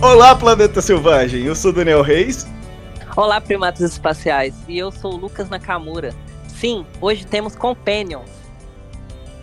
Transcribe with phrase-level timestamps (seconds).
[0.00, 1.42] Olá, planeta selvagem.
[1.42, 2.46] Eu sou Daniel Reis.
[3.16, 4.54] Olá, primatas espaciais.
[4.68, 6.14] E eu sou o Lucas Nakamura.
[6.46, 8.30] Sim, hoje temos Companions.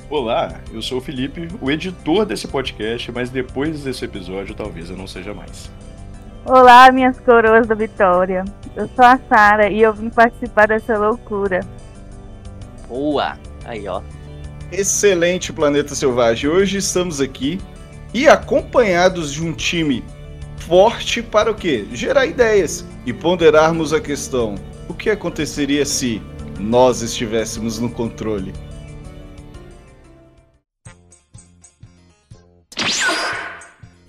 [0.09, 4.95] Olá, eu sou o Felipe, o editor desse podcast, mas depois desse episódio talvez eu
[4.95, 5.69] não seja mais.
[6.45, 8.45] Olá, minhas coroas da Vitória.
[8.77, 11.59] Eu sou a Sara e eu vim participar dessa loucura.
[12.87, 13.37] Boa!
[13.65, 14.01] Aí, ó.
[14.71, 16.49] Excelente, planeta selvagem.
[16.49, 17.59] Hoje estamos aqui
[18.13, 20.01] e acompanhados de um time
[20.67, 21.85] forte para o quê?
[21.93, 24.55] Gerar ideias e ponderarmos a questão:
[24.89, 26.21] o que aconteceria se
[26.59, 28.53] nós estivéssemos no controle?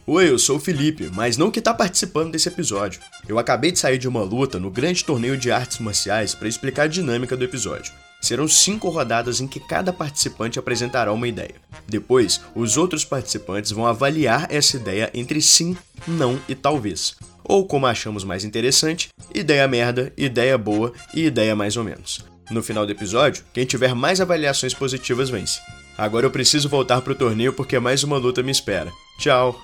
[0.09, 3.00] Oi, eu sou o Felipe, mas não que tá participando desse episódio.
[3.27, 6.84] Eu acabei de sair de uma luta no grande torneio de artes marciais para explicar
[6.84, 7.92] a dinâmica do episódio.
[8.20, 11.55] Serão cinco rodadas em que cada participante apresentará uma ideia.
[11.86, 17.17] Depois, os outros participantes vão avaliar essa ideia entre sim, não e talvez.
[17.44, 22.25] Ou como achamos mais interessante, ideia merda, ideia boa e ideia mais ou menos.
[22.50, 25.61] No final do episódio, quem tiver mais avaliações positivas vence.
[25.97, 28.92] Agora eu preciso voltar pro torneio porque mais uma luta me espera.
[29.19, 29.61] Tchau!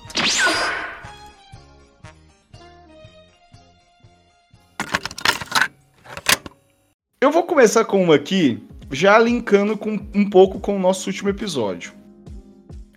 [7.22, 11.28] Eu vou começar com uma aqui, já linkando com, um pouco com o nosso último
[11.28, 11.92] episódio.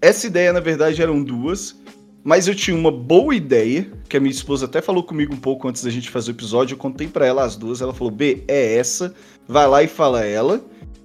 [0.01, 1.79] Essa ideia, na verdade, eram duas,
[2.23, 5.67] mas eu tinha uma boa ideia, que a minha esposa até falou comigo um pouco
[5.67, 8.43] antes da gente fazer o episódio, eu contei para ela as duas, ela falou, B,
[8.47, 9.13] é essa,
[9.47, 10.59] vai lá e fala ela.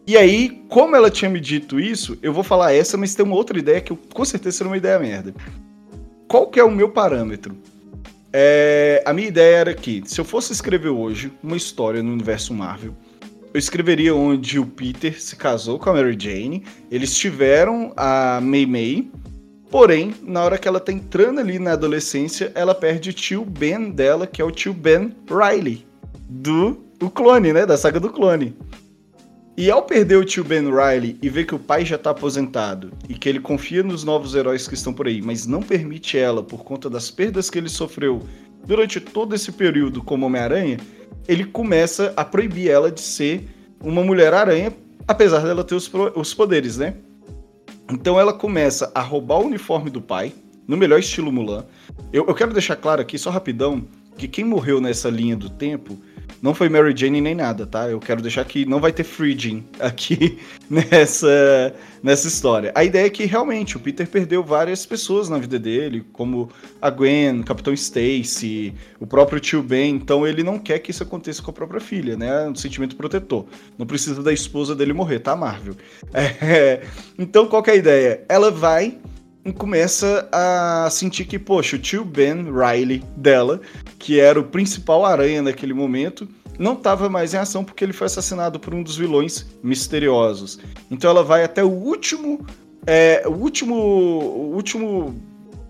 [0.07, 3.37] E aí, como ela tinha me dito isso, eu vou falar essa, mas tem uma
[3.37, 5.35] outra ideia que eu, com certeza será uma ideia merda.
[6.27, 7.55] Qual que é o meu parâmetro?
[8.33, 12.55] É, a minha ideia era que, se eu fosse escrever hoje uma história no universo
[12.55, 12.95] Marvel,
[13.53, 18.65] eu escreveria onde o Peter se casou com a Mary Jane, eles tiveram a May
[18.65, 19.11] May,
[19.71, 23.91] porém, na hora que ela tá entrando ali na adolescência, ela perde o tio Ben
[23.91, 25.85] dela, que é o tio Ben Riley,
[26.29, 28.55] do o clone, né, da saga do clone.
[29.57, 32.93] E ao perder o tio Ben Riley e ver que o pai já tá aposentado
[33.09, 36.43] e que ele confia nos novos heróis que estão por aí, mas não permite ela
[36.43, 38.23] por conta das perdas que ele sofreu
[38.65, 40.79] durante todo esse período como Homem-Aranha,
[41.27, 43.49] ele começa a proibir ela de ser
[43.83, 44.73] uma Mulher-Aranha,
[45.07, 46.95] apesar dela ter os, os poderes, né?
[47.91, 50.33] Então ela começa a roubar o uniforme do pai,
[50.67, 51.65] no melhor estilo Mulan.
[52.13, 53.85] Eu, eu quero deixar claro aqui, só rapidão,
[54.17, 55.99] que quem morreu nessa linha do tempo
[56.43, 57.89] não foi Mary Jane nem nada, tá?
[57.89, 60.39] Eu quero deixar que não vai ter Freeding aqui
[60.71, 62.73] nessa, nessa história.
[62.75, 66.51] A ideia é que realmente o Peter perdeu várias pessoas na vida dele, como
[66.81, 71.03] a Gwen, o Capitão Stacy, o próprio tio Ben, então ele não quer que isso
[71.03, 72.49] aconteça com a própria filha, né?
[72.49, 73.45] Um sentimento protetor.
[73.77, 75.75] Não precisa da esposa dele morrer, tá, Marvel?
[76.53, 76.83] É,
[77.19, 78.25] então qual é a ideia?
[78.29, 78.99] Ela vai
[79.57, 83.61] começa a sentir que, poxa, o tio Ben Riley dela,
[83.99, 86.29] que era o principal aranha naquele momento,
[86.59, 90.59] não estava mais em ação porque ele foi assassinado por um dos vilões misteriosos.
[90.91, 92.47] Então ela vai até o último,
[92.87, 95.15] é, o último, o último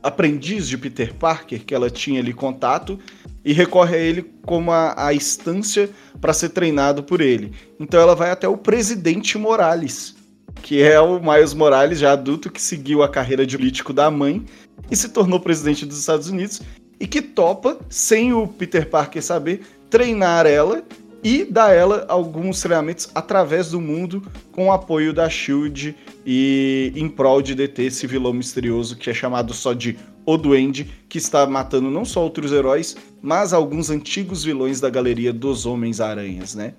[0.03, 2.99] aprendiz de Peter Parker que ela tinha ali contato
[3.45, 5.89] e recorre a ele como a, a instância
[6.21, 7.53] para ser treinado por ele.
[7.79, 10.17] Então ela vai até o presidente Morales,
[10.63, 14.45] que é o Miles Morales, já adulto, que seguiu a carreira de político da mãe
[14.91, 16.63] e se tornou presidente dos Estados Unidos
[16.99, 20.85] e que topa, sem o Peter Parker saber, treinar ela
[21.23, 24.23] e dar ela alguns treinamentos através do mundo
[24.53, 25.95] com o apoio da Shield
[26.25, 30.91] e em prol de deter esse vilão misterioso que é chamado só de O Duende,
[31.09, 36.55] que está matando não só outros heróis, mas alguns antigos vilões da galeria dos Homens-Aranhas,
[36.55, 36.75] né?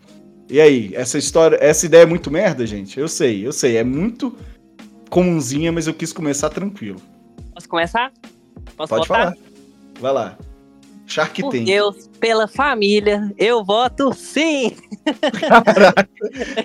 [0.49, 2.99] E aí, essa história, essa ideia é muito merda, gente?
[2.99, 4.37] Eu sei, eu sei, é muito
[5.09, 7.01] comunzinha, mas eu quis começar tranquilo.
[7.53, 8.11] Posso começar?
[8.75, 9.33] Posso Pode votar?
[9.33, 9.37] falar.
[9.99, 10.37] Vai lá.
[11.05, 14.77] Shark Por Deus, pela família, eu voto sim!
[15.39, 16.09] Caraca.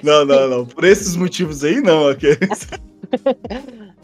[0.04, 0.66] Não, não, não.
[0.66, 2.10] Por esses motivos aí, não.
[2.10, 2.38] Okay.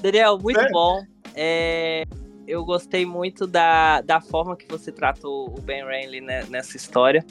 [0.03, 0.71] Daniel, muito é.
[0.71, 1.05] bom.
[1.35, 2.05] É,
[2.47, 7.25] eu gostei muito da, da forma que você tratou o Ben Reilly né, nessa história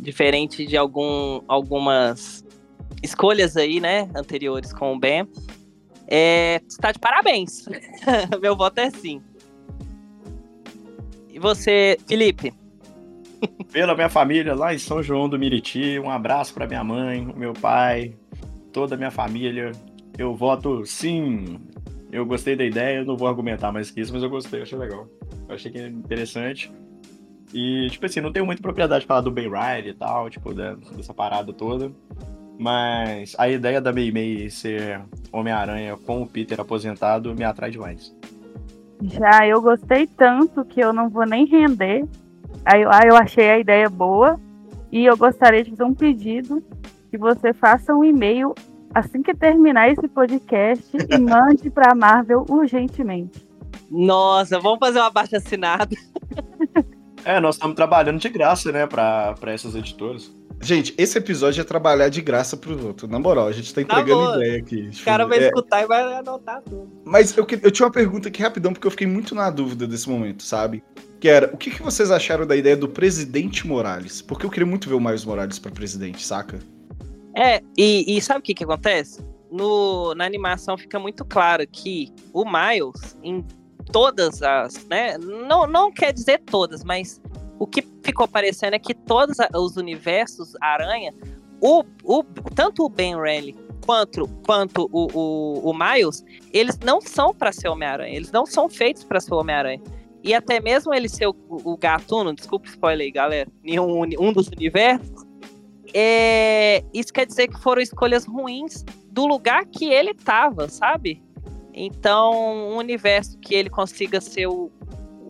[0.00, 2.44] diferente de algum, algumas
[3.02, 5.26] escolhas aí, né, anteriores com o Ben.
[6.08, 7.66] É, está de parabéns.
[8.40, 9.22] Meu voto é sim.
[11.28, 12.52] E você, Felipe?
[13.72, 17.54] Pela minha família lá em São João do Miriti, um abraço para minha mãe, meu
[17.54, 18.14] pai,
[18.70, 19.72] toda a minha família.
[20.18, 21.58] Eu voto sim.
[22.12, 24.76] Eu gostei da ideia, eu não vou argumentar mais que isso, mas eu gostei, achei
[24.76, 25.08] legal.
[25.48, 26.70] Achei que é interessante.
[27.52, 30.54] E, tipo assim, não tenho muita propriedade pra falar do Bay Ride e tal, tipo,
[30.54, 31.90] dessa parada toda.
[32.58, 35.00] Mas a ideia da Mei Mei ser
[35.32, 38.14] Homem-Aranha com o Peter aposentado me atrai demais.
[39.02, 42.04] Já eu gostei tanto que eu não vou nem render.
[42.64, 44.38] Aí eu, ah, eu achei a ideia boa
[44.92, 46.62] e eu gostaria de fazer um pedido
[47.10, 48.54] que você faça um e-mail
[48.94, 53.48] assim que terminar esse podcast e mande para a Marvel urgentemente.
[53.90, 55.96] Nossa, vamos fazer uma baixa assinada.
[57.24, 60.30] É, nós estamos trabalhando de graça, né, para essas editoras.
[60.62, 63.08] Gente, esse episódio é trabalhar de graça pro outro.
[63.08, 64.90] Na moral, a gente tá entregando tá ideia aqui.
[65.00, 65.46] O cara vai é...
[65.46, 66.90] escutar e vai anotar tudo.
[67.02, 70.08] Mas eu, eu tinha uma pergunta aqui rapidão, porque eu fiquei muito na dúvida desse
[70.08, 70.84] momento, sabe?
[71.18, 74.20] Que era, o que, que vocês acharam da ideia do presidente Morales?
[74.20, 76.58] Porque eu queria muito ver o Miles Morales para presidente, saca?
[77.34, 79.24] É, e, e sabe o que que acontece?
[79.50, 83.44] No, na animação fica muito claro que o Miles, em
[83.92, 85.18] todas as, né?
[85.18, 87.20] Não, não quer dizer todas, mas
[87.58, 91.12] o que ficou parecendo é que todos os universos Aranha,
[91.60, 93.54] o, o, tanto o Ben Reilly
[93.84, 98.68] quanto, quanto o, o, o Miles, eles não são para ser Homem-Aranha, eles não são
[98.68, 99.80] feitos para ser Homem-Aranha.
[100.22, 104.32] E até mesmo ele ser o, o gatuno, desculpa spoiler aí, galera, em um, um
[104.32, 105.26] dos universos,
[105.94, 111.22] é, isso quer dizer que foram escolhas ruins do lugar que ele tava, sabe?
[111.82, 112.32] Então,
[112.72, 114.70] um universo que ele consiga ser o,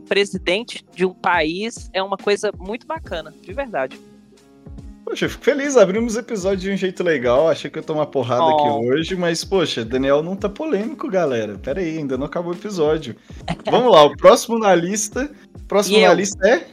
[0.08, 3.96] presidente de um país é uma coisa muito bacana, de verdade.
[5.04, 7.48] Poxa, eu fico feliz, abrimos o episódio de um jeito legal.
[7.48, 8.48] Achei que eu ia tomar porrada oh.
[8.48, 11.56] aqui hoje, mas, poxa, Daniel não tá polêmico, galera.
[11.58, 13.14] Pera aí, ainda não acabou o episódio.
[13.70, 15.30] Vamos lá, o próximo na lista.
[15.68, 16.14] Próximo e na eu?
[16.14, 16.66] lista é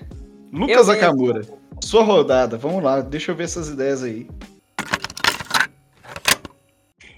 [0.51, 1.41] Lucas Akamura.
[1.80, 4.27] Sua rodada, vamos lá, deixa eu ver essas ideias aí.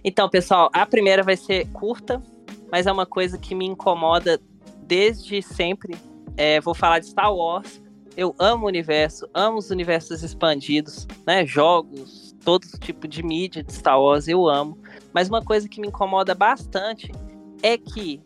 [0.04, 2.22] Então, pessoal, a primeira vai ser curta,
[2.72, 4.40] mas é uma coisa que me incomoda
[4.84, 5.96] desde sempre.
[6.38, 7.82] É, vou falar de Star Wars.
[8.18, 11.46] Eu amo o universo, amo os universos expandidos, né?
[11.46, 14.78] Jogos, todo tipo de mídia de Star Wars eu amo.
[15.14, 17.12] Mas uma coisa que me incomoda bastante
[17.62, 18.22] é que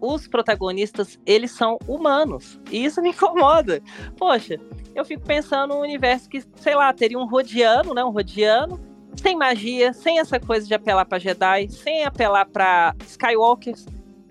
[0.00, 2.60] os protagonistas, eles são humanos.
[2.70, 3.80] E isso me incomoda.
[4.16, 4.58] Poxa,
[4.94, 8.04] eu fico pensando num universo que, sei lá, teria um Rodiano, né?
[8.04, 8.80] Um Rodiano,
[9.16, 13.86] sem magia, sem essa coisa de apelar para Jedi, sem apelar para Skywalkers,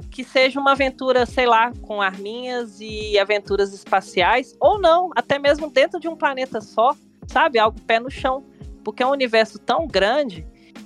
[0.10, 5.69] que seja uma aventura, sei lá, com arminhas e aventuras espaciais, ou não, até mesmo
[5.69, 6.95] dentro de um planeta só,
[7.28, 7.57] sabe?
[7.57, 8.44] Algo pé no chão.
[8.83, 10.45] Porque é um universo tão grande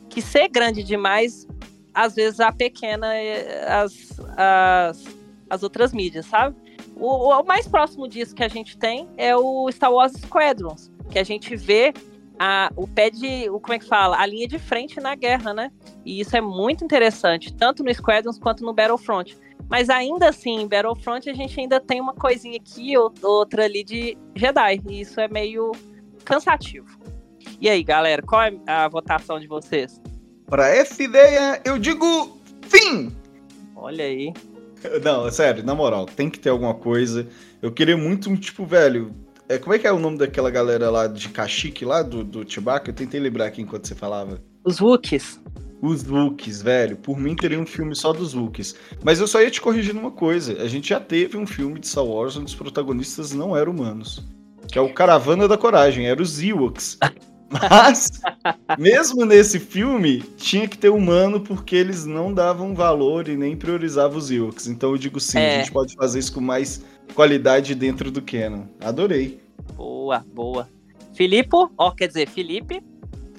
[0.10, 1.48] que ser grande demais,
[1.94, 5.04] às vezes a pequena eh, as, as,
[5.50, 6.56] as outras mídias, sabe?
[6.96, 11.20] O, o, mais próximo disso que a gente tem é o Star Wars Squadrons, que
[11.20, 11.94] a gente vê
[12.40, 13.50] a, o pé de.
[13.50, 14.18] O, como é que fala?
[14.20, 15.72] A linha de frente na guerra, né?
[16.06, 19.38] E isso é muito interessante, tanto no Squadrons quanto no Battlefront.
[19.70, 24.18] Mas ainda assim, em Battlefront a gente ainda tem uma coisinha aqui, outra ali de
[24.36, 24.82] Jedi.
[24.88, 25.72] E isso é meio
[26.24, 27.00] cansativo.
[27.60, 30.02] E aí, galera, qual é a votação de vocês?
[30.46, 33.16] Para essa ideia, eu digo fim!
[33.76, 34.32] Olha aí.
[35.04, 37.28] Não, sério, na moral, tem que ter alguma coisa.
[37.62, 39.14] Eu queria muito um tipo, velho.
[39.48, 42.50] É, como é que é o nome daquela galera lá de Cachique, lá do, do
[42.50, 42.90] Chewbacca?
[42.90, 44.42] Eu tentei lembrar aqui enquanto você falava.
[44.64, 45.40] Os Wookiees.
[45.82, 46.98] Os Wookiees, velho.
[46.98, 48.76] Por mim teria um filme só dos Wookiees.
[49.04, 50.60] Mas eu só ia te corrigir numa coisa.
[50.64, 54.26] A gente já teve um filme de Star Wars onde os protagonistas não eram humanos.
[54.72, 56.98] Que é o Caravana da Coragem, era os Ewoks.
[57.48, 58.10] Mas,
[58.80, 64.18] mesmo nesse filme, tinha que ter humano porque eles não davam valor e nem priorizavam
[64.18, 64.66] os Ewoks.
[64.68, 65.58] Então eu digo sim, é.
[65.58, 66.84] a gente pode fazer isso com mais
[67.14, 68.64] qualidade dentro do canon.
[68.82, 69.40] Adorei.
[69.76, 70.70] Boa, boa.
[71.14, 72.84] Filipe, ó, quer dizer, Felipe.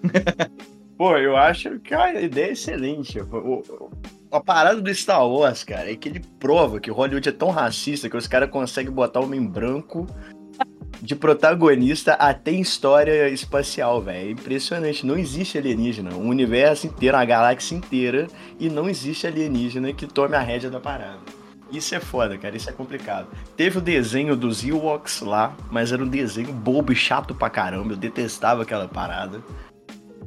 [0.96, 3.20] Pô, eu acho que a ideia é excelente.
[3.20, 3.90] O,
[4.30, 7.50] a parada do Star Wars, cara, é que ele prova que o Hollywood é tão
[7.50, 10.06] racista que os caras conseguem botar homem branco
[11.02, 14.28] de protagonista até em história espacial, velho.
[14.28, 15.04] É impressionante.
[15.06, 16.14] Não existe alienígena.
[16.14, 18.26] O universo inteiro, a galáxia inteira,
[18.58, 21.20] e não existe alienígena que tome a rédea da parada.
[21.70, 22.56] Isso é foda, cara.
[22.56, 23.28] Isso é complicado.
[23.56, 27.92] Teve o desenho dos Ewoks lá, mas era um desenho bobo e chato pra caramba.
[27.92, 29.42] Eu detestava aquela parada.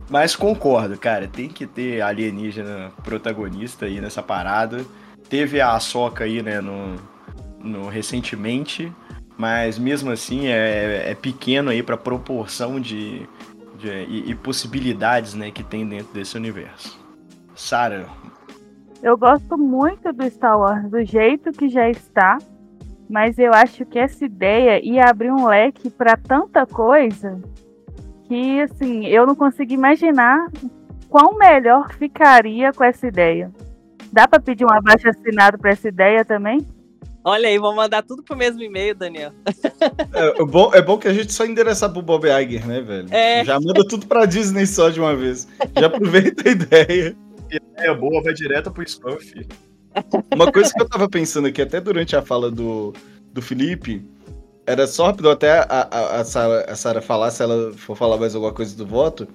[0.09, 1.27] Mas concordo, cara.
[1.27, 4.85] Tem que ter alienígena protagonista aí nessa parada.
[5.29, 6.95] Teve a Soca aí, né, no,
[7.59, 8.91] no recentemente
[9.39, 13.25] mas mesmo assim é, é pequeno aí para proporção de,
[13.77, 16.99] de e, e, possibilidades né, que tem dentro desse universo.
[17.55, 18.05] Sara.
[19.01, 22.37] Eu gosto muito do Star Wars do jeito que já está,
[23.09, 27.39] mas eu acho que essa ideia ia abrir um leque para tanta coisa
[28.27, 30.47] que assim eu não consigo imaginar
[31.09, 33.51] quão melhor ficaria com essa ideia.
[34.11, 36.65] Dá para pedir um abaixo assinado para essa ideia também?
[37.23, 39.31] Olha aí, vou mandar tudo pro mesmo e-mail, Daniel.
[40.13, 43.07] É, é, bom, é bom que a gente só endereçar pro Bob Iger, né, velho?
[43.11, 43.43] É.
[43.45, 45.47] Já manda tudo pra Disney só de uma vez.
[45.77, 47.15] Já aproveita a ideia.
[47.51, 49.47] Ideia boa, vai direto pro spam, filho.
[50.33, 52.93] Uma coisa que eu tava pensando aqui, até durante a fala do,
[53.33, 54.05] do Felipe,
[54.65, 58.17] era só rápido até a, a, a, Sarah, a Sarah falar, se ela for falar
[58.17, 59.27] mais alguma coisa do voto,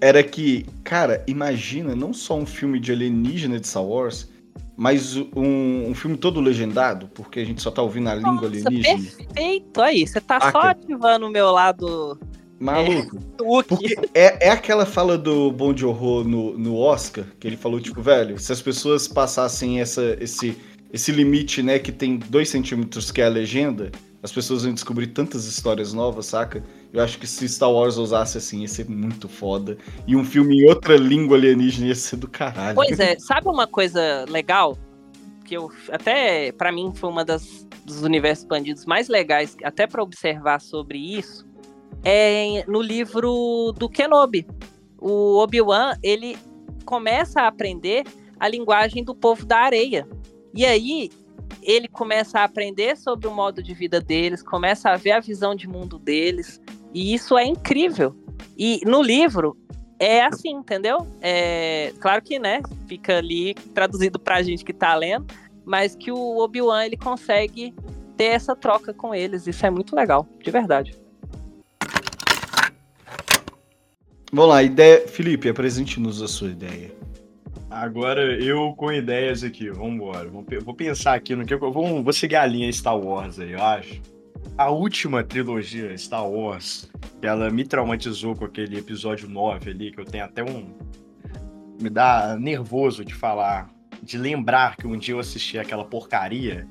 [0.00, 4.28] era que, cara, imagina não só um filme de alienígena de Star Wars,
[4.76, 8.48] mas um, um filme todo legendado, porque a gente só tá ouvindo a Nossa, língua
[8.48, 8.98] alienígena.
[8.98, 12.18] Perfeito, aí, você tá só ativando o meu lado
[12.58, 13.18] Maluco.
[13.38, 17.56] É, porque é, é aquela fala do Bom de Horror no, no Oscar, que ele
[17.56, 20.56] falou, tipo, velho, se as pessoas passassem essa, esse,
[20.92, 25.08] esse limite, né, que tem dois centímetros, que é a legenda, as pessoas vão descobrir
[25.08, 26.64] tantas histórias novas, saca?
[26.92, 29.78] Eu acho que se Star Wars usasse assim, ia ser muito foda.
[30.06, 32.74] E um filme em outra língua alienígena ia ser do caralho.
[32.74, 34.76] Pois é, sabe uma coisa legal?
[35.44, 40.02] Que eu até para mim foi uma das dos universos expandidos mais legais, até para
[40.02, 41.46] observar sobre isso,
[42.04, 44.46] é no livro do Kenobi.
[44.98, 46.36] O Obi-Wan, ele
[46.84, 48.04] começa a aprender
[48.38, 50.06] a linguagem do povo da areia.
[50.54, 51.10] E aí
[51.62, 55.54] ele começa a aprender sobre o modo de vida deles, começa a ver a visão
[55.54, 56.60] de mundo deles,
[56.94, 58.14] e isso é incrível.
[58.56, 59.56] E no livro
[59.98, 61.06] é assim, entendeu?
[61.20, 65.26] É, claro que, né, fica ali traduzido pra gente que tá lendo,
[65.64, 67.74] mas que o Obi-Wan ele consegue
[68.16, 70.96] ter essa troca com eles, isso é muito legal, de verdade.
[74.36, 75.08] Vamos lá, ideia.
[75.08, 76.92] Felipe, apresente-nos a sua ideia.
[77.70, 80.28] Agora eu com ideias aqui, vamos embora.
[80.28, 83.62] Vou pensar aqui no que eu vou, vou seguir a linha Star Wars aí, eu
[83.62, 83.98] acho.
[84.58, 86.86] A última trilogia Star Wars,
[87.22, 90.66] ela me traumatizou com aquele episódio 9 ali, que eu tenho até um.
[91.80, 93.70] Me dá nervoso de falar,
[94.02, 96.68] de lembrar que um dia eu assisti aquela porcaria.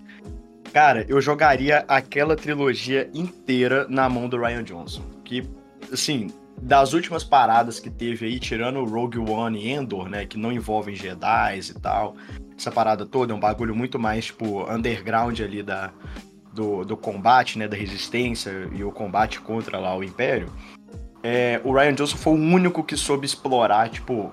[0.72, 5.02] Cara, eu jogaria aquela trilogia inteira na mão do Ryan Johnson.
[5.24, 5.44] Que,
[5.92, 6.28] assim,
[6.62, 10.96] das últimas paradas que teve aí, tirando Rogue One e Endor, né, que não envolvem
[10.96, 12.16] Jedi e tal,
[12.58, 15.92] essa parada toda é um bagulho muito mais, tipo, underground ali da,
[16.54, 20.50] do, do combate, né, da resistência e o combate contra lá o Império,
[21.22, 24.32] é, o Ryan Johnson foi o único que soube explorar, tipo,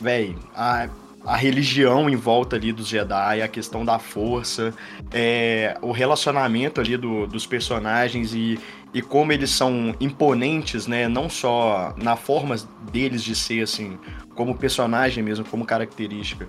[0.00, 0.88] velho, a,
[1.24, 4.74] a religião em volta ali dos Jedi, a questão da força,
[5.12, 8.58] é, o relacionamento ali do, dos personagens e
[8.94, 11.08] e como eles são imponentes, né?
[11.08, 12.56] Não só na forma
[12.90, 13.98] deles de ser, assim,
[14.34, 16.48] como personagem mesmo, como característica,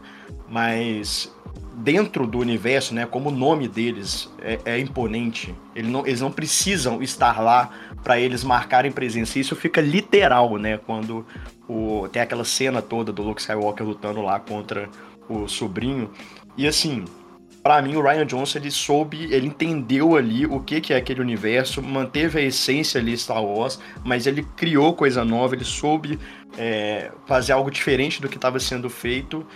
[0.50, 1.33] mas
[1.75, 3.05] dentro do universo, né?
[3.05, 5.55] Como o nome deles é, é imponente.
[5.75, 7.71] Eles não, eles não precisam estar lá
[8.03, 9.39] para eles marcarem presença.
[9.39, 10.77] Isso fica literal, né?
[10.77, 11.25] Quando
[11.67, 14.89] o, tem aquela cena toda do Luke Skywalker lutando lá contra
[15.29, 16.12] o sobrinho.
[16.57, 17.05] E assim,
[17.63, 21.22] para mim, o Ryan Johnson ele soube, ele entendeu ali o que, que é aquele
[21.22, 26.20] universo, manteve a essência ali Star Wars, mas ele criou coisa nova, ele soube
[26.58, 29.48] é, fazer algo diferente do que estava sendo feito.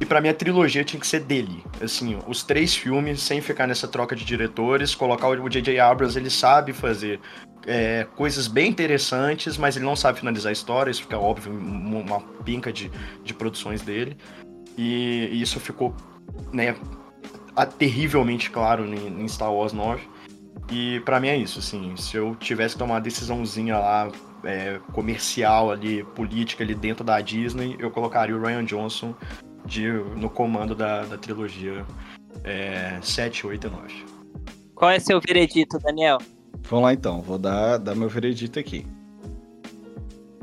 [0.00, 1.64] E para mim a trilogia tinha que ser dele.
[1.82, 5.80] Assim, os três filmes, sem ficar nessa troca de diretores, colocar o J.J.
[5.80, 7.18] Abrams, ele sabe fazer
[7.66, 12.20] é, coisas bem interessantes, mas ele não sabe finalizar a história, isso fica óbvio, uma
[12.44, 12.92] pinca de,
[13.24, 14.16] de produções dele.
[14.78, 15.92] E, e isso ficou
[16.52, 16.76] né,
[17.64, 20.02] terrivelmente claro em, Star Wars 9.
[20.70, 24.10] E para mim é isso, assim, se eu tivesse que tomar uma decisãozinha lá,
[24.44, 29.14] é, comercial ali, política ali dentro da Disney, eu colocaria o Ryan Johnson
[29.64, 31.84] de, no comando da, da trilogia
[32.44, 34.04] é, 7, 8 e 9.
[34.74, 36.18] Qual é seu veredito, Daniel?
[36.68, 38.86] Vamos lá então, vou dar, dar meu veredito aqui.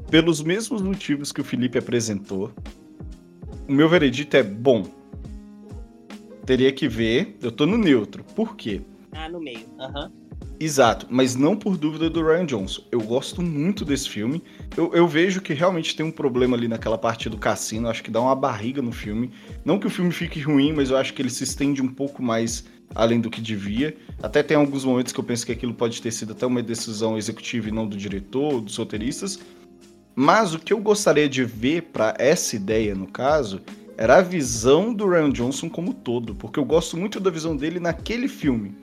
[0.09, 2.51] Pelos mesmos motivos que o Felipe apresentou,
[3.67, 4.85] o meu veredito é bom
[6.45, 7.37] teria que ver.
[7.41, 8.23] Eu tô no neutro.
[8.35, 8.81] Por quê?
[9.11, 9.65] Ah, no meio.
[9.79, 10.05] Aham.
[10.05, 10.23] Uhum.
[10.59, 12.83] Exato, mas não por dúvida do Ryan Johnson.
[12.89, 14.41] Eu gosto muito desse filme.
[14.77, 17.89] Eu, eu, vejo que realmente tem um problema ali naquela parte do cassino.
[17.89, 19.31] Acho que dá uma barriga no filme.
[19.65, 22.23] Não que o filme fique ruim, mas eu acho que ele se estende um pouco
[22.23, 22.63] mais
[22.95, 23.95] além do que devia.
[24.21, 27.17] Até tem alguns momentos que eu penso que aquilo pode ter sido até uma decisão
[27.17, 29.39] executiva e não do diretor, dos roteiristas.
[30.15, 33.59] Mas o que eu gostaria de ver para essa ideia, no caso,
[33.97, 37.79] era a visão do Ryan Johnson como todo, porque eu gosto muito da visão dele
[37.79, 38.75] naquele filme.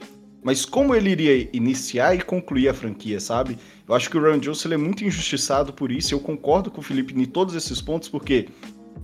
[0.43, 3.59] Mas como ele iria iniciar e concluir a franquia, sabe?
[3.87, 6.85] Eu acho que o Ryan Johnson é muito injustiçado por isso, eu concordo com o
[6.85, 8.49] Felipe em todos esses pontos, porque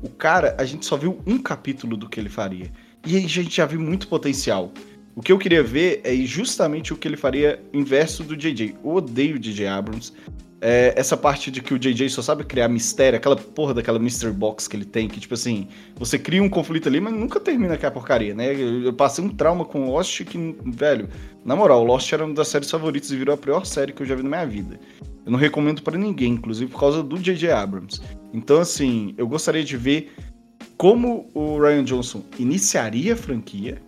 [0.03, 2.71] o cara, a gente só viu um capítulo do que ele faria.
[3.07, 4.73] E a gente já viu muito potencial.
[5.15, 8.77] O que eu queria ver é justamente o que ele faria inverso do JJ.
[8.85, 10.13] Eu odeio o JJ Abrams
[10.61, 14.33] é, essa parte de que o JJ só sabe criar mistério, aquela porra daquela mystery
[14.33, 17.75] box que ele tem, que tipo assim, você cria um conflito ali, mas nunca termina
[17.75, 18.55] aquela porcaria, né?
[18.55, 21.09] Eu, passei um trauma com Lost que, velho,
[21.45, 24.07] na moral, Lost era uma das séries favoritas e virou a pior série que eu
[24.07, 24.81] já vi na minha vida.
[25.25, 28.01] Eu não recomendo para ninguém, inclusive por causa do JJ Abrams.
[28.33, 30.13] Então, assim, eu gostaria de ver
[30.77, 33.83] como o Ryan Johnson iniciaria a franquia.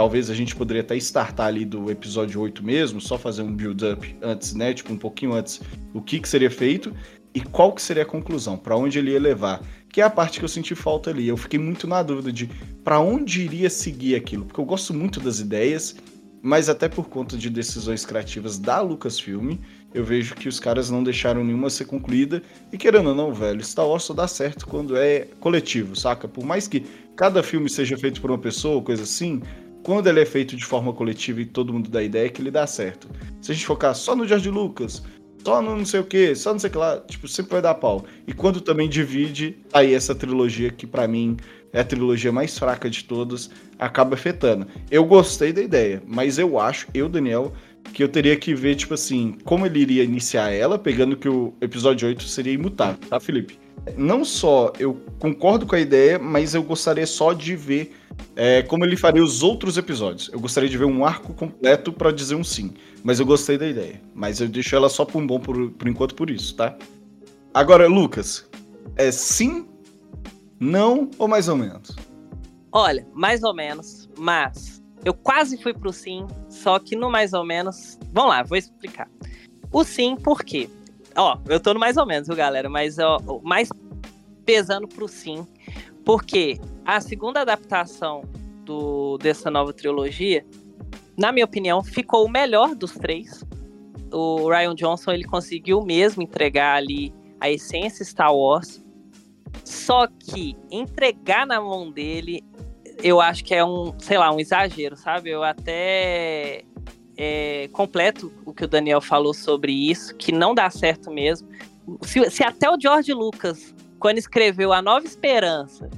[0.00, 4.16] Talvez a gente poderia até startar ali do episódio 8 mesmo, só fazer um build-up
[4.22, 4.72] antes, né?
[4.72, 5.60] Tipo, um pouquinho antes,
[5.92, 6.90] o que, que seria feito
[7.34, 9.60] e qual que seria a conclusão, para onde ele ia levar.
[9.90, 11.28] Que é a parte que eu senti falta ali.
[11.28, 12.48] Eu fiquei muito na dúvida de
[12.82, 15.94] para onde iria seguir aquilo, porque eu gosto muito das ideias,
[16.40, 19.58] mas até por conta de decisões criativas da Lucasfilm,
[19.92, 22.42] eu vejo que os caras não deixaram nenhuma ser concluída.
[22.72, 26.26] E querendo ou não, velho, Star Wars só dá certo quando é coletivo, saca?
[26.26, 29.42] Por mais que cada filme seja feito por uma pessoa, coisa assim,
[29.82, 32.50] quando ele é feito de forma coletiva e todo mundo dá ideia, é que ele
[32.50, 33.08] dá certo.
[33.40, 35.02] Se a gente focar só no George Lucas,
[35.44, 37.62] só no não sei o que, só não sei o que lá, tipo, sempre vai
[37.62, 38.04] dar pau.
[38.26, 41.36] E quando também divide, aí essa trilogia que para mim
[41.72, 44.66] é a trilogia mais fraca de todas, acaba afetando.
[44.90, 47.52] Eu gostei da ideia, mas eu acho, eu, Daniel,
[47.92, 51.54] que eu teria que ver, tipo assim, como ele iria iniciar ela, pegando que o
[51.60, 53.58] episódio 8 seria imutável, tá, Felipe?
[53.96, 57.94] Não só eu concordo com a ideia, mas eu gostaria só de ver
[58.36, 60.30] é, como ele faria os outros episódios.
[60.32, 62.74] Eu gostaria de ver um arco completo para dizer um sim.
[63.02, 64.00] Mas eu gostei da ideia.
[64.14, 66.76] Mas eu deixo ela só por um bom por, por enquanto por isso, tá?
[67.54, 68.48] Agora, Lucas,
[68.96, 69.66] é sim,
[70.58, 71.96] não ou mais ou menos?
[72.72, 77.44] Olha, mais ou menos, mas eu quase fui pro sim, só que no mais ou
[77.44, 77.98] menos.
[78.12, 79.08] Vamos lá, vou explicar.
[79.72, 80.68] O sim, por quê?
[81.16, 82.68] Ó, eu tô no mais ou menos, viu, galera?
[82.68, 83.68] Mas ó, mais
[84.44, 85.46] pesando pro sim,
[86.04, 88.22] porque a segunda adaptação
[88.64, 90.44] do, dessa nova trilogia,
[91.16, 93.44] na minha opinião, ficou o melhor dos três.
[94.12, 98.84] O Ryan Johnson ele conseguiu mesmo entregar ali a essência Star Wars.
[99.64, 102.42] Só que entregar na mão dele,
[103.02, 105.30] eu acho que é um, sei lá, um exagero, sabe?
[105.30, 106.64] Eu até
[107.16, 111.48] é, completo o que o Daniel falou sobre isso, que não dá certo mesmo.
[112.02, 115.88] Se, se até o George Lucas quando escreveu A Nova Esperança,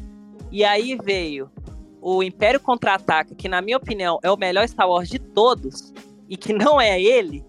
[0.50, 1.48] e aí veio
[2.00, 5.94] o Império Contra-Ataca, que na minha opinião é o melhor Star Wars de todos,
[6.28, 7.44] e que não é ele,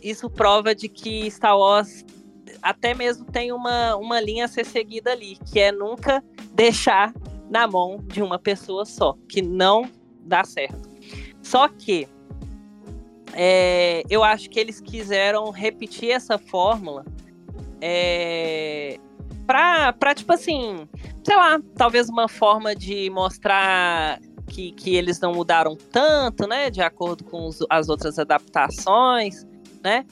[0.00, 2.04] isso prova de que Star Wars
[2.62, 6.22] até mesmo tem uma, uma linha a ser seguida ali, que é nunca
[6.54, 7.12] deixar
[7.52, 9.84] na mão de uma pessoa só, que não
[10.22, 10.88] dá certo.
[11.42, 12.08] Só que
[13.34, 17.04] é, eu acho que eles quiseram repetir essa fórmula
[17.78, 18.98] é,
[19.46, 20.88] pra, tipo assim,
[21.22, 26.80] sei lá, talvez uma forma de mostrar que, que eles não mudaram tanto, né, de
[26.80, 29.46] acordo com os, as outras adaptações,
[29.84, 30.06] né?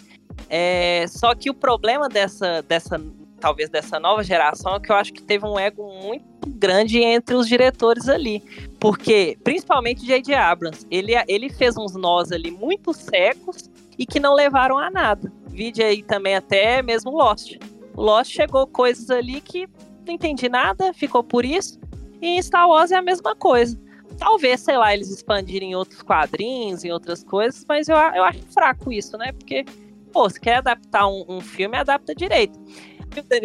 [0.48, 3.00] É, só que o problema dessa, dessa,
[3.40, 7.35] talvez dessa nova geração é que eu acho que teve um ego muito grande entre
[7.35, 8.42] os diretores ali,
[8.79, 10.35] porque principalmente J.J.
[10.35, 15.33] Abrams, ele, ele fez uns nós ali muito secos e que não levaram a nada.
[15.48, 17.57] Vide aí também até mesmo Lost.
[17.96, 19.66] Lost chegou coisas ali que
[20.07, 21.79] não entendi nada, ficou por isso.
[22.20, 23.79] E em Star Wars é a mesma coisa.
[24.18, 28.40] Talvez, sei lá, eles expandirem em outros quadrinhos, em outras coisas, mas eu, eu acho
[28.53, 29.33] fraco isso, né?
[29.33, 29.64] Porque,
[30.12, 32.59] pô, se quer adaptar um, um filme, adapta direito.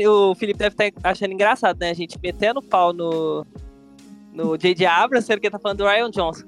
[0.08, 1.89] O Felipe deve estar achando engraçado, né?
[1.89, 3.45] A gente metendo pau no,
[4.32, 4.86] no J.J.
[4.86, 6.45] Abrams, sendo que tá falando do Ryan Johnson.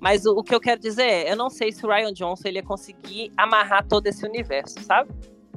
[0.00, 2.48] Mas o, o, que eu quero dizer é, eu não sei se o Ryan Johnson
[2.48, 5.10] ele ia conseguir amarrar todo esse universo, sabe?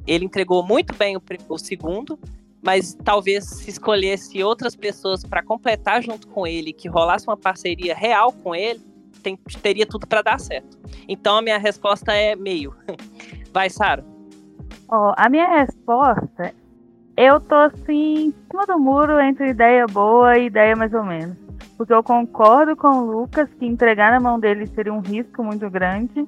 [0.06, 2.18] Ele entregou muito bem o, o segundo,
[2.60, 7.94] mas talvez se escolhesse outras pessoas para completar junto com ele, que rolasse uma parceria
[7.94, 8.80] real com ele,
[9.22, 10.78] tem, teria tudo para dar certo.
[11.08, 12.74] Então a minha resposta é meio.
[13.52, 14.04] Vai, Sara.
[14.90, 16.52] Oh, a minha resposta,
[17.22, 21.36] eu tô assim, em cima do muro entre ideia boa e ideia mais ou menos.
[21.76, 25.68] Porque eu concordo com o Lucas que entregar na mão dele seria um risco muito
[25.70, 26.26] grande.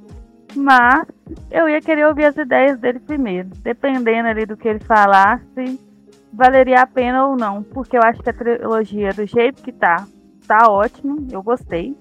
[0.55, 1.07] Mas
[1.51, 3.49] eu ia querer ouvir as ideias dele primeiro.
[3.63, 5.81] Dependendo ali do que ele falasse,
[6.33, 7.63] valeria a pena ou não.
[7.63, 10.07] Porque eu acho que a trilogia, do jeito que tá,
[10.47, 11.27] tá ótimo.
[11.31, 11.97] Eu gostei.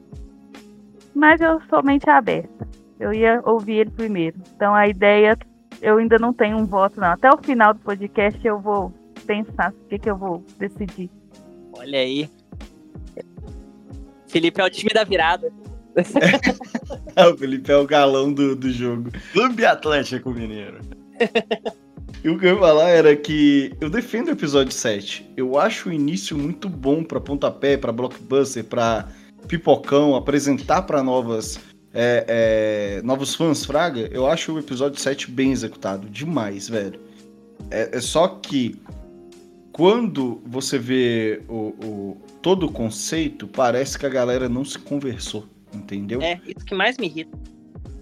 [1.15, 2.67] Mas eu sou mente aberta.
[2.99, 4.38] Eu ia ouvir ele primeiro.
[4.56, 5.38] Então a ideia,
[5.84, 7.10] eu ainda não tenho um voto, não.
[7.10, 8.91] Até o final do podcast eu vou
[9.28, 11.10] pensar o que, que eu vou decidir.
[11.78, 12.30] Olha aí.
[14.30, 15.52] Felipe é o time da virada.
[17.30, 19.12] o Felipe é o galão do, do jogo.
[19.34, 20.80] Clube Atlético Mineiro.
[22.24, 25.34] E o que eu ia falar era que eu defendo o episódio 7.
[25.36, 29.10] Eu acho o início muito bom para pontapé, para blockbuster, para
[29.50, 31.60] pipocão, apresentar para novas
[31.93, 32.25] é,
[32.97, 34.10] é, novos fãs, Fraga.
[34.12, 36.10] Eu acho o episódio 7 bem executado.
[36.10, 36.99] Demais, velho.
[37.69, 38.82] É, é só que
[39.71, 45.47] quando você vê o, o, todo o conceito, parece que a galera não se conversou,
[45.73, 46.21] entendeu?
[46.21, 47.38] É, isso que mais me irrita.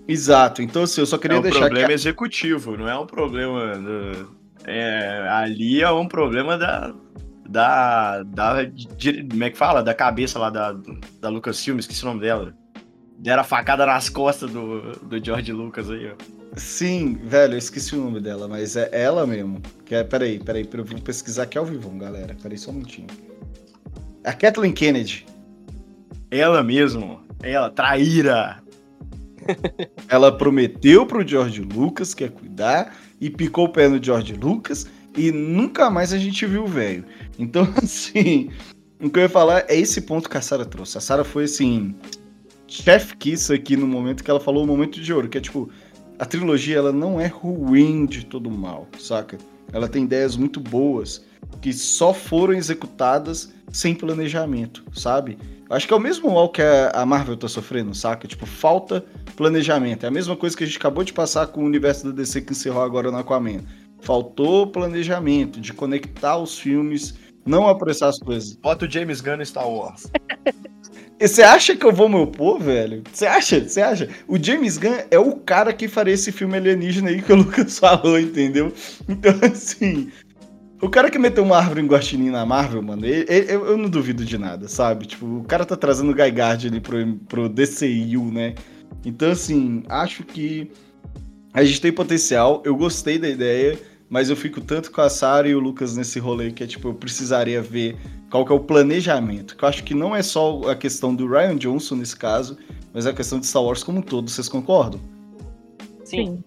[0.07, 0.61] Exato.
[0.61, 1.59] Então, assim, eu só queria é um deixar.
[1.59, 3.77] É um problema executivo, não é um problema.
[3.77, 4.35] Do...
[4.65, 6.93] É, ali é um problema da,
[7.47, 8.55] da, da.
[9.29, 9.83] Como é que fala?
[9.83, 10.75] Da cabeça lá da,
[11.19, 12.53] da Lucas Filmes, esqueci o nome dela.
[13.21, 16.15] Deram a facada nas costas do, do George Lucas aí, ó.
[16.57, 19.61] Sim, velho, eu esqueci o nome dela, mas é ela mesmo.
[19.85, 22.35] Que é, peraí, peraí, eu vou pesquisar aqui ao vivo, galera.
[22.41, 23.05] Peraí só um minutinho.
[24.23, 25.27] A Kathleen Kennedy.
[26.31, 27.21] Ela mesmo.
[27.43, 28.61] Ela, traíra.
[30.09, 34.87] ela prometeu pro George Lucas que ia cuidar e picou o pé no George Lucas
[35.15, 37.05] e nunca mais a gente viu o velho.
[37.37, 38.49] Então, assim,
[38.99, 40.97] o que eu ia falar é esse ponto que a Sarah trouxe.
[40.97, 41.95] A Sarah foi assim,
[42.71, 45.69] chef kiss aqui no momento que ela falou o momento de ouro, que é tipo,
[46.17, 49.37] a trilogia ela não é ruim de todo mal, saca?
[49.73, 51.25] Ela tem ideias muito boas
[51.61, 55.37] que só foram executadas sem planejamento, sabe?
[55.69, 58.27] Acho que é o mesmo mal que a Marvel tá sofrendo, saca?
[58.27, 59.03] Tipo, falta
[59.35, 60.05] planejamento.
[60.05, 62.41] É a mesma coisa que a gente acabou de passar com o universo da DC
[62.41, 63.61] que encerrou agora no Aquaman.
[64.01, 68.55] Faltou planejamento de conectar os filmes, não apressar as coisas.
[68.55, 70.07] Bota o James Gunn em Star Wars.
[71.21, 73.03] Você acha que eu vou me opor, velho?
[73.13, 73.67] Você acha?
[73.67, 74.09] Você acha?
[74.27, 77.77] O James Gunn é o cara que faria esse filme alienígena aí que o Lucas
[77.77, 78.73] falou, entendeu?
[79.07, 80.09] Então, assim.
[80.81, 83.77] O cara que meteu uma árvore em guaxinim na Marvel, mano, ele, ele, eu, eu,
[83.77, 85.05] não duvido de nada, sabe?
[85.05, 88.55] Tipo, o cara tá trazendo o Guy Guard ali pro, pro DCU, né?
[89.05, 90.71] Então, assim, acho que
[91.53, 92.63] a gente tem potencial.
[92.65, 93.77] Eu gostei da ideia
[94.11, 96.89] mas eu fico tanto com a Sara e o Lucas nesse rolê que é tipo,
[96.89, 97.95] eu precisaria ver
[98.29, 99.55] qual que é o planejamento.
[99.55, 102.57] Que eu acho que não é só a questão do Ryan Johnson nesse caso,
[102.93, 104.29] mas a questão de Star Wars como um todo.
[104.29, 104.99] Vocês concordam?
[106.03, 106.43] Sim.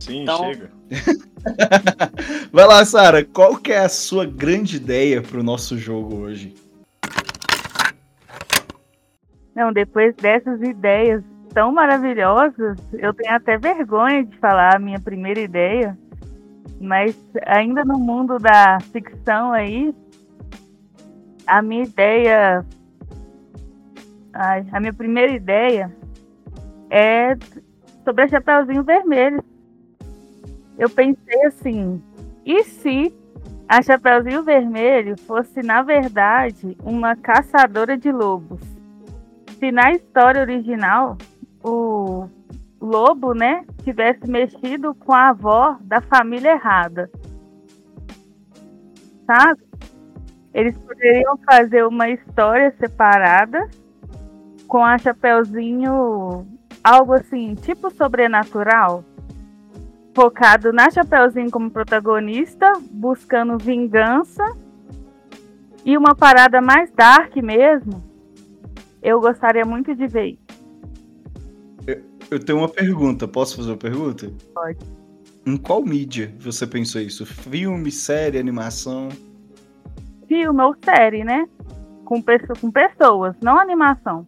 [0.00, 0.38] Sim, então...
[0.38, 0.70] chega.
[2.52, 6.52] Vai lá, Sara, qual que é a sua grande ideia pro nosso jogo hoje?
[9.54, 11.22] Não, depois dessas ideias
[11.54, 15.96] tão maravilhosas, eu tenho até vergonha de falar a minha primeira ideia,
[16.80, 19.94] mas ainda no mundo da ficção aí,
[21.46, 22.64] a minha ideia.
[24.32, 25.94] Ai, a minha primeira ideia
[26.90, 27.36] é
[28.04, 29.42] sobre a Chapeuzinho Vermelho.
[30.78, 32.02] Eu pensei assim,
[32.44, 33.14] e se
[33.68, 38.60] a Chapeuzinho Vermelho fosse, na verdade, uma caçadora de lobos?
[39.58, 41.16] Se na história original
[41.64, 42.28] o
[42.80, 47.10] Lobo, né, tivesse mexido com a avó da família errada.
[49.26, 49.62] Sabe?
[50.52, 53.68] Eles poderiam fazer uma história separada
[54.66, 56.46] com a Chapeuzinho,
[56.82, 59.04] algo assim, tipo sobrenatural,
[60.14, 64.44] focado na Chapeuzinho como protagonista, buscando vingança
[65.84, 68.02] e uma parada mais dark mesmo.
[69.02, 70.45] Eu gostaria muito de ver isso.
[72.30, 73.28] Eu tenho uma pergunta.
[73.28, 74.30] Posso fazer uma pergunta?
[74.54, 74.78] Pode.
[75.46, 77.24] Em qual mídia você pensou isso?
[77.24, 79.08] Filme, série, animação?
[80.26, 81.46] Filme ou série, né?
[82.04, 84.24] Com, pessoa, com pessoas, não animação.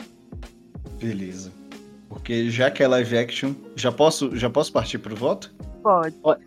[1.00, 1.52] Beleza.
[2.08, 5.54] Porque já que é live action, já posso, já posso partir pro voto?
[5.82, 6.14] Pode.
[6.16, 6.44] Pode.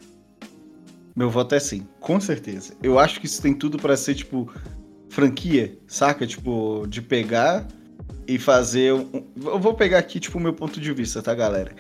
[1.16, 2.74] Meu voto é sim, com certeza.
[2.82, 4.50] Eu acho que isso tem tudo para ser, tipo,
[5.10, 6.26] franquia, saca?
[6.26, 7.68] Tipo, de pegar
[8.28, 9.26] e fazer um...
[9.44, 11.72] Eu vou pegar aqui, tipo, o meu ponto de vista, tá, galera?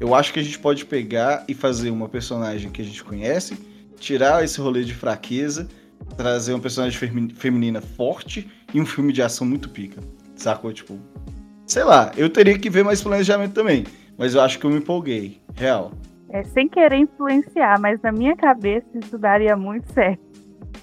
[0.00, 3.58] Eu acho que a gente pode pegar e fazer uma personagem que a gente conhece,
[3.98, 5.68] tirar esse rolê de fraqueza,
[6.16, 6.98] trazer uma personagem
[7.34, 10.00] feminina forte e um filme de ação muito pica.
[10.36, 10.72] Sacou?
[10.72, 10.98] Tipo,
[11.66, 13.84] sei lá, eu teria que ver mais planejamento também,
[14.16, 15.92] mas eu acho que eu me empolguei, real.
[16.30, 20.22] É, sem querer influenciar, mas na minha cabeça isso daria muito certo.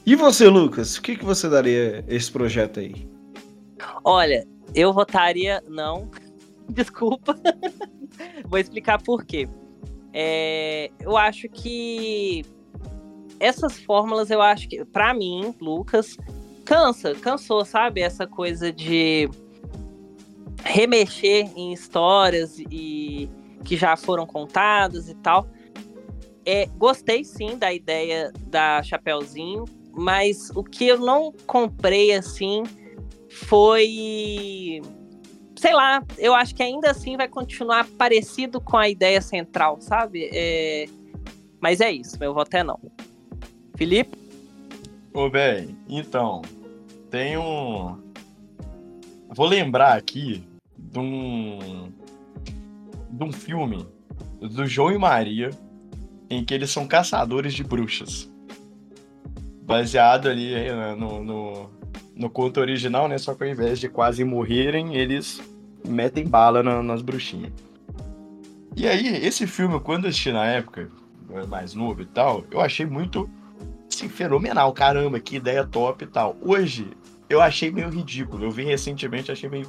[0.06, 3.08] E você, Lucas, o que, que você daria esse projeto aí?
[4.04, 6.10] Olha, eu votaria não.
[6.69, 7.36] Desculpa.
[8.47, 9.47] Vou explicar por quê.
[10.13, 12.43] É, eu acho que
[13.39, 16.15] essas fórmulas, eu acho que, para mim, Lucas,
[16.63, 18.01] cansa, cansou, sabe?
[18.01, 19.30] Essa coisa de
[20.63, 23.30] remexer em histórias e
[23.63, 25.47] que já foram contadas e tal.
[26.45, 32.63] É, gostei sim da ideia da Chapeuzinho, mas o que eu não comprei assim
[33.36, 34.82] foi.
[35.56, 40.30] Sei lá, eu acho que ainda assim vai continuar parecido com a ideia central, sabe?
[40.34, 40.86] É...
[41.60, 42.80] Mas é isso, meu voto é não.
[43.76, 44.17] Felipe?
[45.13, 46.41] Ô, bem, então,
[47.10, 47.98] tem um.
[49.30, 50.43] Vou lembrar aqui
[50.78, 51.91] de um.
[53.10, 53.86] de um filme
[54.39, 55.50] do João e Maria,
[56.30, 58.30] em que eles são caçadores de bruxas.
[59.62, 61.69] Baseado ali né, no, no,
[62.15, 63.17] no conto original, né?
[63.17, 65.41] Só que ao invés de quase morrerem, eles
[65.86, 67.51] metem bala na, nas bruxinhas.
[68.75, 70.89] E aí, esse filme, quando eu assisti na época,
[71.47, 73.30] mais novo e tal, eu achei muito
[73.91, 76.36] assim, fenomenal, caramba, que ideia top e tal.
[76.41, 76.88] Hoje,
[77.30, 78.45] eu achei meio ridículo.
[78.45, 79.67] Eu vi recentemente, achei meio.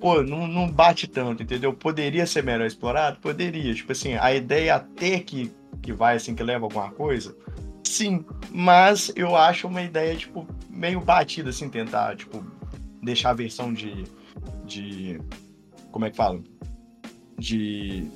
[0.00, 1.72] Pô, não, não bate tanto, entendeu?
[1.72, 3.18] Poderia ser melhor explorado?
[3.18, 3.74] Poderia.
[3.74, 5.50] Tipo assim, a ideia até que,
[5.82, 7.36] que vai, assim, que leva alguma coisa,
[7.88, 8.24] sim.
[8.50, 12.44] Mas eu acho uma ideia, tipo, meio batida, assim, tentar, tipo,
[13.02, 14.04] deixar a versão de.
[14.64, 15.20] de
[15.90, 16.40] como é que fala?
[17.38, 18.10] De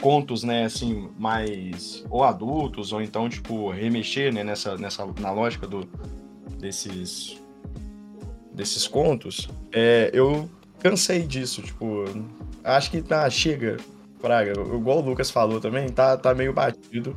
[0.00, 5.66] contos, né, assim, mais ou adultos, ou então, tipo, remexer, né, nessa, nessa, na lógica
[5.66, 5.86] do,
[6.58, 7.38] desses,
[8.52, 12.04] desses contos, é, eu cansei disso, tipo,
[12.64, 13.76] acho que tá, chega,
[14.20, 17.16] praga, igual o Lucas falou também, tá, tá meio batido.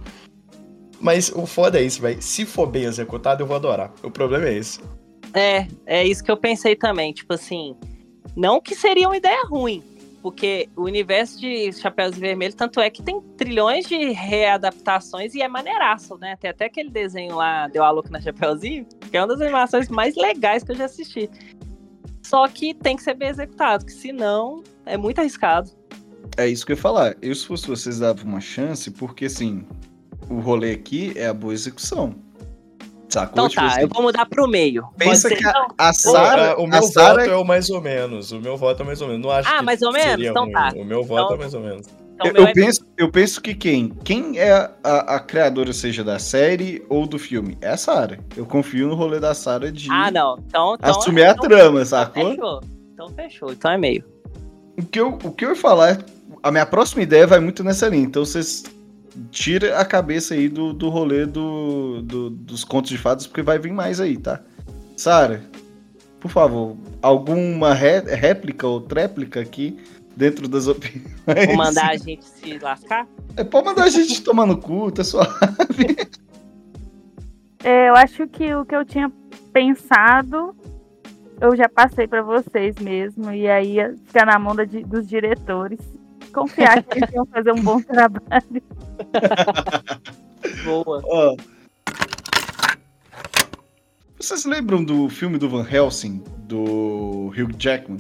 [1.04, 2.22] Mas o foda é isso, velho.
[2.22, 3.92] Se for bem executado, eu vou adorar.
[4.02, 4.80] O problema é esse.
[5.34, 7.12] É, é isso que eu pensei também.
[7.12, 7.76] Tipo assim,
[8.38, 9.84] não que seria uma ideia ruim,
[10.22, 15.48] porque o universo de Chapéus Vermelhos, tanto é que tem trilhões de readaptações e é
[15.50, 16.38] maneiraço, né?
[16.38, 19.89] Tem até aquele desenho lá, Deu a Louca na Chapeuzinho, que é uma das animações
[19.89, 21.30] mais legais que eu já assisti.
[22.22, 25.70] Só que tem que ser bem executado, que senão é muito arriscado.
[26.38, 27.18] É isso que eu ia falar.
[27.22, 29.66] Eu, se fosse vocês, dava uma chance, porque assim,
[30.30, 32.16] o rolê aqui é a boa execução.
[33.14, 33.32] Sacou?
[33.34, 34.88] Então tipo tá, assim, eu vou mudar pro meio.
[34.98, 36.60] Pensa que a, a Sara.
[36.60, 37.26] O meu voto Sarah...
[37.26, 38.32] é o mais ou menos.
[38.32, 39.22] O meu voto é mais ou menos.
[39.24, 40.26] Não acho ah, que mais ou menos?
[40.26, 40.54] Então ruim.
[40.54, 40.72] tá.
[40.76, 41.36] O meu voto então...
[41.36, 41.88] é mais ou menos.
[42.16, 42.54] Então, eu, eu é...
[42.54, 43.90] penso, eu penso que quem?
[44.04, 44.52] Quem é
[44.84, 47.58] a, a, criadora, seja da série ou do filme?
[47.62, 48.18] É a Sarah.
[48.36, 50.38] Eu confio no rolê da Sarah de ah, não.
[50.48, 52.30] Então, então, assumir então, a trama, então sacou?
[52.32, 52.62] Fechou.
[52.94, 53.52] Então fechou.
[53.52, 54.04] Então é meio.
[54.78, 55.98] O que, eu, o que eu ia falar é.
[56.42, 58.04] A minha próxima ideia vai muito nessa linha.
[58.04, 58.64] Então vocês
[59.32, 63.60] tira a cabeça aí do, do rolê do, do, dos contos de fadas, porque vai
[63.60, 64.41] vir mais aí, tá?
[64.97, 65.43] Sara,
[66.19, 69.78] por favor, alguma ré, réplica ou tréplica aqui
[70.15, 71.13] dentro das opiniões?
[71.47, 73.08] Vou mandar a gente se lascar?
[73.36, 75.32] É, pode mandar a gente tomar no cu, tá suave.
[77.65, 79.10] É, eu acho que o que eu tinha
[79.54, 80.54] pensado
[81.39, 85.80] eu já passei para vocês mesmo, e aí fica na mão da, dos diretores
[86.34, 88.63] confiar que eles iam fazer um bom trabalho.
[90.65, 91.02] Boa.
[91.06, 91.38] Oh.
[94.19, 98.00] Vocês lembram do filme do Van Helsing, do Hugh Jackman?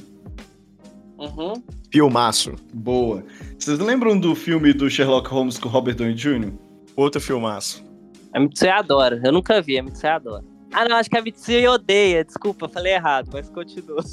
[1.17, 1.53] Uhum.
[1.91, 2.55] Filmaço.
[2.73, 3.23] Boa.
[3.57, 6.51] Vocês lembram do filme do Sherlock Holmes com Robert Downey Jr.?
[6.95, 7.83] Outro filmaço.
[8.33, 9.21] A Mitsui adora.
[9.23, 10.43] Eu nunca vi, a Mitsui adora.
[10.71, 12.25] Ah, não, acho que a Mitsui odeia.
[12.25, 14.03] Desculpa, falei errado, mas continua.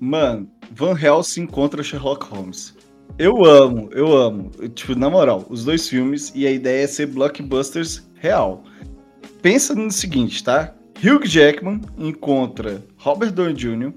[0.00, 2.75] Mano, Van Helsing contra Sherlock Holmes.
[3.18, 4.50] Eu amo, eu amo.
[4.74, 8.62] Tipo, na moral, os dois filmes e a ideia é ser blockbusters real.
[9.40, 10.74] Pensa no seguinte, tá?
[10.98, 13.92] Hugh Jackman encontra Robert Downey Jr.,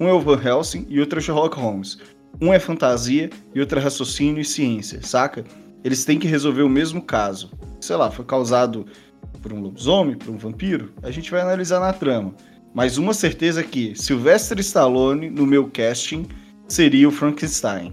[0.00, 1.98] um é o Van Helsing e outro é Sherlock Holmes.
[2.40, 5.44] Um é fantasia e outro é raciocínio e ciência, saca?
[5.84, 7.50] Eles têm que resolver o mesmo caso.
[7.80, 8.86] Sei lá, foi causado
[9.40, 10.92] por um lobisomem, por um vampiro?
[11.02, 12.34] A gente vai analisar na trama.
[12.74, 16.26] Mas uma certeza é que Sylvester Stallone, no meu casting,
[16.66, 17.92] seria o Frankenstein.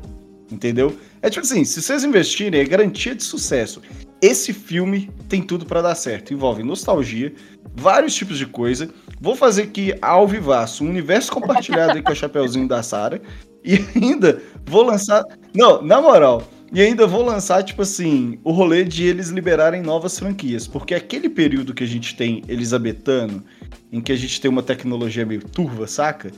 [0.51, 0.97] Entendeu?
[1.21, 3.81] É tipo assim, se vocês investirem, é garantia de sucesso.
[4.21, 6.33] Esse filme tem tudo para dar certo.
[6.33, 7.33] Envolve nostalgia,
[7.75, 8.89] vários tipos de coisa.
[9.21, 13.21] Vou fazer aqui ao vivaço um universo compartilhado aí com a Chapeuzinho da Sara.
[13.63, 15.23] E ainda vou lançar.
[15.53, 16.43] Não, na moral.
[16.71, 20.67] E ainda vou lançar, tipo assim, o rolê de eles liberarem novas franquias.
[20.67, 23.43] Porque aquele período que a gente tem elisabetano,
[23.91, 26.31] em que a gente tem uma tecnologia meio turva, saca?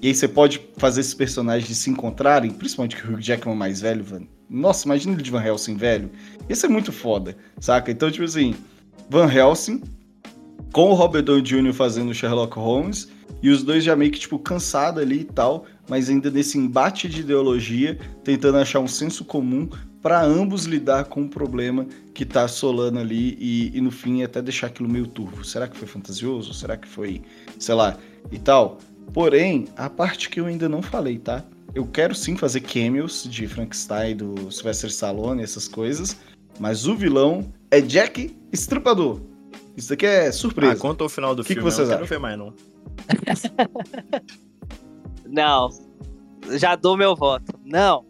[0.00, 3.80] E aí você pode fazer esses personagens se encontrarem, principalmente que o Hugh Jackman mais
[3.80, 4.04] velho,
[4.48, 6.10] Nossa, imagina ele de Van Helsing velho.
[6.48, 7.90] Isso é muito foda, saca?
[7.90, 8.54] Então, tipo assim,
[9.08, 9.82] Van Helsing
[10.72, 11.72] com o Robert Downey Jr.
[11.72, 13.08] fazendo Sherlock Holmes
[13.42, 17.08] e os dois já meio que, tipo, cansado ali e tal, mas ainda nesse embate
[17.08, 19.68] de ideologia, tentando achar um senso comum
[20.02, 24.40] para ambos lidar com o problema que tá assolando ali e, e no fim até
[24.40, 25.44] deixar aquilo meio turvo.
[25.44, 26.54] Será que foi fantasioso?
[26.54, 27.22] Será que foi,
[27.58, 27.96] sei lá,
[28.30, 28.78] e tal?
[29.12, 31.44] Porém, a parte que eu ainda não falei, tá?
[31.74, 36.16] Eu quero sim fazer cameos de Frankenstein, do Sylvester Stallone, essas coisas,
[36.58, 39.20] mas o vilão é Jack Estrupador.
[39.76, 40.72] Isso aqui é surpresa.
[40.72, 42.54] Ah, conta o final do que filme, que vocês eu não quero ver mais, não.
[45.26, 45.68] não.
[46.58, 47.58] Já dou meu voto.
[47.64, 48.06] Não.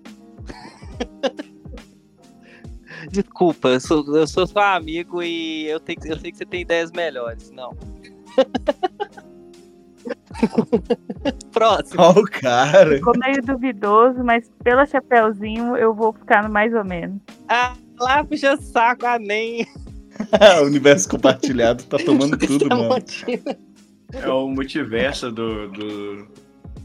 [3.10, 6.60] Desculpa, eu sou, eu sou seu amigo e eu, tenho, eu sei que você tem
[6.60, 7.50] ideias melhores.
[7.50, 7.76] Não.
[11.52, 12.02] Próximo.
[12.02, 12.96] Ó, oh, o cara.
[12.96, 17.20] Ficou meio duvidoso, mas pelo chapéuzinho eu vou ficar no mais ou menos.
[17.48, 19.66] Ah, lá puxa saco, nem.
[20.62, 22.94] o universo compartilhado tá tomando tudo, mano.
[24.12, 25.68] É o multiverso do.
[25.70, 26.28] do...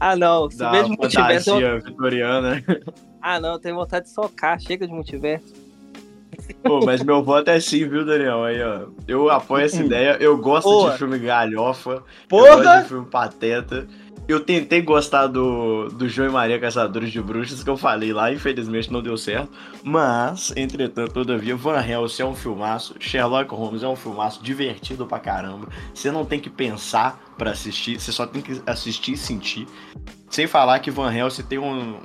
[0.00, 0.50] Ah, não.
[0.50, 1.60] Se da mesmo multiverso.
[1.60, 1.80] Eu...
[1.80, 2.62] vitoriana.
[3.20, 4.58] Ah, não, eu tenho vontade de socar.
[4.60, 5.61] Chega de multiverso.
[6.62, 8.44] Pô, mas meu voto é sim, viu, Daniel?
[8.44, 8.86] Aí, ó.
[9.06, 10.16] Eu apoio essa ideia.
[10.20, 10.92] Eu gosto Porra.
[10.92, 12.02] de filme galhofa.
[12.28, 12.48] Porra!
[12.48, 13.86] Eu gosto de filme pateta.
[14.28, 18.32] Eu tentei gostar do, do João e Maria Caçadores de Bruxas, que eu falei lá,
[18.32, 19.50] infelizmente não deu certo.
[19.82, 25.18] Mas, entretanto, todavia, Van Helsing é um filmaço, Sherlock Holmes é um filmaço divertido pra
[25.18, 25.66] caramba.
[25.92, 29.66] Você não tem que pensar para assistir, você só tem que assistir e sentir.
[30.30, 31.96] Sem falar que Van Helsing tem um,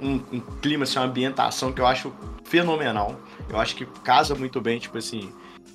[0.00, 2.10] um, um clima, assim, uma ambientação que eu acho
[2.42, 3.20] fenomenal.
[3.50, 5.32] Eu acho que casa muito bem, tipo assim,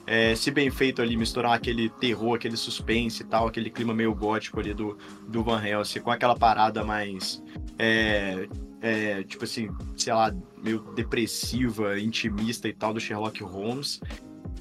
[0.08, 4.16] é, se bem feito ali, misturar aquele terror, aquele suspense e tal, aquele clima meio
[4.16, 7.44] gótico ali do, do Van Helsing, com aquela parada mais,
[7.78, 8.48] é,
[8.82, 10.34] é, tipo assim, sei lá,
[10.64, 14.00] meio depressiva, intimista e tal do Sherlock Holmes.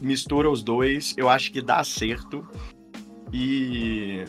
[0.00, 2.46] Mistura os dois, eu acho que dá certo.
[3.33, 4.24] E,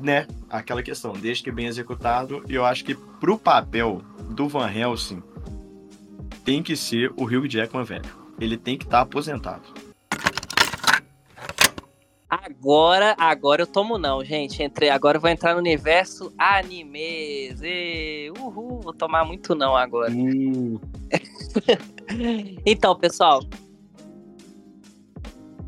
[0.00, 5.22] né, aquela questão, desde que bem executado, eu acho que pro papel do Van Helsing
[6.50, 8.10] tem que ser o Hugh Jackman velho.
[8.40, 9.62] Ele tem que estar tá aposentado.
[12.28, 14.60] Agora, agora eu tomo não, gente.
[14.60, 17.60] Entrei, agora eu vou entrar no universo animes.
[17.62, 20.12] E, uhul, vou tomar muito não agora.
[20.12, 20.80] Uh.
[22.66, 23.44] então, pessoal.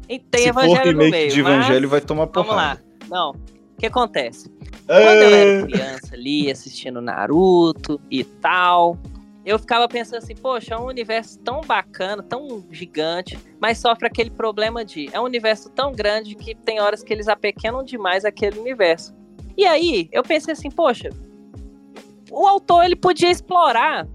[0.08, 1.30] Tem Se evangelho no meio.
[1.30, 2.82] de evangelho vai tomar porrada.
[3.08, 3.08] Vamos lá.
[3.08, 3.30] Não.
[3.30, 4.50] O que acontece?
[4.84, 8.98] Quando eu era criança ali, assistindo Naruto e tal,
[9.44, 14.30] eu ficava pensando assim, poxa, é um universo tão bacana, tão gigante, mas sofre aquele
[14.30, 18.58] problema de é um universo tão grande que tem horas que eles apequenam demais aquele
[18.58, 19.14] universo.
[19.56, 21.10] E aí, eu pensei assim, poxa,
[22.30, 24.08] o autor ele podia explorar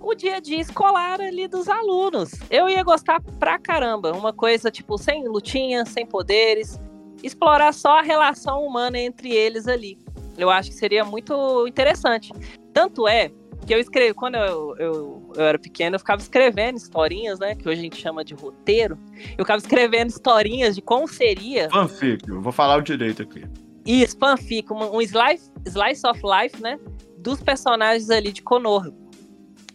[0.00, 2.30] o dia a dia escolar ali dos alunos.
[2.50, 6.80] Eu ia gostar pra caramba, uma coisa tipo sem lutinha, sem poderes,
[7.22, 9.98] explorar só a relação humana entre eles ali.
[10.38, 12.32] Eu acho que seria muito interessante.
[12.72, 13.30] Tanto é
[13.66, 17.54] que eu escrevo, quando eu, eu, eu, era pequeno, eu ficava escrevendo historinhas, né?
[17.54, 18.98] Que hoje a gente chama de roteiro.
[19.36, 21.68] Eu ficava escrevendo historinhas de como seria.
[21.70, 23.44] Fanfic, eu vou falar o direito aqui.
[23.86, 26.78] Isso, fanfic, um, um slice, slice of life, né?
[27.18, 28.92] Dos personagens ali de Konoha.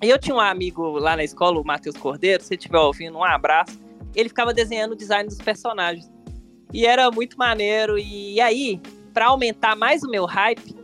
[0.04, 3.24] E eu tinha um amigo lá na escola, o Matheus Cordeiro, se estiver ouvindo, um
[3.24, 3.80] abraço.
[4.14, 6.10] Ele ficava desenhando o design dos personagens.
[6.74, 7.98] E era muito maneiro.
[7.98, 8.82] E aí,
[9.14, 10.76] para aumentar mais o meu hype,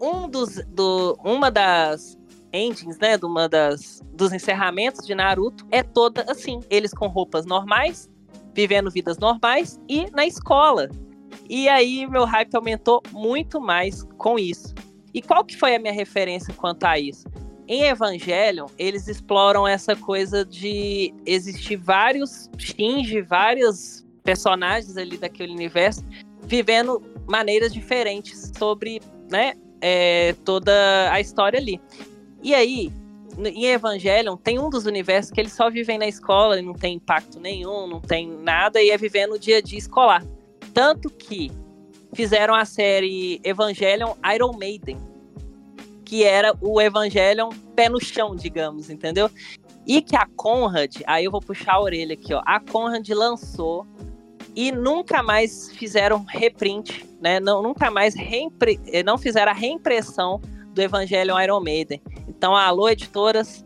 [0.00, 2.18] um dos, do, uma das
[2.54, 7.44] endings, né, de uma das dos encerramentos de Naruto é toda assim, eles com roupas
[7.44, 8.08] normais,
[8.54, 10.88] vivendo vidas normais e na escola.
[11.50, 14.72] E aí meu hype aumentou muito mais com isso.
[15.12, 17.24] E qual que foi a minha referência quanto a isso?
[17.66, 26.04] Em Evangelion, eles exploram essa coisa de existir vários Shinji, vários personagens ali daquele universo,
[26.42, 30.72] vivendo maneiras diferentes sobre né, é, toda
[31.10, 31.80] a história ali.
[32.44, 32.92] E aí,
[33.38, 37.40] em Evangelion, tem um dos universos que eles só vivem na escola, não tem impacto
[37.40, 40.22] nenhum, não tem nada, e é viver no dia a dia escolar.
[40.74, 41.50] Tanto que
[42.12, 44.98] fizeram a série Evangelion Iron Maiden,
[46.04, 49.30] que era o Evangelion pé no chão, digamos, entendeu?
[49.86, 52.42] E que a Conrad, aí eu vou puxar a orelha aqui, ó.
[52.44, 53.86] A Conrad lançou
[54.54, 57.40] e nunca mais fizeram reprint, né?
[57.40, 60.40] Não, nunca mais reimpre, não fizeram a reimpressão
[60.74, 62.02] do Evangelion Iron Maiden.
[62.36, 63.64] Então, alô, editoras,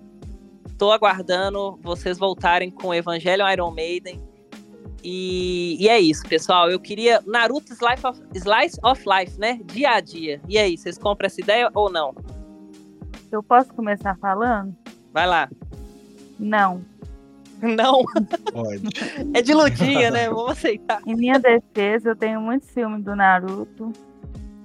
[0.77, 4.23] tô aguardando vocês voltarem com o Evangelion Iron Maiden.
[5.03, 6.71] E, e, é isso, pessoal.
[6.71, 9.61] Eu queria Naruto Slice of, Slice of Life, né?
[9.65, 10.41] Dia a dia.
[10.49, 12.15] E aí, vocês compram essa ideia ou não?
[13.31, 14.75] Eu posso começar falando?
[15.13, 15.49] Vai lá.
[16.39, 16.85] Não.
[17.61, 18.05] Não?
[18.53, 18.83] Pode.
[19.35, 20.29] É de lutinha, né?
[20.29, 21.01] Vamos aceitar.
[21.07, 23.93] Em minha defesa, eu tenho muito ciúme do Naruto.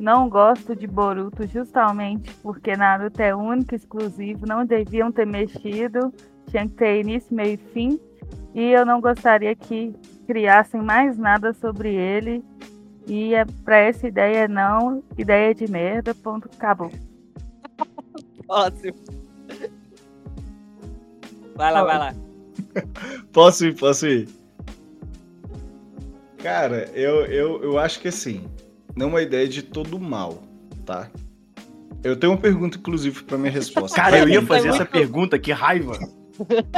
[0.04, 6.14] Não gosto de Boruto justamente porque Naruto é único, exclusivo, não deviam ter mexido,
[6.50, 7.98] tinha que ter início, meio e fim.
[8.54, 9.96] E eu não gostaria que
[10.28, 12.44] criassem mais nada sobre ele.
[13.08, 16.92] E é, para essa ideia não, ideia de merda, ponto, acabou.
[18.50, 18.98] Ótimo.
[21.56, 22.14] Vai lá, vai lá.
[23.32, 24.28] posso ir, posso ir.
[26.40, 28.46] Cara, eu, eu, eu acho que assim,
[28.96, 30.44] não é uma ideia de todo mal,
[30.86, 31.10] tá?
[32.04, 33.96] Eu tenho uma pergunta, inclusive, para minha resposta.
[33.96, 35.98] Cara, eu ia fazer essa pergunta, que raiva!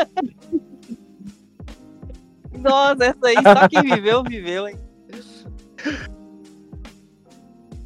[2.59, 4.79] Nossa, essa aí só quem viveu, viveu, hein?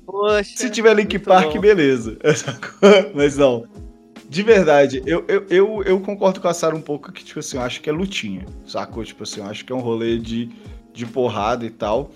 [0.06, 0.58] Poxa.
[0.58, 1.62] Se tiver Link Park, bom.
[1.62, 2.18] beleza.
[3.14, 3.66] Mas não.
[4.28, 7.58] De verdade, eu, eu, eu, eu, concordo com a Sarah um pouco que, tipo assim,
[7.58, 9.04] eu acho que é lutinha, sacou?
[9.04, 10.50] Tipo assim, eu acho que é um rolê de,
[10.94, 12.12] de porrada e tal.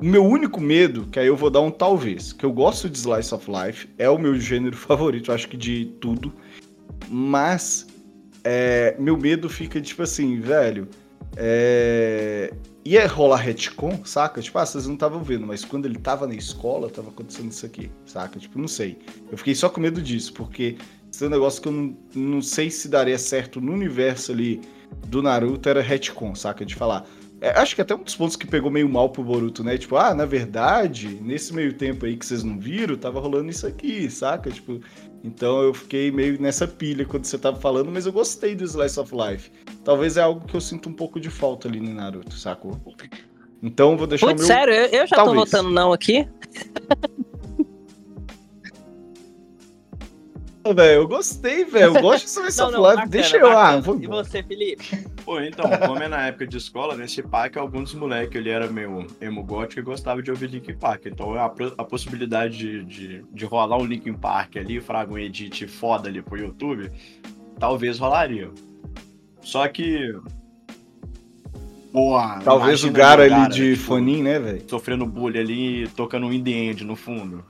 [0.00, 2.98] O meu único medo, que aí eu vou dar um talvez, que eu gosto de
[2.98, 6.32] Slice of Life, é o meu gênero favorito, acho que de tudo.
[7.08, 7.86] Mas
[8.42, 10.88] é, meu medo fica tipo assim, velho.
[11.36, 12.52] É...
[12.84, 14.42] Ia rolar retcon, saca?
[14.42, 17.64] Tipo, ah, vocês não estavam vendo, mas quando ele tava na escola, tava acontecendo isso
[17.64, 18.38] aqui, saca?
[18.38, 18.98] Tipo, não sei.
[19.32, 20.76] Eu fiquei só com medo disso, porque
[21.10, 24.60] esse é um negócio que eu não, não sei se daria certo no universo ali
[25.06, 26.62] do Naruto, era retcon, saca?
[26.62, 27.06] De falar,
[27.44, 29.76] é, acho que até um dos pontos que pegou meio mal pro Boruto, né?
[29.76, 33.66] Tipo, ah, na verdade, nesse meio tempo aí que vocês não viram, tava rolando isso
[33.66, 34.50] aqui, saca?
[34.50, 34.80] Tipo,
[35.22, 38.98] então eu fiquei meio nessa pilha quando você tava falando, mas eu gostei do Slice
[38.98, 39.50] of Life.
[39.84, 42.80] Talvez é algo que eu sinto um pouco de falta ali no Naruto, sacou?
[43.62, 44.56] Então vou deixar Putz, o meu...
[44.56, 45.38] sério, eu, eu já Talvez.
[45.38, 46.26] tô votando não aqui.
[50.72, 51.02] velho.
[51.02, 51.96] Eu gostei, velho.
[51.96, 53.08] Eu gosto de Slice of Life.
[53.08, 53.78] Deixa eu lá.
[53.80, 54.00] Vou...
[54.00, 55.06] E você, Felipe?
[55.24, 59.06] Pô, então, como é na época de escola, nesse parque, alguns moleques ele era meio
[59.20, 61.06] emo gótico e gostava de ouvir Linkin Park.
[61.06, 65.66] Então a, a possibilidade de, de, de rolar um Linkin Park ali, fraga um edit
[65.66, 66.90] foda ali pro YouTube,
[67.58, 68.50] talvez rolaria.
[69.40, 70.14] Só que.
[71.92, 74.62] Boa, Talvez o cara ali de tipo, foninho, né, velho?
[74.68, 77.44] Sofrendo bullying ali, tocando um indie end no fundo.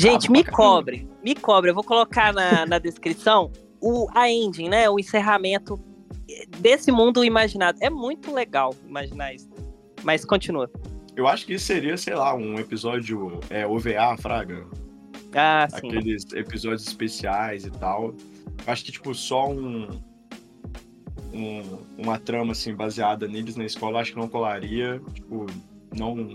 [0.00, 1.70] Gente, me cobre, me cobre.
[1.70, 4.88] Eu vou colocar na, na descrição o, a ending, né?
[4.88, 5.78] O encerramento
[6.58, 7.76] desse mundo imaginado.
[7.82, 9.50] É muito legal imaginar isso.
[10.02, 10.70] Mas continua.
[11.14, 14.66] Eu acho que isso seria, sei lá, um episódio é, OVA, Fraga.
[15.34, 15.88] Ah, sim.
[15.88, 18.14] Aqueles episódios especiais e tal.
[18.66, 19.86] Eu acho que, tipo, só um,
[21.30, 24.98] um, uma trama, assim, baseada neles na escola, acho que não colaria.
[25.12, 25.44] Tipo,
[25.94, 26.32] não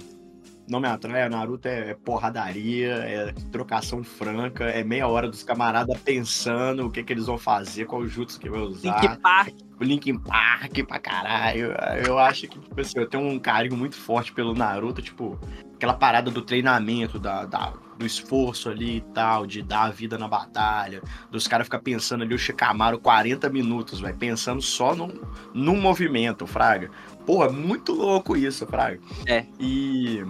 [0.68, 1.28] não me atrai.
[1.30, 7.03] Naruto é, é, porradaria, é trocação franca, é meia hora dos camaradas pensando o que,
[7.03, 9.01] que eles vão fazer, qual jutsu que vai usar.
[9.01, 9.53] Link Park.
[9.80, 11.74] O Linkin Park pra caralho.
[12.05, 15.38] Eu acho que, tipo assim, eu tenho um carinho muito forte pelo Naruto, tipo,
[15.76, 20.18] aquela parada do treinamento, da, da do esforço ali e tal, de dar a vida
[20.18, 21.01] na batalha,
[21.32, 25.13] dos caras ficar pensando ali o Shikamaru 40 minutos, vai pensando só num,
[25.53, 26.91] num movimento, Fraga.
[27.26, 28.99] Porra, muito louco isso, Fraga.
[29.26, 29.45] É.
[29.59, 30.26] E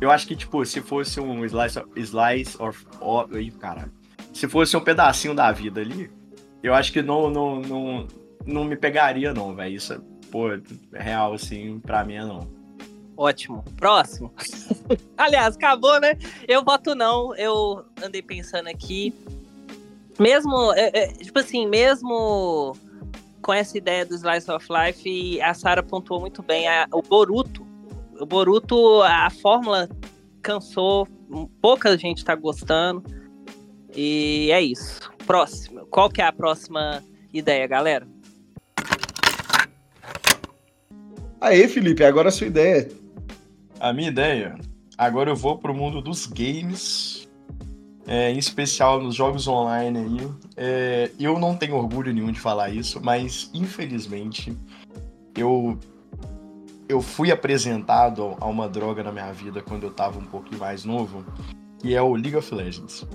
[0.00, 2.86] eu acho que, tipo, se fosse um slice of, slice of,
[3.34, 3.90] aí, cara,
[4.32, 6.10] se fosse um pedacinho da vida ali,
[6.62, 8.08] eu acho que não, não, não,
[8.46, 9.74] não me pegaria, não, velho.
[9.74, 10.60] Isso, é, pô, é
[10.94, 12.48] real, assim, pra mim é não.
[13.16, 13.62] Ótimo.
[13.76, 14.32] Próximo.
[15.16, 16.16] Aliás, acabou, né?
[16.48, 17.34] Eu voto não.
[17.36, 19.14] Eu andei pensando aqui.
[20.18, 22.74] Mesmo, é, é, tipo assim, mesmo
[23.42, 26.66] com essa ideia do Slice of Life, a Sarah pontuou muito bem.
[26.66, 27.59] A, o Boruto
[28.20, 29.88] o Boruto, a fórmula
[30.42, 31.08] cansou,
[31.60, 33.02] pouca gente tá gostando.
[33.96, 35.10] E é isso.
[35.26, 35.86] Próximo.
[35.86, 37.02] Qual que é a próxima
[37.32, 38.06] ideia, galera?
[41.40, 42.88] Aí, Felipe, agora a sua ideia.
[43.80, 44.58] A minha ideia,
[44.98, 47.26] agora eu vou pro mundo dos games,
[48.06, 50.30] é, em especial nos jogos online aí.
[50.56, 54.54] É, eu não tenho orgulho nenhum de falar isso, mas infelizmente
[55.34, 55.78] eu
[56.90, 60.84] eu fui apresentado a uma droga na minha vida quando eu tava um pouquinho mais
[60.84, 61.24] novo,
[61.78, 63.06] que é o League of Legends.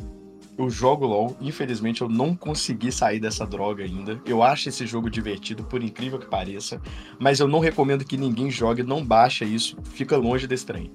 [0.58, 4.22] Eu jogo LoL, infelizmente eu não consegui sair dessa droga ainda.
[4.26, 6.82] Eu acho esse jogo divertido, por incrível que pareça,
[7.20, 10.90] mas eu não recomendo que ninguém jogue, não baixa isso, fica longe desse trem.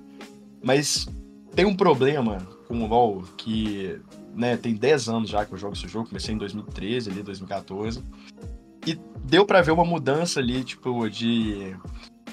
[0.62, 1.06] Mas
[1.54, 4.00] tem um problema com o LoL que,
[4.34, 8.02] né, tem 10 anos já que eu jogo esse jogo, comecei em 2013, ali 2014.
[8.86, 11.76] E deu para ver uma mudança ali, tipo, de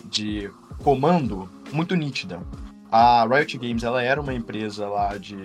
[0.10, 0.49] de
[0.84, 2.39] comando muito nítida.
[2.91, 5.36] A Riot Games ela era uma empresa lá de,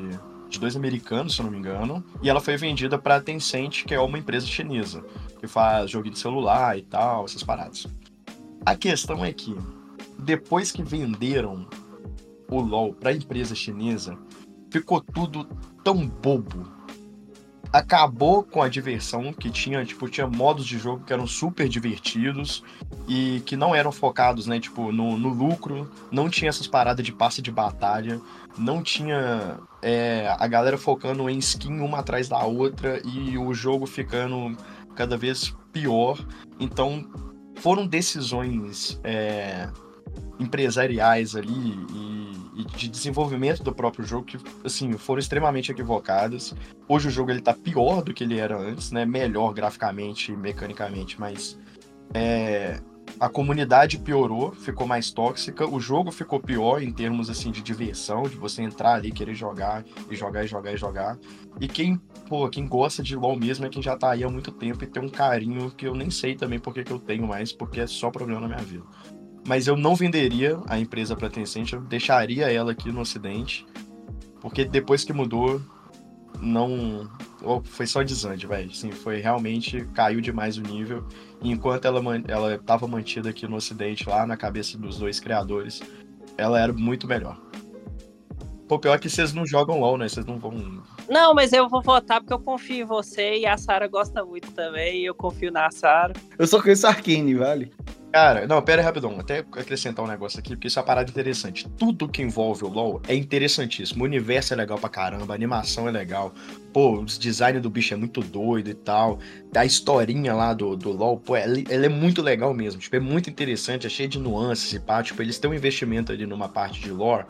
[0.49, 3.85] de dois americanos, se eu não me engano, e ela foi vendida para a Tencent,
[3.85, 5.05] que é uma empresa chinesa,
[5.41, 7.87] que faz joguinho de celular e tal, essas paradas.
[8.65, 9.57] A questão é que,
[10.19, 11.67] depois que venderam
[12.49, 14.17] o LoL para a empresa chinesa,
[14.71, 15.47] ficou tudo
[15.83, 16.69] tão bobo,
[17.73, 22.63] acabou com a diversão que tinha, tipo, tinha modos de jogo que eram super divertidos
[23.09, 27.13] e que não eram focados, né, tipo, no, no lucro, não tinha essas paradas de
[27.13, 28.21] passe de batalha,
[28.59, 33.87] não tinha é, a galera focando em skin uma atrás da outra e o jogo
[33.87, 34.55] ficando
[34.95, 36.19] cada vez pior.
[36.61, 37.09] Então,
[37.57, 39.69] foram decisões é,
[40.39, 46.55] empresariais ali e, e, de desenvolvimento do próprio jogo que, assim, foram extremamente equivocadas.
[46.89, 49.05] Hoje o jogo ele tá pior do que ele era antes, né?
[49.05, 51.59] Melhor graficamente e mecanicamente, mas
[52.15, 52.81] é,
[53.19, 58.25] a comunidade piorou, ficou mais tóxica, o jogo ficou pior em termos assim de diversão,
[58.25, 61.19] de você entrar ali, querer jogar e jogar e jogar e jogar.
[61.61, 64.51] E quem, pô, quem gosta de LoL mesmo é quem já tá aí há muito
[64.51, 67.53] tempo e tem um carinho que eu nem sei também porque que eu tenho mais,
[67.53, 68.85] porque é só problema na minha vida
[69.47, 73.67] mas eu não venderia a empresa para Tencent, eu deixaria ela aqui no Ocidente,
[74.41, 75.61] porque depois que mudou,
[76.41, 77.09] não
[77.65, 78.71] foi só desande, velho.
[78.71, 81.07] Assim, foi realmente caiu demais o nível.
[81.41, 85.83] Enquanto ela ela estava mantida aqui no Ocidente, lá na cabeça dos dois criadores,
[86.37, 87.41] ela era muito melhor.
[88.69, 90.09] Pô, pior que vocês não jogam LOL, né?
[90.09, 90.83] Vocês não vão.
[91.09, 94.51] Não, mas eu vou votar porque eu confio em você e a Sara gosta muito
[94.53, 95.03] também.
[95.03, 96.13] E eu confio na Sara.
[96.39, 97.73] Eu só conheço Arkane, vale?
[98.13, 101.11] Cara, não, pera aí rapidão, até acrescentar um negócio aqui, porque isso é uma parada
[101.11, 101.67] interessante.
[101.79, 104.03] Tudo que envolve o LoL é interessantíssimo.
[104.03, 106.35] O universo é legal pra caramba, a animação é legal.
[106.75, 109.19] Pô, o design do bicho é muito doido e tal.
[109.57, 112.83] A historinha lá do, do LoL, pô, ela, ela é muito legal mesmo.
[112.83, 115.03] Tipo, é muito interessante, é cheio de nuances e pá.
[115.03, 117.25] Tipo, eles têm um investimento ali numa parte de lore.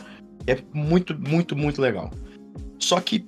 [0.48, 2.10] É muito, muito, muito legal.
[2.80, 3.24] Só que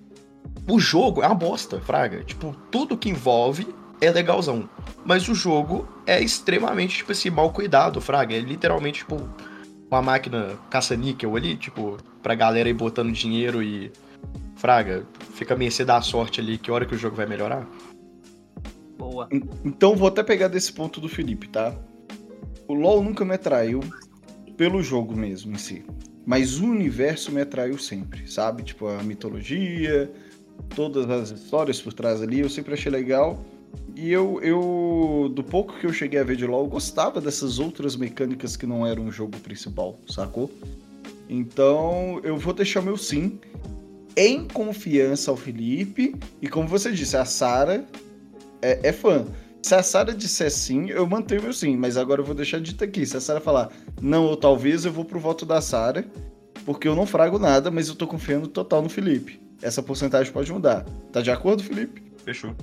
[0.69, 2.23] o jogo é uma bosta, Fraga.
[2.25, 3.67] Tipo, tudo que envolve
[4.01, 4.69] é legalzão.
[5.05, 8.35] Mas o jogo é extremamente, tipo assim, mal cuidado, Fraga.
[8.35, 9.29] É literalmente, tipo,
[9.91, 13.93] uma máquina caça-níquel ali, tipo, pra galera ir botando dinheiro e.
[14.57, 17.69] Fraga, fica a mercê da sorte ali, que hora que o jogo vai melhorar.
[18.97, 19.29] Boa.
[19.65, 21.75] Então vou até pegar desse ponto do Felipe, tá?
[22.67, 23.81] O LoL nunca me atraiu
[24.57, 25.85] pelo jogo mesmo em si.
[26.25, 28.63] Mas o universo me atraiu sempre, sabe?
[28.63, 30.11] Tipo, a mitologia,
[30.75, 33.39] todas as histórias por trás ali, eu sempre achei legal.
[33.97, 37.97] E eu, eu, do pouco que eu cheguei a ver de LoL, gostava dessas outras
[37.97, 40.51] mecânicas que não eram o jogo principal, sacou?
[41.29, 43.39] Então, eu vou deixar meu sim
[44.17, 46.15] em confiança ao Felipe.
[46.41, 47.85] E como você disse, a Sara
[48.61, 49.25] é, é, fã.
[49.63, 51.77] Se a Sara disser sim, eu mantenho meu sim.
[51.77, 53.07] Mas agora eu vou deixar dito aqui.
[53.07, 56.05] Se a Sara falar não ou talvez, eu vou pro voto da Sara.
[56.65, 59.44] Porque eu não frago nada, mas eu tô confiando total no Felipe.
[59.65, 60.85] Essa porcentagem pode mudar.
[61.11, 62.03] Tá de acordo, Felipe?
[62.23, 62.55] Fechou.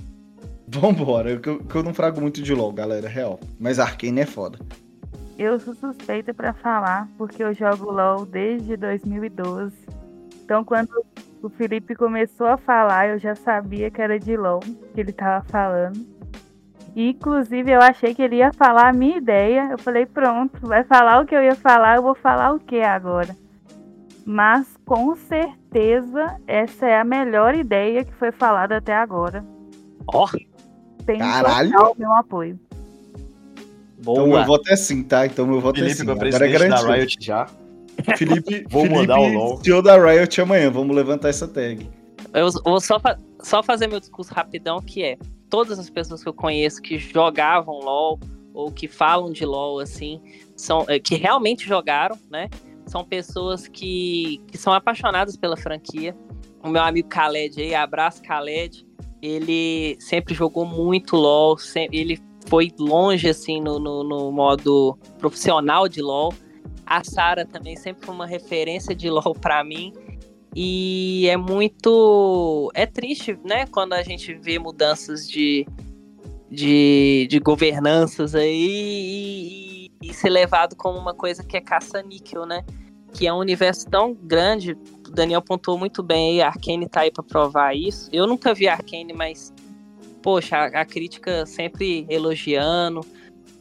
[0.68, 3.40] Vambora, que eu, que eu não frago muito de LoL, galera, real.
[3.58, 4.60] Mas Arkane é foda.
[5.36, 9.74] Eu sou suspeita para falar, porque eu jogo LoL desde 2012.
[10.44, 10.90] Então, quando
[11.42, 15.44] o Felipe começou a falar, eu já sabia que era de LoL que ele tava
[15.46, 16.06] falando.
[16.94, 19.70] E, inclusive, eu achei que ele ia falar a minha ideia.
[19.72, 22.80] Eu falei, pronto, vai falar o que eu ia falar, eu vou falar o que
[22.80, 23.36] agora.
[24.24, 25.61] Mas, com certeza,
[26.46, 29.44] essa é a melhor ideia que foi falada até agora.
[30.06, 30.26] Ó!
[30.26, 30.52] Oh
[31.04, 31.94] tem Caralho.
[31.98, 32.58] meu apoio.
[34.02, 34.18] Boa.
[34.18, 35.26] Então meu voto é sim, tá?
[35.26, 36.04] Então meu voto Felipe, é sim.
[36.04, 37.46] Felipe, presidente é da Riot já.
[38.16, 39.60] Felipe, vou Felipe, mudar o LOL.
[39.62, 41.88] CEO da Riot amanhã, vamos levantar essa tag.
[42.32, 45.18] Eu vou só, fa só fazer meu discurso rapidão, que é
[45.50, 48.18] todas as pessoas que eu conheço que jogavam LOL
[48.54, 50.20] ou que falam de LOL, assim,
[50.56, 52.48] são, eh, que realmente jogaram, né?
[52.86, 56.16] São pessoas que, que são apaixonadas pela franquia.
[56.62, 58.86] O meu amigo Khaled aí, abraço Khaled
[59.22, 65.88] ele sempre jogou muito LoL, sempre, ele foi longe assim no, no, no, modo profissional
[65.88, 66.34] de LoL.
[66.84, 69.92] A Sara também sempre foi uma referência de LoL para mim.
[70.54, 72.70] E é muito.
[72.74, 73.64] É triste, né?
[73.66, 75.64] Quando a gente vê mudanças de,
[76.50, 79.71] de, de governanças aí e,
[80.02, 82.64] e ser levado como uma coisa que é caça-níquel, né?
[83.12, 84.76] Que é um universo tão grande,
[85.06, 88.08] o Daniel pontuou muito bem aí, a Arkane tá aí pra provar isso.
[88.12, 89.52] Eu nunca vi a Arkane, mas,
[90.22, 93.00] poxa, a, a crítica sempre elogiando.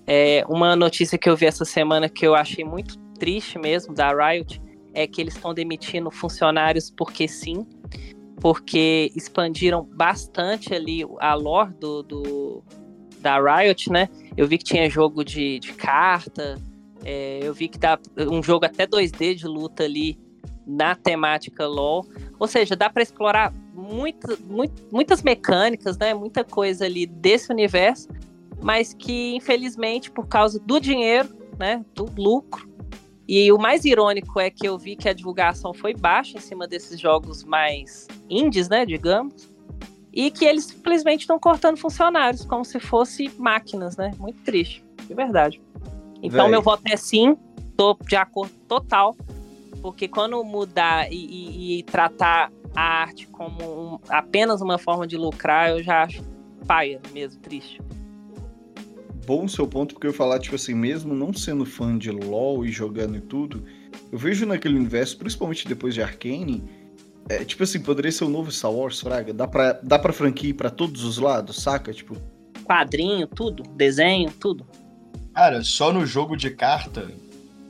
[0.07, 4.11] É, uma notícia que eu vi essa semana que eu achei muito triste mesmo, da
[4.11, 4.61] Riot,
[4.93, 7.65] é que eles estão demitindo funcionários porque sim,
[8.39, 12.63] porque expandiram bastante ali a lore do, do
[13.21, 14.09] da Riot, né?
[14.35, 16.57] Eu vi que tinha jogo de, de carta,
[17.03, 20.17] é, eu vi que dá um jogo até 2D de luta ali
[20.65, 22.05] na temática LoL.
[22.39, 26.13] Ou seja, dá para explorar muito, muito, muitas mecânicas, né?
[26.13, 28.09] Muita coisa ali desse universo,
[28.61, 31.83] mas que infelizmente por causa do dinheiro, né?
[31.93, 32.69] Do lucro.
[33.27, 36.67] E o mais irônico é que eu vi que a divulgação foi baixa em cima
[36.67, 38.85] desses jogos mais indies, né?
[38.85, 39.50] Digamos.
[40.13, 44.11] E que eles simplesmente estão cortando funcionários, como se fosse máquinas, né?
[44.17, 45.61] Muito triste, de verdade.
[46.21, 46.51] Então, Véi.
[46.51, 47.37] meu voto é sim,
[47.77, 49.15] tô de acordo total
[49.81, 55.17] porque quando mudar e, e, e tratar a arte como um, apenas uma forma de
[55.17, 56.23] lucrar, eu já acho
[56.67, 57.81] paia mesmo, triste.
[59.25, 62.65] Bom o seu ponto, porque eu falar, tipo assim, mesmo não sendo fã de LoL
[62.65, 63.63] e jogando e tudo,
[64.11, 66.63] eu vejo naquele universo, principalmente depois de Arcane,
[67.29, 69.33] é, tipo assim, poderia ser o novo Star Wars, Fraga?
[69.33, 71.93] Dá pra, dá pra franquia para todos os lados, saca?
[71.93, 72.17] Tipo.
[72.65, 74.65] Quadrinho, tudo, desenho, tudo.
[75.33, 77.09] Cara, só no jogo de carta,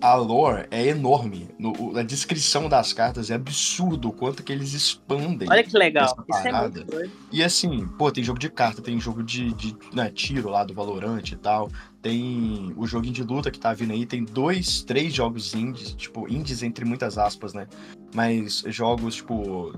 [0.02, 1.48] a lore é enorme.
[1.58, 5.48] No, a descrição das cartas é absurdo o quanto que eles expandem.
[5.50, 6.06] Olha que legal.
[6.28, 7.12] Isso é muito doido.
[7.32, 10.74] E assim, pô, tem jogo de carta, tem jogo de, de né, tiro lá do
[10.74, 11.70] Valorant e tal.
[12.02, 14.06] Tem o joguinho de luta que tá vindo aí.
[14.06, 17.68] Tem dois, três jogos indies, tipo, indies entre muitas aspas, né?
[18.14, 19.74] Mas jogos, tipo,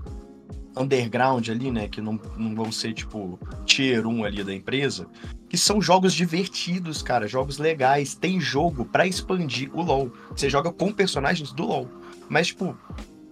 [0.76, 1.88] underground ali, né?
[1.88, 5.08] Que não, não vão ser, tipo, tier 1 ali da empresa.
[5.50, 7.28] Que são jogos divertidos, cara.
[7.28, 8.16] Jogos legais.
[8.16, 10.12] Tem jogo para expandir o LoL.
[10.36, 11.90] Você joga com personagens do LoL.
[12.30, 12.78] Mas, tipo,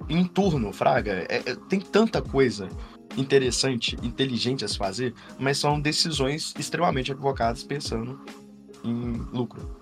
[0.09, 2.69] em turno, Fraga, é, é, tem tanta coisa
[3.17, 8.19] interessante, inteligente a se fazer, mas são decisões extremamente equivocadas pensando
[8.83, 9.81] em lucro.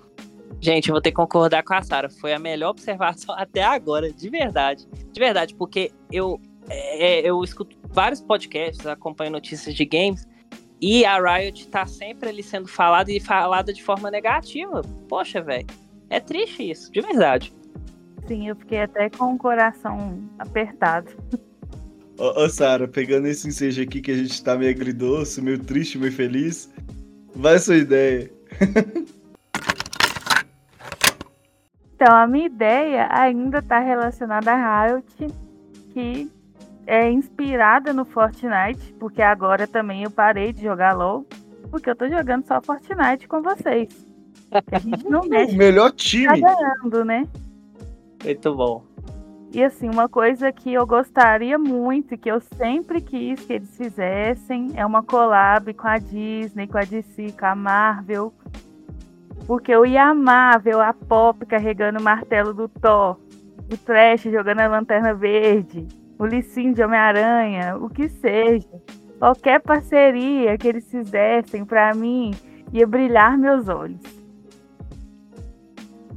[0.62, 2.10] Gente, eu vou ter que concordar com a Sara.
[2.10, 4.88] Foi a melhor observação até agora, de verdade.
[5.12, 6.40] De verdade, porque eu,
[6.70, 10.28] é, eu escuto vários podcasts, acompanho notícias de games,
[10.82, 14.82] e a Riot tá sempre ali sendo falada e falada de forma negativa.
[15.10, 15.68] Poxa, velho.
[16.10, 17.54] É triste isso, de verdade.
[18.28, 21.12] Sim, eu fiquei até com o coração apertado.
[22.18, 25.98] Ô, ô Sara, pegando esse ensejo aqui que a gente tá meio agridoce, meio triste,
[25.98, 26.72] meio feliz,
[27.36, 28.32] vai sua ideia.
[31.96, 35.28] então, a minha ideia ainda tá relacionada a Riot,
[35.94, 36.30] que
[36.90, 41.24] é inspirada no Fortnite, porque agora também eu parei de jogar LoL,
[41.70, 44.08] porque eu tô jogando só Fortnite com vocês.
[44.52, 45.54] A gente não mexe.
[45.54, 46.42] O melhor time.
[46.42, 47.28] Tá ganhando, né?
[48.24, 48.84] Muito bom.
[49.54, 54.72] E assim, uma coisa que eu gostaria muito, que eu sempre quis que eles fizessem,
[54.76, 58.34] é uma collab com a Disney, com a DC, com a Marvel.
[59.46, 63.20] Porque eu ia amar ver a Pop carregando o martelo do Thor,
[63.72, 65.88] o Trash jogando a lanterna verde,
[66.20, 68.68] o Lissin de Homem-Aranha, o que seja.
[69.18, 72.32] Qualquer parceria que eles fizessem, para mim,
[72.74, 74.02] ia brilhar meus olhos.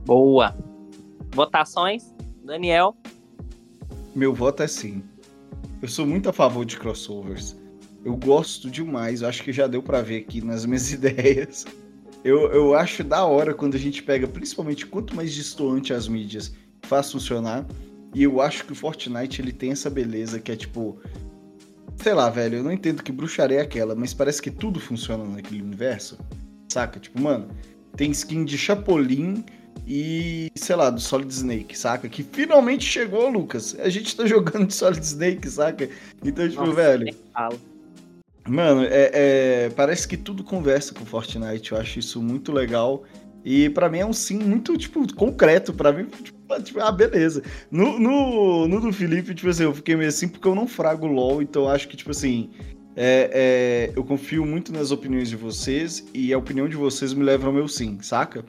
[0.04, 0.56] Boa!
[1.32, 2.12] Votações?
[2.44, 2.96] Daniel?
[4.14, 5.04] Meu voto é sim.
[5.80, 7.56] Eu sou muito a favor de crossovers.
[8.04, 11.64] Eu gosto demais, eu acho que já deu para ver aqui nas minhas ideias.
[12.24, 16.52] Eu, eu acho da hora quando a gente pega, principalmente quanto mais distoante as mídias,
[16.82, 17.64] faz funcionar.
[18.14, 21.00] E eu acho que o Fortnite ele tem essa beleza que é tipo.
[21.96, 25.24] Sei lá, velho, eu não entendo que bruxaria é aquela, mas parece que tudo funciona
[25.24, 26.18] naquele universo.
[26.68, 26.98] Saca?
[26.98, 27.48] Tipo, mano,
[27.96, 29.44] tem skin de Chapolin
[29.86, 32.08] e, sei lá, do Solid Snake, saca?
[32.08, 33.76] Que finalmente chegou, Lucas.
[33.78, 35.88] A gente tá jogando de Solid Snake, saca?
[36.24, 37.14] Então, tipo, Nossa, velho.
[38.48, 41.72] Mano, é, é, parece que tudo conversa com Fortnite.
[41.72, 43.04] Eu acho isso muito legal.
[43.44, 45.72] E para mim é um sim muito, tipo, concreto.
[45.72, 47.42] para mim, tipo, tipo, ah, beleza.
[47.70, 51.06] No, no, no do Felipe, tipo assim, eu fiquei meio assim porque eu não frago
[51.06, 52.50] LOL, então acho que, tipo assim,
[52.96, 57.24] é, é, eu confio muito nas opiniões de vocês e a opinião de vocês me
[57.24, 58.44] leva ao meu sim, saca?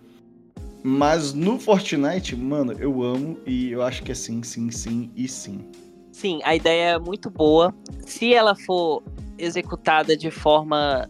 [0.84, 5.28] Mas no Fortnite, mano, eu amo e eu acho que é sim, sim, sim e
[5.30, 5.66] sim.
[6.12, 7.74] Sim, a ideia é muito boa.
[8.06, 9.01] Se ela for
[9.38, 11.10] executada de forma,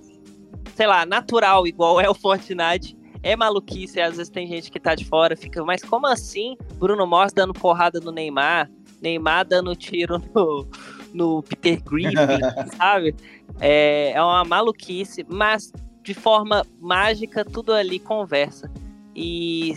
[0.76, 4.00] sei lá, natural, igual é o Fortnite, é maluquice.
[4.00, 6.56] Às vezes tem gente que tá de fora, fica, mas como assim?
[6.76, 8.70] Bruno Mars dando porrada no Neymar,
[9.02, 10.68] Neymar dando tiro no,
[11.14, 12.16] no Peter Griffin,
[12.78, 13.16] sabe?
[13.60, 15.72] É, é uma maluquice, mas
[16.04, 18.70] de forma mágica tudo ali conversa.
[19.16, 19.74] E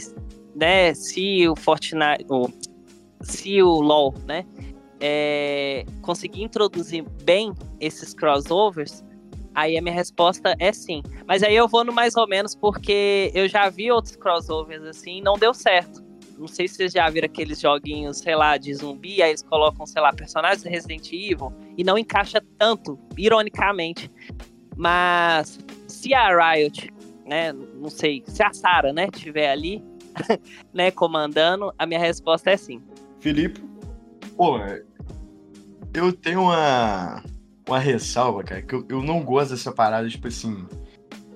[0.55, 2.53] né, se o Fortnite, ou,
[3.21, 4.45] se o LoL, né,
[5.01, 9.05] é, conseguir introduzir bem esses crossovers,
[9.57, 11.03] aí a minha resposta é sim.
[11.27, 15.19] Mas aí eu vou no mais ou menos porque eu já vi outros crossovers assim,
[15.19, 16.05] e não deu certo.
[16.39, 19.87] Não sei se vocês já viram aqueles joguinhos, sei lá, de zumbi, aí eles colocam,
[19.87, 24.11] sei lá, personagens de Resident Evil e não encaixa tanto, ironicamente.
[24.77, 26.95] Mas se a Riot
[27.27, 27.53] né?
[27.53, 29.85] Não sei, se a Sara, né, estiver ali,
[30.73, 32.81] né, comandando, a minha resposta é sim.
[33.19, 33.61] Felipe?
[34.37, 34.59] Pô,
[35.93, 37.23] eu tenho uma,
[37.67, 40.67] uma ressalva, cara, que eu, eu não gosto dessa parada, tipo assim,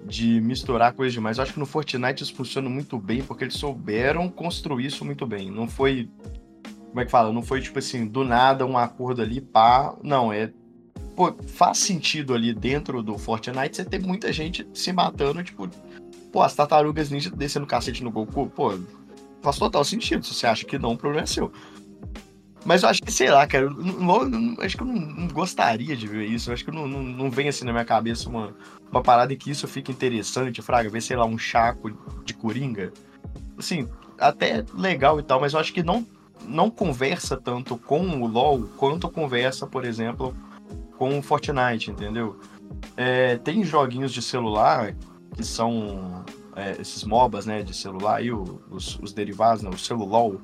[0.04, 1.38] de misturar coisas demais.
[1.38, 5.26] Eu acho que no Fortnite isso funciona muito bem, porque eles souberam construir isso muito
[5.26, 5.50] bem.
[5.50, 6.10] Não foi.
[6.88, 7.32] Como é que fala?
[7.32, 9.96] Não foi tipo assim, do nada um acordo ali, pá.
[10.02, 10.52] Não, é
[11.20, 15.68] pô, faz sentido ali dentro do Fortnite você ter muita gente se matando, tipo,
[16.32, 18.78] pô, as tartarugas ninja descendo cacete no Goku, pô,
[19.42, 20.24] faz total sentido.
[20.24, 21.52] Se você acha que não, o problema é seu.
[22.64, 25.96] Mas eu acho que, sei lá, cara, eu, eu, acho que eu não, não, gostaria
[25.96, 26.50] de ver isso.
[26.50, 28.54] Eu acho que não, não, não, vem assim na minha cabeça uma,
[28.90, 31.90] uma parada em que isso fica interessante, Fraga, ver, sei lá, um chaco
[32.24, 32.92] de coringa.
[33.58, 33.88] Assim,
[34.18, 36.06] até legal e tal, mas eu acho que não,
[36.46, 40.34] não conversa tanto com o LoL quanto conversa, por exemplo,
[40.98, 42.38] com o Fortnite, entendeu?
[42.96, 44.94] É, tem joguinhos de celular
[45.34, 50.40] que são é, esses MOBAs, né, de celular, aí, os, os derivados, né, o celulol,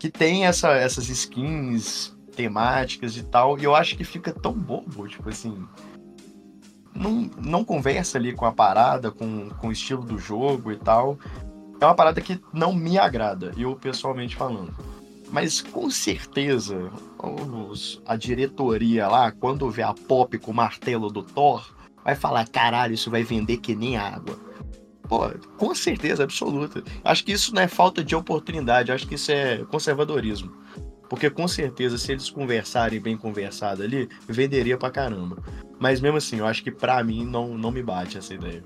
[0.00, 5.06] que tem essa, essas skins temáticas e tal, e eu acho que fica tão bobo,
[5.06, 5.62] tipo assim,
[6.94, 11.18] não, não conversa ali com a parada, com, com o estilo do jogo e tal.
[11.78, 14.74] É uma parada que não me agrada, eu pessoalmente falando.
[15.30, 16.90] Mas com certeza
[17.22, 22.48] os, a diretoria lá, quando vê a Pop com o martelo do Thor, vai falar:
[22.48, 24.36] caralho, isso vai vender que nem água.
[25.10, 26.84] Pô, com certeza absoluta.
[27.02, 30.52] Acho que isso não é falta de oportunidade, acho que isso é conservadorismo.
[31.08, 35.42] Porque com certeza, se eles conversarem bem conversado ali, venderia pra caramba.
[35.80, 38.62] Mas mesmo assim, eu acho que pra mim não, não me bate essa ideia.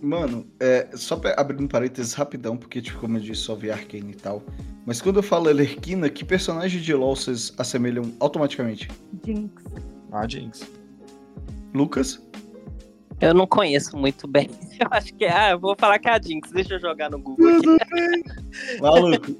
[0.00, 3.70] Mano, é, só pra abrir um parênteses rapidão, porque, tipo, como eu disse, só vi
[3.70, 4.42] Arkane e tal.
[4.86, 8.88] Mas quando eu falo Elerquina, que personagem de LoL vocês assemelham automaticamente?
[9.22, 9.62] Jinx.
[10.10, 10.66] Ah, Jinx.
[11.74, 12.29] Lucas?
[13.20, 14.48] Eu não conheço muito bem.
[14.80, 15.32] Eu acho que é.
[15.32, 16.50] Ah, eu vou falar que é a Jinx.
[16.50, 18.80] Deixa eu jogar no Google aqui.
[18.80, 19.36] Maluco.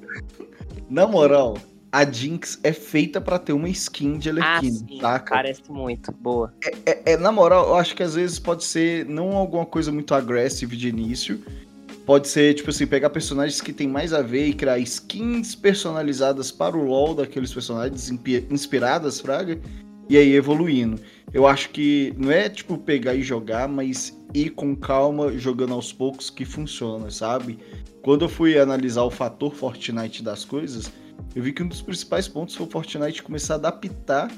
[0.90, 1.56] Na moral,
[1.90, 5.00] a Jinx é feita para ter uma skin de Ah, Elerquina, sim.
[5.00, 5.34] saca?
[5.34, 6.12] Parece muito.
[6.12, 6.52] Boa.
[6.84, 10.14] É, é, na moral, eu acho que às vezes pode ser não alguma coisa muito
[10.14, 11.42] agressiva de início.
[12.04, 16.50] Pode ser, tipo assim, pegar personagens que tem mais a ver e criar skins personalizadas
[16.50, 18.10] para o LoL daqueles personagens
[18.50, 19.58] inspiradas, Fraga,
[20.10, 21.00] e aí evoluindo.
[21.32, 25.92] Eu acho que não é tipo pegar e jogar, mas ir com calma, jogando aos
[25.92, 27.56] poucos que funciona, sabe?
[28.02, 30.90] Quando eu fui analisar o fator Fortnite das coisas,
[31.34, 34.32] eu vi que um dos principais pontos foi o Fortnite começar a adaptar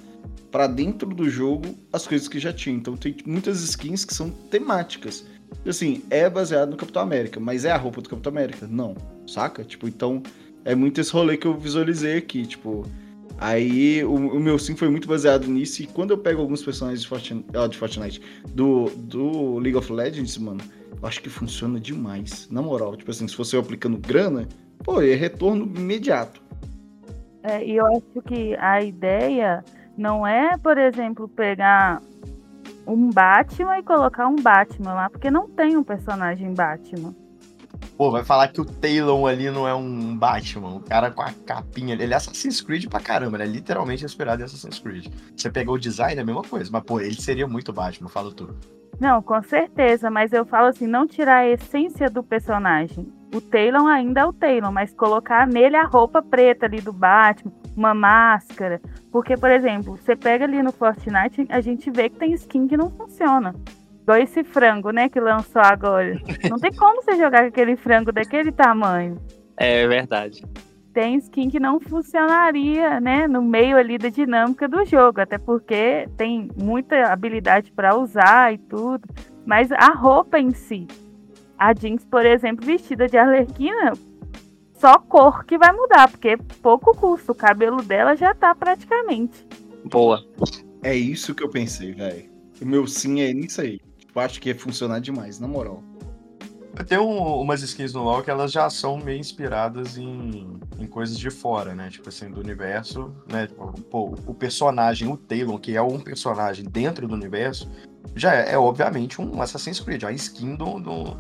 [0.50, 2.76] para dentro do jogo as coisas que já tinha.
[2.76, 5.24] Então tem muitas skins que são temáticas.
[5.66, 8.66] Assim, é baseado no Capitão América, mas é a roupa do Capitão América?
[8.70, 8.94] Não,
[9.26, 9.64] saca?
[9.64, 10.22] Tipo, então
[10.66, 12.86] é muito esse rolê que eu visualizei aqui, tipo.
[13.38, 15.82] Aí o, o meu sim foi muito baseado nisso.
[15.82, 19.92] E quando eu pego alguns personagens de Fortnite, ah, de Fortnite do, do League of
[19.92, 20.60] Legends, mano,
[20.90, 22.48] eu acho que funciona demais.
[22.50, 24.48] Na moral, tipo assim, se você aplicando grana,
[24.84, 26.40] pô, é retorno imediato.
[27.42, 29.64] É, e eu acho que a ideia
[29.96, 32.00] não é, por exemplo, pegar
[32.86, 37.14] um Batman e colocar um Batman lá, porque não tem um personagem Batman.
[37.96, 41.32] Pô, vai falar que o Talon ali não é um Batman, o cara com a
[41.46, 41.94] capinha.
[41.94, 45.06] Ele é Assassin's Creed pra caramba, ele é literalmente inspirado em Assassin's Creed.
[45.36, 48.32] Você pegou o design, é a mesma coisa, mas pô, ele seria muito Batman, fala
[48.32, 48.54] tu.
[49.00, 53.12] Não, com certeza, mas eu falo assim, não tirar a essência do personagem.
[53.34, 57.52] O Talon ainda é o Talon, mas colocar nele a roupa preta ali do Batman,
[57.76, 58.80] uma máscara.
[59.10, 62.76] Porque, por exemplo, você pega ali no Fortnite, a gente vê que tem skin que
[62.76, 63.54] não funciona.
[64.03, 66.20] Igual esse frango, né, que lançou agora.
[66.50, 69.16] Não tem como você jogar com aquele frango daquele tamanho.
[69.57, 70.44] É verdade.
[70.92, 76.09] Tem skin que não funcionaria, né, no meio ali da dinâmica do jogo, até porque
[76.16, 79.09] tem muita habilidade para usar e tudo,
[79.46, 80.86] mas a roupa em si,
[81.57, 83.92] a Jinx, por exemplo, vestida de Arlequina,
[84.74, 89.46] só cor que vai mudar, porque pouco custo, o cabelo dela já tá praticamente.
[89.84, 90.22] Boa.
[90.82, 92.28] É isso que eu pensei, velho.
[92.61, 93.80] O meu sim é nisso aí.
[94.14, 95.82] Acho que ia funcionar demais, na moral.
[96.88, 101.18] Tem um- umas skins no LoL que elas já são meio inspiradas em, em coisas
[101.18, 101.90] de fora, né?
[101.90, 103.46] Tipo assim, do universo, né?
[103.46, 107.70] Tipo, Pô, o personagem, o Talon, que é um personagem dentro do universo,
[108.16, 111.16] já é, é, obviamente um Assassin's Creed, é uma skin do, do,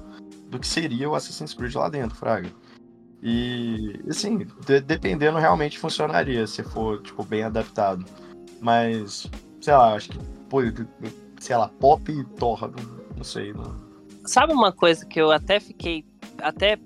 [0.48, 2.48] do que seria o Assassin's Creed lá dentro, Fraga.
[3.22, 8.04] E, assim, de- dependendo, realmente funcionaria se for, tipo, bem adaptado.
[8.60, 9.26] Mas,
[9.60, 10.18] sei lá, acho que,
[10.48, 10.60] pô,
[11.42, 12.70] sei lá, pop e torra,
[13.16, 13.74] não, sei, não.
[14.24, 16.04] Sabe uma coisa que eu até fiquei
[16.40, 16.78] até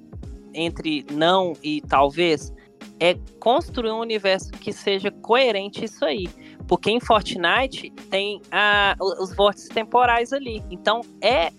[0.55, 2.55] entre não e talvez
[2.99, 6.27] é construir um universo que seja coerente isso aí.
[6.67, 10.65] Porque em Fortnite tem a, os vórtices temporais ali.
[10.71, 11.53] Então é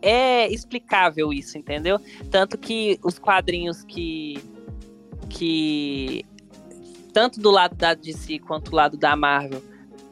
[0.00, 2.00] é explicável isso, entendeu?
[2.30, 4.42] Tanto que os quadrinhos que
[5.28, 6.24] que
[7.12, 9.62] tanto do lado da DC quanto do lado da Marvel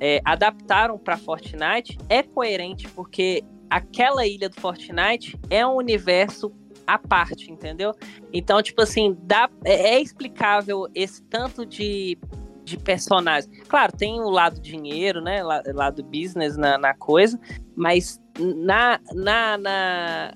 [0.00, 6.52] é, adaptaram para Fortnite é coerente porque aquela ilha do Fortnite é um universo
[6.86, 7.94] à parte, entendeu?
[8.32, 12.18] Então, tipo assim, dá, é, é explicável esse tanto de,
[12.64, 13.48] de personagens.
[13.68, 15.42] Claro, tem o lado dinheiro, né?
[15.42, 17.38] Lado business na, na coisa,
[17.76, 18.98] mas na.
[19.12, 20.34] na, na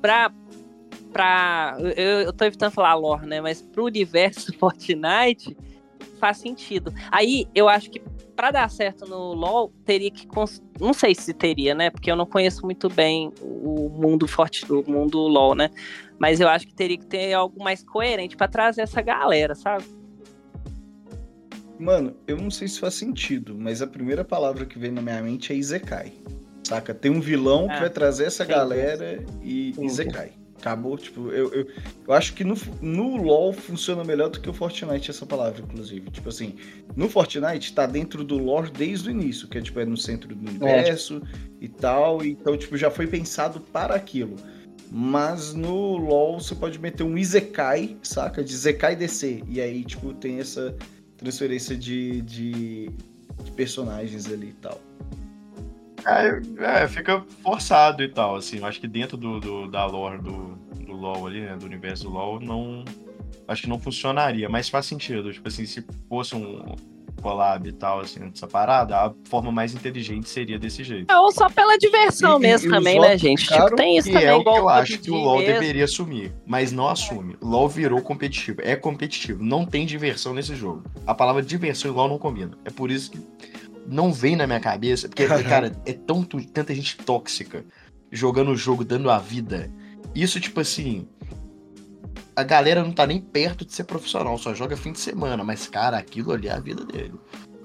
[0.00, 0.32] pra,
[1.12, 1.76] pra.
[1.96, 3.40] Eu, eu tô evitando falar lore, né?
[3.40, 5.56] Mas pro universo Fortnite
[6.18, 6.92] faz sentido.
[7.10, 8.02] Aí eu acho que
[8.42, 10.26] pra dar certo no LoL, teria que.
[10.26, 11.90] cons- Não sei se teria, né?
[11.90, 15.70] Porque eu não conheço muito bem o mundo forte, o mundo LoL, né?
[16.18, 19.84] Mas eu acho que teria que ter algo mais coerente pra trazer essa galera, sabe?
[21.78, 25.22] Mano, eu não sei se faz sentido, mas a primeira palavra que vem na minha
[25.22, 26.12] mente é Izekai.
[26.64, 26.92] Saca?
[26.92, 29.72] Tem um vilão que Ah, vai trazer essa galera e.
[29.80, 30.32] Izekai.
[30.62, 31.66] Acabou, tipo, eu, eu,
[32.06, 36.08] eu acho que no, no LoL funciona melhor do que o Fortnite essa palavra, inclusive.
[36.08, 36.54] Tipo assim,
[36.94, 40.32] no Fortnite tá dentro do lore desde o início, que é tipo, é no centro
[40.32, 41.20] do universo
[41.60, 44.36] e tal, então tipo, já foi pensado para aquilo.
[44.88, 48.44] Mas no LoL você pode meter um Izekai, saca?
[48.44, 50.76] De Izekai DC, e aí tipo, tem essa
[51.16, 52.88] transferência de, de,
[53.42, 54.80] de personagens ali e tal.
[56.06, 58.58] É, é, fica forçado e tal, assim.
[58.58, 62.04] Eu acho que dentro do, do, da lore do, do LoL ali, né, do universo
[62.04, 62.84] do LoL, não...
[63.48, 65.32] Acho que não funcionaria, mas faz sentido.
[65.32, 66.74] Tipo assim, se fosse um,
[67.22, 71.10] collab e tal, assim, dessa parada, a forma mais inteligente seria desse jeito.
[71.10, 73.46] É, ou só pela diversão e, mesmo e, também, né, gente?
[73.46, 74.26] Tipo, tem isso também.
[74.26, 75.54] É o que eu acho que o LoL mesmo.
[75.54, 77.36] deveria assumir, mas não assume.
[77.40, 80.82] LoL virou competitivo, é competitivo, não tem diversão nesse jogo.
[81.06, 82.58] A palavra diversão e LoL não combina.
[82.64, 83.20] É por isso que
[83.86, 87.64] não vem na minha cabeça, porque, cara, é tão, tanta gente tóxica
[88.10, 89.70] jogando o jogo, dando a vida.
[90.14, 91.08] Isso, tipo assim,
[92.36, 95.66] a galera não tá nem perto de ser profissional, só joga fim de semana, mas,
[95.66, 97.14] cara, aquilo ali é a vida dele.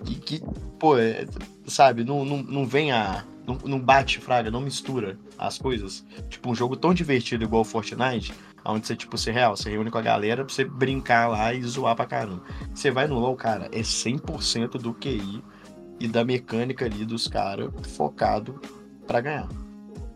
[0.06, 0.42] E que,
[0.80, 1.26] pô, é,
[1.66, 3.26] sabe, não, não, não vem a.
[3.46, 6.06] Não, não bate, Fraga, não mistura as coisas.
[6.30, 8.34] Tipo, um jogo tão divertido igual o Fortnite,
[8.66, 11.64] onde você, tipo, você real, você reúne com a galera pra você brincar lá e
[11.64, 12.44] zoar pra caramba.
[12.74, 15.42] Você vai no LoL, cara, é 100% do QI
[16.00, 18.62] e da mecânica ali dos caras focado
[19.06, 19.50] para ganhar.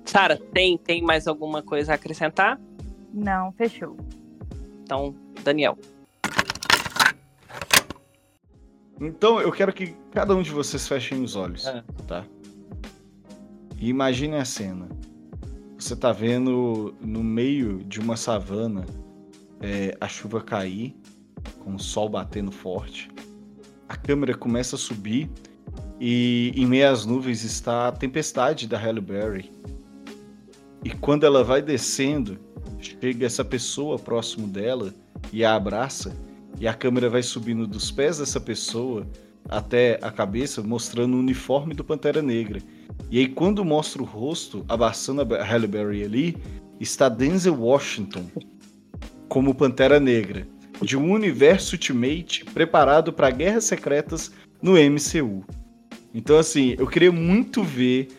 [0.05, 2.59] Sara, tem, tem mais alguma coisa a acrescentar?
[3.13, 3.97] Não, fechou.
[4.83, 5.77] Então, Daniel.
[8.99, 11.83] Então, eu quero que cada um de vocês fechem os olhos, é.
[12.07, 12.25] tá?
[13.77, 14.87] E imagine a cena.
[15.77, 18.85] Você tá vendo no meio de uma savana
[19.61, 20.95] é, a chuva cair,
[21.63, 23.09] com o sol batendo forte.
[23.87, 25.29] A câmera começa a subir
[25.99, 29.51] e em meio às nuvens está a tempestade da Halle Berry.
[30.83, 32.39] E quando ela vai descendo,
[32.79, 34.93] chega essa pessoa próximo dela
[35.31, 36.15] e a abraça,
[36.59, 39.07] e a câmera vai subindo dos pés dessa pessoa
[39.47, 42.61] até a cabeça, mostrando o uniforme do Pantera Negra.
[43.09, 46.37] E aí, quando mostra o rosto, abraçando a Halle Berry ali,
[46.79, 48.25] está Denzel Washington
[49.27, 50.47] como Pantera Negra,
[50.81, 55.45] de um universo Ultimate preparado para guerras secretas no MCU.
[56.13, 58.09] Então, assim, eu queria muito ver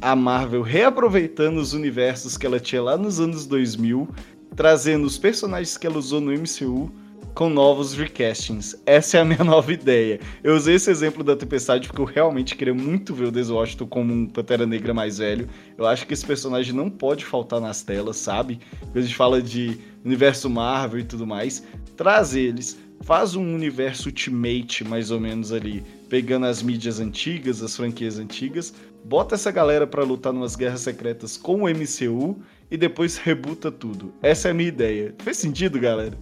[0.00, 4.08] a Marvel reaproveitando os universos que ela tinha lá nos anos 2000,
[4.54, 6.92] trazendo os personagens que ela usou no MCU
[7.34, 8.74] com novos recastings.
[8.84, 10.18] Essa é a minha nova ideia.
[10.42, 14.12] Eu usei esse exemplo da Tempestade porque eu realmente queria muito ver o Washington como
[14.12, 15.48] um Pantera Negra mais velho.
[15.76, 18.58] Eu acho que esse personagem não pode faltar nas telas, sabe?
[18.80, 21.62] Quando a gente fala de universo Marvel e tudo mais,
[21.96, 27.76] traz eles, faz um universo Ultimate mais ou menos ali, pegando as mídias antigas, as
[27.76, 28.72] franquias antigas,
[29.04, 32.40] bota essa galera para lutar numas guerras secretas com o MCU
[32.70, 34.12] e depois rebuta tudo.
[34.22, 35.14] Essa é a minha ideia.
[35.18, 36.16] Fez sentido, galera?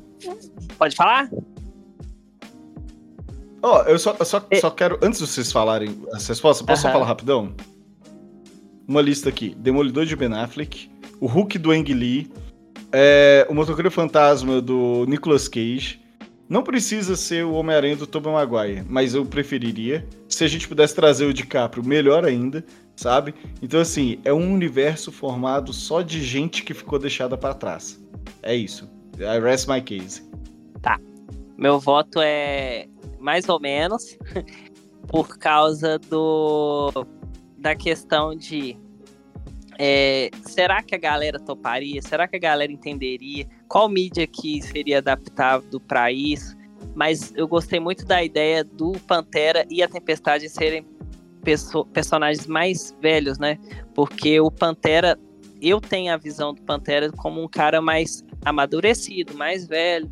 [0.79, 1.31] Pode falar?
[3.63, 6.93] Ó, oh, eu só, só, só quero, antes de vocês falarem as respostas, posso só
[6.93, 7.55] falar rapidão?
[8.87, 10.89] Uma lista aqui: Demolidor de Ben Affleck,
[11.21, 12.31] o Hulk do Ang Lee,
[12.93, 16.01] é, o Motoqueiro Fantasma do Nicolas Cage,
[16.49, 20.07] não precisa ser o Homem-Aranha do Tobey Maguire, mas eu preferiria.
[20.29, 23.35] Se a gente pudesse trazer o DiCaprio, melhor ainda, sabe?
[23.61, 28.01] Então, assim, é um universo formado só de gente que ficou deixada para trás.
[28.43, 28.89] É isso.
[29.19, 30.23] I rest my case.
[30.81, 31.01] Tá.
[31.57, 32.87] Meu voto é
[33.19, 34.17] mais ou menos
[35.09, 36.93] por causa do
[37.59, 38.77] da questão de
[39.79, 42.01] é, será que a galera toparia?
[42.03, 43.47] Será que a galera entenderia?
[43.69, 46.57] Qual mídia que seria adaptado para isso?
[46.95, 50.87] Mas eu gostei muito da ideia do Pantera e a Tempestade serem
[51.43, 53.59] perso personagens mais velhos, né?
[53.95, 55.19] Porque o Pantera,
[55.61, 60.11] eu tenho a visão do Pantera como um cara mais amadurecido, mais velho.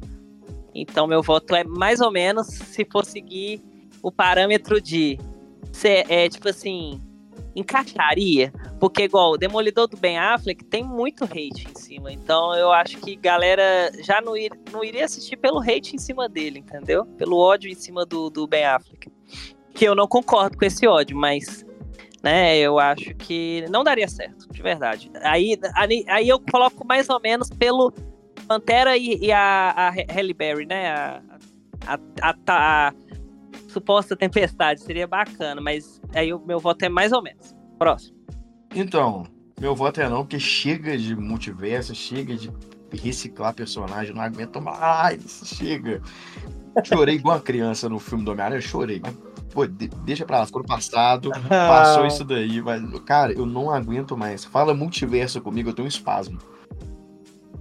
[0.75, 3.63] Então meu voto é mais ou menos se for seguir
[4.03, 5.19] o parâmetro de
[5.73, 7.01] ser, é tipo assim,
[7.55, 12.73] encaixaria, porque igual o Demolidor do Ben Affleck tem muito hate em cima, então eu
[12.73, 17.05] acho que galera já não, ir, não iria assistir pelo hate em cima dele, entendeu?
[17.05, 19.11] Pelo ódio em cima do, do Ben Affleck.
[19.75, 21.65] Que eu não concordo com esse ódio, mas
[22.23, 25.11] né, eu acho que não daria certo, de verdade.
[25.23, 25.59] Aí,
[26.09, 27.93] aí, eu coloco mais ou menos pelo
[28.49, 30.89] Pantera e, e a, a Halle Berry, né?
[30.89, 31.23] A,
[31.87, 32.93] a, a, a,
[33.75, 34.81] suposta tempestade.
[34.81, 37.55] Seria bacana, mas aí o meu voto é mais ou menos.
[37.79, 38.17] Próximo.
[38.75, 39.25] Então,
[39.61, 42.51] meu voto é não, porque chega de multiverso, chega de
[42.93, 46.01] reciclar personagem, não aguento mais, chega.
[46.85, 49.01] Chorei igual uma criança no filme do Homem-Aranha, chorei.
[49.03, 49.15] Mas,
[49.53, 54.17] pô, deixa pra lá, ficou no passado, passou isso daí, mas, cara, eu não aguento
[54.17, 54.45] mais.
[54.45, 56.39] Fala multiverso comigo, eu tenho um espasmo.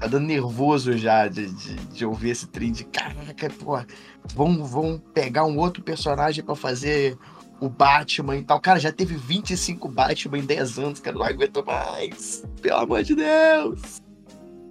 [0.04, 3.80] Tá dando nervoso já de, de, de ouvir esse trem de caraca, pô,
[4.36, 7.18] vão, vão pegar um outro personagem para fazer
[7.62, 8.60] o Batman e tal.
[8.60, 12.44] Cara, já teve 25 Batman em 10 anos, cara, não aguento mais.
[12.62, 14.02] Pelo amor de Deus.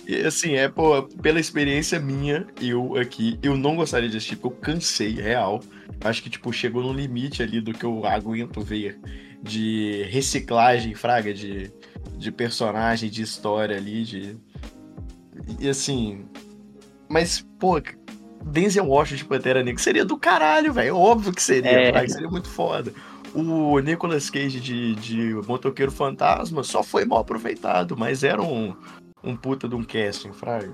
[0.07, 4.69] E assim, é, pô, pela experiência minha, eu aqui, eu não gostaria de assistir, porque
[4.69, 5.63] eu cansei, real.
[6.03, 9.01] Acho que, tipo, chegou no limite ali do que eu aguento ver
[9.43, 11.73] de reciclagem, fraga, de,
[12.19, 14.37] de personagem, de história ali, de.
[15.59, 16.25] E assim.
[17.09, 17.81] Mas, pô,
[18.45, 20.97] Denzel Washington de Pantera Negra seria do caralho, velho.
[20.97, 22.09] Óbvio que seria, é.
[22.09, 22.93] seria muito foda.
[23.35, 28.75] O Nicolas Cage de, de Motoqueiro Fantasma só foi mal aproveitado, mas era um,
[29.25, 30.73] um puta de um casting, fraga.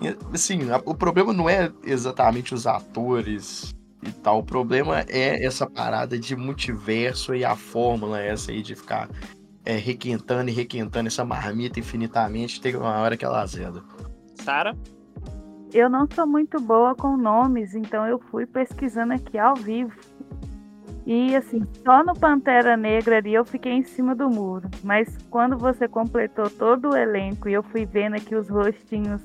[0.00, 4.38] E, assim, a, o problema não é exatamente os atores e tal.
[4.38, 9.08] O problema é essa parada de multiverso e a fórmula essa aí de ficar
[9.64, 12.60] é, requentando e requentando essa marmita infinitamente.
[12.60, 13.82] Tem uma hora que ela azeda.
[14.36, 14.76] Sara?
[15.72, 19.98] Eu não sou muito boa com nomes, então eu fui pesquisando aqui ao vivo.
[21.04, 24.68] E assim, só no Pantera Negra ali eu fiquei em cima do muro.
[24.82, 29.22] Mas quando você completou todo o elenco e eu fui vendo aqui os rostinhos,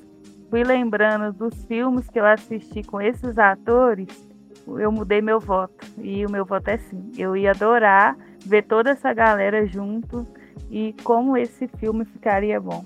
[0.49, 4.29] fui lembrando dos filmes que eu assisti com esses atores,
[4.67, 5.85] eu mudei meu voto.
[5.97, 7.11] E o meu voto é sim.
[7.17, 10.27] Eu ia adorar ver toda essa galera junto
[10.69, 12.85] e como esse filme ficaria bom.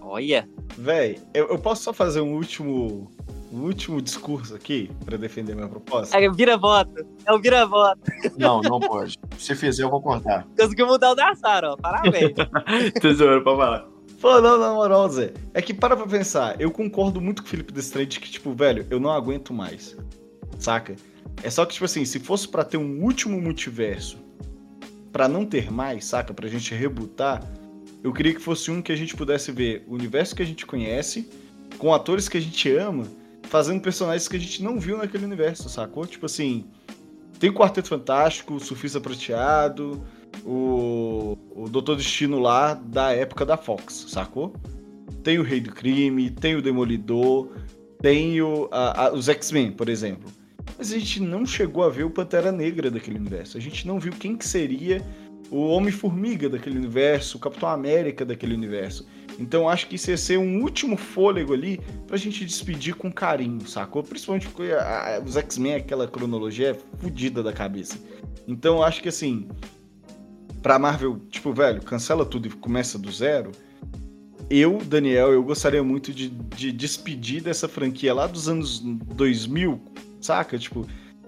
[0.00, 0.48] Olha!
[0.76, 3.10] Véi, eu, eu posso só fazer um último
[3.50, 6.18] um último discurso aqui para defender minha proposta?
[6.18, 7.06] É vira-voto.
[7.24, 8.00] É o vira-voto.
[8.36, 9.18] Não, não pode.
[9.38, 10.46] Se fizer, eu vou cortar.
[10.58, 11.76] Conseguiu mudar o da Sara, ó.
[11.76, 12.34] Parabéns.
[13.00, 13.88] Tesouro, pra falar.
[14.20, 15.32] Pô, não, na moral, Zé.
[15.54, 18.86] É que para pra pensar, eu concordo muito com o Felipe Destrade que, tipo, velho,
[18.90, 19.96] eu não aguento mais.
[20.58, 20.96] Saca?
[21.42, 24.18] É só que, tipo assim, se fosse para ter um último multiverso,
[25.12, 26.34] para não ter mais, saca?
[26.34, 27.42] Pra gente rebutar,
[28.02, 30.64] eu queria que fosse um que a gente pudesse ver o universo que a gente
[30.64, 31.28] conhece,
[31.78, 33.06] com atores que a gente ama,
[33.44, 36.06] fazendo personagens que a gente não viu naquele universo, sacou?
[36.06, 36.64] Tipo assim,
[37.38, 40.02] tem o Quarteto Fantástico, o Surfista Prateado,
[40.44, 44.54] o, o Doutor Destino lá da época da Fox, sacou?
[45.22, 47.48] Tem o Rei do Crime, tem o Demolidor,
[48.00, 50.38] tem o, a, a, os X-Men, por exemplo
[50.76, 53.58] mas a gente não chegou a ver o Pantera Negra daquele universo.
[53.58, 55.04] A gente não viu quem que seria
[55.50, 59.06] o Homem-Formiga daquele universo, o Capitão América daquele universo.
[59.38, 63.66] Então acho que isso ia ser um último fôlego ali pra gente despedir com carinho,
[63.66, 64.02] sacou?
[64.02, 67.98] Principalmente porque a, a, os X-Men, aquela cronologia é fodida da cabeça.
[68.46, 69.48] Então acho que assim,
[70.60, 73.52] pra Marvel, tipo, velho, cancela tudo e começa do zero.
[74.50, 79.80] Eu, Daniel, eu gostaria muito de, de despedir dessa franquia lá dos anos 2000
[80.20, 80.58] saca?
[80.58, 80.86] Tipo,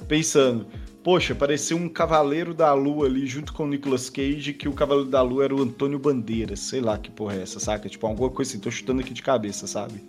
[0.09, 0.67] pensando,
[1.03, 5.11] poxa, parecia um Cavaleiro da Lua ali junto com o Nicolas Cage, que o Cavaleiro
[5.11, 7.89] da Lua era o Antônio Bandeiras, sei lá que porra é essa, saca?
[7.89, 10.03] Tipo, alguma coisa assim, tô chutando aqui de cabeça, sabe?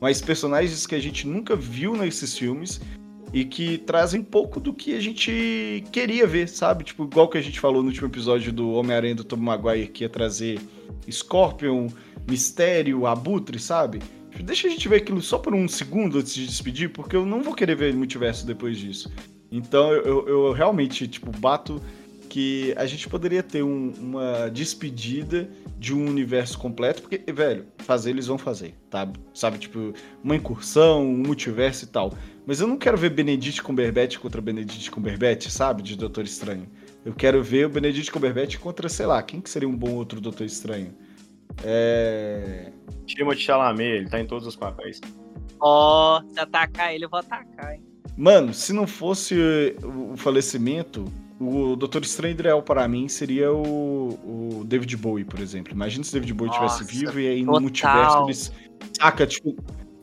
[0.00, 2.80] Mas personagens que a gente nunca viu nesses filmes
[3.32, 6.84] e que trazem pouco do que a gente queria ver, sabe?
[6.84, 10.04] Tipo, igual que a gente falou no último episódio do Homem-Aranha do Tom Maguire, que
[10.04, 10.60] ia trazer
[11.10, 11.88] Scorpion,
[12.28, 14.00] Mistério, Abutre, sabe?
[14.40, 17.42] Deixa a gente ver aquilo só por um segundo antes de despedir, porque eu não
[17.42, 19.10] vou querer ver multiverso depois disso.
[19.50, 21.80] Então eu, eu, realmente, tipo, bato
[22.28, 28.10] que a gente poderia ter um, uma despedida de um universo completo, porque, velho, fazer
[28.10, 29.10] eles vão fazer, tá?
[29.32, 32.12] Sabe, tipo, uma incursão, um multiverso e tal.
[32.46, 35.82] Mas eu não quero ver Benedict Cumberbatch contra Benedict Cumberbatch, sabe?
[35.82, 36.68] De Doutor Estranho.
[37.04, 40.20] Eu quero ver o Benedict Cumberbatch contra, sei lá, quem que seria um bom outro
[40.20, 40.94] Doutor Estranho?
[41.64, 42.72] É...
[43.06, 45.00] Timothée Chalamet, ele tá em todos os papéis.
[45.60, 47.87] Ó, oh, se atacar ele, eu vou atacar, hein?
[48.18, 49.36] Mano, se não fosse
[49.80, 51.04] o falecimento,
[51.40, 55.72] o Doutor Estranho ideal para mim seria o, o David Bowie, por exemplo.
[55.72, 58.52] Imagina se o David Bowie estivesse vivo e aí no multiverso eles.
[59.00, 59.54] Saca, tipo,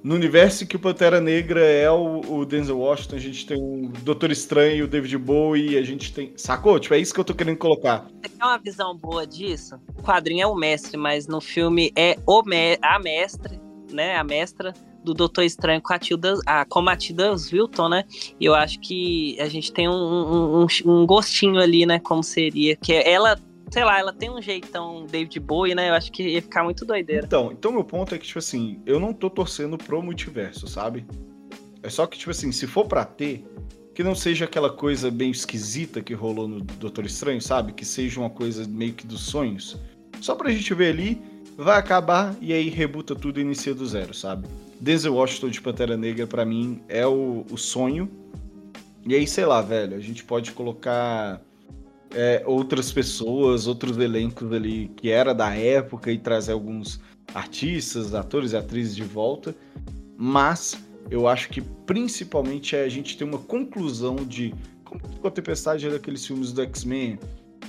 [0.01, 3.89] no universo que o Pantera Negra é o, o, Denzel Washington, a gente tem o
[4.01, 6.31] Doutor Estranho, o David Bowie, a gente tem.
[6.37, 6.79] Sacou?
[6.79, 8.07] Tipo, é isso que eu tô querendo colocar.
[8.23, 9.75] Você quer uma visão boa disso?
[9.97, 13.59] O quadrinho é o mestre, mas no filme é o me a mestre,
[13.91, 14.15] né?
[14.15, 14.73] A mestra
[15.05, 18.03] do Doutor Estranho com a Tilda, a, como a Tilda Wilton, né?
[18.39, 21.99] E eu acho que a gente tem um, um, um, um gostinho ali, né?
[21.99, 22.75] Como seria.
[22.75, 23.39] Que ela
[23.71, 25.89] sei lá, ela tem um jeitão David Bowie, né?
[25.89, 27.25] Eu acho que ia ficar muito doideira.
[27.25, 31.05] Então, então meu ponto é que, tipo assim, eu não tô torcendo pro multiverso, sabe?
[31.81, 33.45] É só que, tipo assim, se for pra ter,
[33.93, 37.73] que não seja aquela coisa bem esquisita que rolou no Doutor Estranho, sabe?
[37.73, 39.77] Que seja uma coisa meio que dos sonhos.
[40.21, 41.21] Só pra gente ver ali,
[41.57, 44.47] vai acabar e aí rebuta tudo e inicia do zero, sabe?
[44.79, 48.09] Denzel Washington de Pantera Negra, para mim, é o, o sonho.
[49.05, 51.41] E aí, sei lá, velho, a gente pode colocar
[52.11, 56.99] é, outras pessoas, outros elencos ali que era da época e trazer alguns
[57.33, 59.55] artistas, atores e atrizes de volta.
[60.17, 60.77] Mas
[61.09, 64.53] eu acho que principalmente é a gente ter uma conclusão de
[64.83, 67.19] como ficou a tempestade daqueles filmes do X-Men,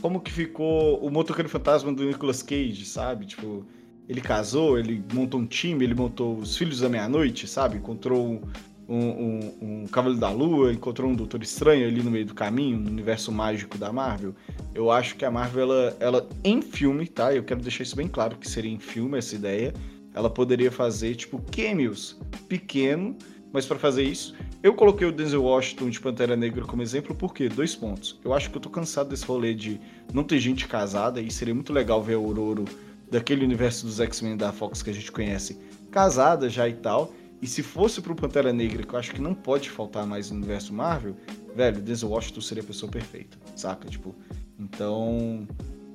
[0.00, 3.26] como que ficou o Motoqueiro Fantasma do Nicolas Cage, sabe?
[3.26, 3.66] Tipo,
[4.09, 7.76] ele casou, ele montou um time, ele montou os Filhos da Meia-Noite, sabe?
[7.76, 8.40] Encontrou
[8.88, 12.78] um, um, um Cavaleiro da Lua, encontrou um Doutor Estranho ali no meio do caminho,
[12.78, 14.34] no universo mágico da Marvel.
[14.74, 17.34] Eu acho que a Marvel, ela, ela em filme, tá?
[17.34, 19.74] Eu quero deixar isso bem claro que seria em filme essa ideia.
[20.14, 22.16] Ela poderia fazer, tipo, cameos
[22.48, 23.16] pequeno,
[23.52, 27.48] mas para fazer isso, eu coloquei o Denzel Washington de Pantera Negra como exemplo, porque
[27.48, 28.18] dois pontos.
[28.24, 29.80] Eu acho que eu tô cansado desse rolê de
[30.12, 32.64] não ter gente casada, e seria muito legal ver a Aurora
[33.11, 35.59] daquele universo dos X-Men da Fox que a gente conhece,
[35.90, 37.12] casada já e tal.
[37.40, 40.38] E se fosse pro Pantera Negra, que eu acho que não pode faltar mais no
[40.38, 41.14] universo Marvel,
[41.54, 43.88] velho, Denzel Washington seria a pessoa perfeita, saca?
[43.88, 44.14] Tipo,
[44.59, 45.46] então.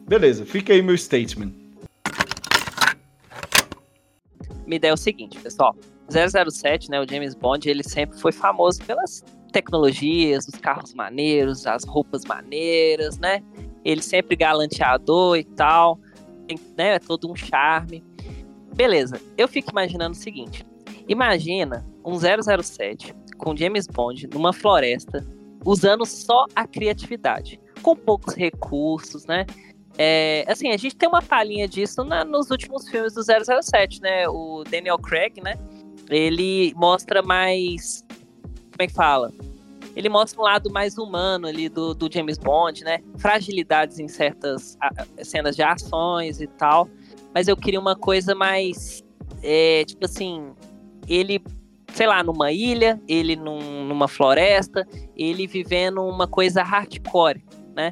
[0.07, 1.51] Beleza, fica aí meu statement.
[4.65, 5.75] Minha ideia é o seguinte, pessoal.
[6.09, 11.83] 007, né, o James Bond, ele sempre foi famoso pelas tecnologias, os carros maneiros, as
[11.83, 13.41] roupas maneiras, né?
[13.83, 15.99] Ele sempre galanteador e tal,
[16.57, 18.03] tem, né, todo um charme.
[18.75, 20.65] Beleza, eu fico imaginando o seguinte:
[21.07, 25.25] Imagina um 007 com James Bond numa floresta,
[25.65, 29.45] usando só a criatividade, com poucos recursos, né?
[29.97, 34.27] É, assim, a gente tem uma palhinha disso na, nos últimos filmes do 007, né?
[34.29, 35.55] O Daniel Craig, né?
[36.09, 38.05] Ele mostra mais.
[38.71, 39.31] Como é que fala?
[39.95, 42.99] Ele mostra um lado mais humano ali do, do James Bond, né?
[43.17, 44.77] Fragilidades em certas
[45.23, 46.87] cenas de ações e tal.
[47.33, 49.03] Mas eu queria uma coisa mais.
[49.43, 50.53] É, tipo assim,
[51.07, 51.43] ele,
[51.93, 57.43] sei lá, numa ilha, ele num, numa floresta, ele vivendo uma coisa hardcore,
[57.75, 57.91] né?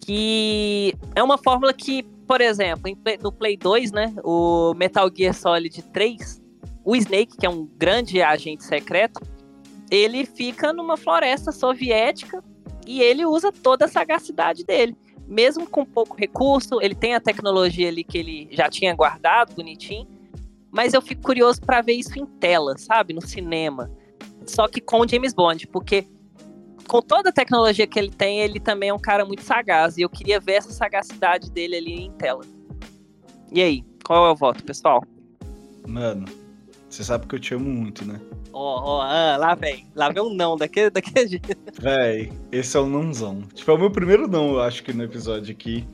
[0.00, 2.90] Que é uma fórmula que, por exemplo,
[3.22, 6.40] no Play 2, né, o Metal Gear Solid 3,
[6.84, 9.20] o Snake, que é um grande agente secreto,
[9.90, 12.42] ele fica numa floresta soviética
[12.86, 14.96] e ele usa toda a sagacidade dele.
[15.26, 20.08] Mesmo com pouco recurso, ele tem a tecnologia ali que ele já tinha guardado bonitinho,
[20.70, 23.12] mas eu fico curioso para ver isso em tela, sabe?
[23.12, 23.90] No cinema.
[24.46, 26.06] Só que com o James Bond, porque
[26.88, 29.96] com toda a tecnologia que ele tem, ele também é um cara muito sagaz.
[29.96, 32.44] E eu queria ver essa sagacidade dele ali em tela.
[33.52, 35.04] E aí, qual é o voto, pessoal?
[35.86, 36.24] Mano,
[36.90, 38.20] você sabe que eu te amo muito, né?
[38.52, 39.86] Ó, oh, ah, lá vem.
[39.94, 41.56] Lá vem um não daquele, daquele jeito.
[41.80, 43.42] Véi, esse é o nãozão.
[43.54, 45.86] Tipo, é o meu primeiro não, eu acho que no episódio aqui.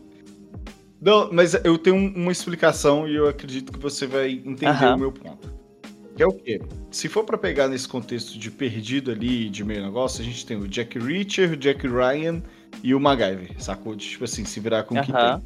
[1.01, 5.13] Não, mas eu tenho uma explicação e eu acredito que você vai entender o meu
[5.13, 5.55] ponto.
[6.17, 6.63] Que é o quê?
[6.91, 10.57] Se for para pegar nesse contexto de perdido ali, de meio negócio, a gente tem
[10.57, 12.43] o Jack Reacher, o Jack Ryan
[12.83, 13.95] e o MacGyver, sacou?
[13.95, 15.43] De, tipo assim, se virar com o que tem.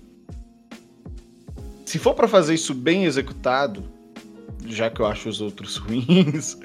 [1.85, 3.83] Se for para fazer isso bem executado,
[4.67, 6.57] já que eu acho os outros ruins,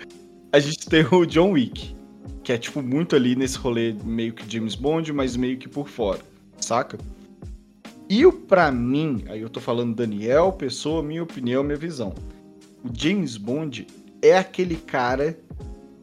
[0.51, 1.95] a gente tem o John Wick,
[2.43, 5.87] que é tipo muito ali nesse rolê meio que James Bond, mas meio que por
[5.87, 6.19] fora,
[6.59, 6.97] saca?
[8.07, 12.13] E o para mim, aí eu tô falando Daniel, pessoa, minha opinião, minha visão.
[12.83, 13.87] O James Bond
[14.21, 15.37] é aquele cara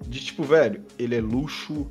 [0.09, 1.87] de tipo, velho, ele é luxo,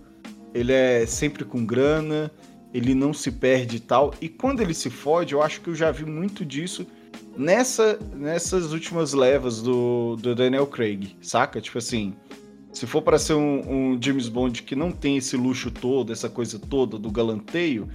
[0.54, 2.30] ele é sempre com grana,
[2.74, 4.14] ele não se perde e tal.
[4.22, 6.86] E quando ele se fode, eu acho que eu já vi muito disso
[7.38, 11.60] nessa, nessas últimas levas do, do Daniel Craig, saca?
[11.62, 12.14] Tipo assim,
[12.74, 16.30] se for para ser um, um James Bond que não tem esse luxo todo, essa
[16.30, 17.88] coisa toda do galanteio,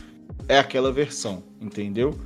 [0.49, 2.19] é aquela versão, entendeu?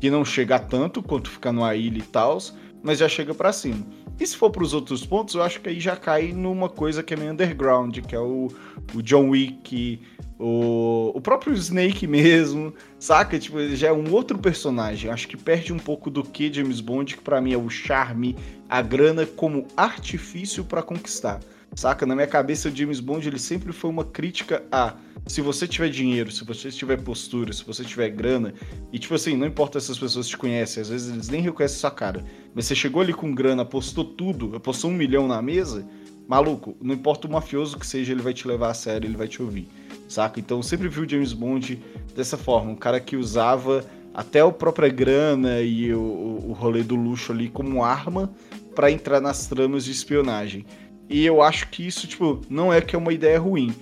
[0.00, 2.38] Que não chega tanto quanto ficar numa ilha e tal,
[2.82, 3.84] mas já chega para cima.
[4.18, 7.02] E se for para os outros pontos, eu acho que aí já cai numa coisa
[7.02, 8.48] que é meio underground, que é o,
[8.94, 10.00] o John Wick,
[10.38, 13.38] o, o próprio Snake mesmo, saca?
[13.38, 15.10] Tipo, ele já é um outro personagem.
[15.10, 18.36] Acho que perde um pouco do que James Bond, que para mim é o charme,
[18.68, 21.40] a grana como artifício para conquistar.
[21.74, 22.06] Saca?
[22.06, 24.94] Na minha cabeça, o James Bond ele sempre foi uma crítica a
[25.26, 28.54] se você tiver dinheiro, se você tiver postura, se você tiver grana,
[28.92, 31.78] e tipo assim, não importa se as pessoas te conhecem, às vezes eles nem reconhecem
[31.78, 32.24] sua cara,
[32.54, 35.84] mas você chegou ali com grana, apostou tudo, apostou um milhão na mesa,
[36.28, 39.26] maluco, não importa o mafioso que seja, ele vai te levar a sério, ele vai
[39.26, 39.68] te ouvir,
[40.08, 40.38] saca?
[40.38, 41.82] Então eu sempre vi o James Bond
[42.14, 43.84] dessa forma, um cara que usava
[44.14, 46.00] até a própria grana e o,
[46.48, 48.32] o rolê do luxo ali como arma
[48.74, 50.64] para entrar nas tramas de espionagem.
[51.08, 53.74] E eu acho que isso, tipo, não é que é uma ideia ruim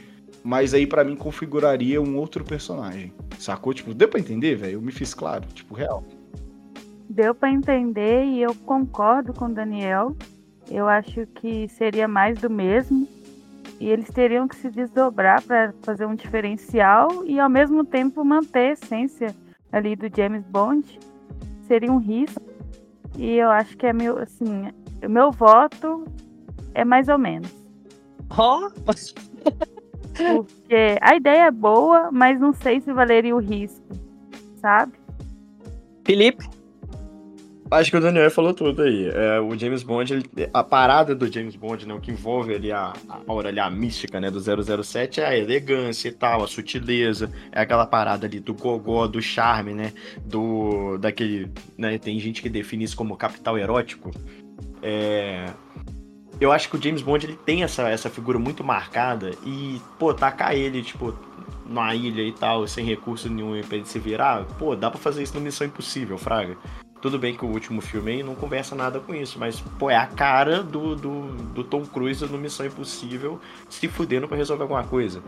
[0.45, 3.11] mas aí para mim configuraria um outro personagem.
[3.39, 3.73] Sacou?
[3.73, 4.75] Tipo, deu pra entender, velho?
[4.75, 6.05] Eu me fiz claro, tipo, real.
[7.09, 10.15] Deu para entender e eu concordo com o Daniel.
[10.71, 13.09] Eu acho que seria mais do mesmo.
[13.81, 18.59] E eles teriam que se desdobrar para fazer um diferencial e ao mesmo tempo manter
[18.59, 19.35] a essência
[19.73, 20.99] ali do James Bond.
[21.67, 22.43] Seria um risco.
[23.17, 24.71] E eu acho que é meu, assim,
[25.03, 26.05] o meu voto
[26.75, 27.51] é mais ou menos.
[28.31, 28.71] Ó, oh,
[30.15, 33.85] Porque a ideia é boa, mas não sei se valeria o risco,
[34.61, 34.93] sabe?
[36.05, 36.49] Felipe?
[37.71, 39.09] Acho que o Daniel falou tudo aí.
[39.09, 42.71] É, o James Bond, ele, a parada do James Bond, né, o que envolve ali
[42.71, 44.39] a, a aura ali, a mística, né, do
[44.85, 49.21] 007 é a elegância e tal, a sutileza, é aquela parada ali do gogó, do
[49.21, 49.93] charme, né,
[50.25, 54.11] do daquele, né, tem gente que define isso como capital erótico.
[54.83, 55.47] É,
[56.45, 60.13] eu acho que o James Bond ele tem essa, essa figura muito marcada e, pô,
[60.13, 61.15] tacar ele, tipo,
[61.67, 65.23] numa ilha e tal, sem recurso nenhum pra ele se virar, pô, dá pra fazer
[65.23, 66.57] isso no Missão Impossível, Fraga.
[67.01, 69.97] Tudo bem que o último filme aí não conversa nada com isso, mas, pô, é
[69.97, 71.23] a cara do, do,
[71.55, 75.23] do Tom Cruise no Missão Impossível se fudendo pra resolver alguma coisa.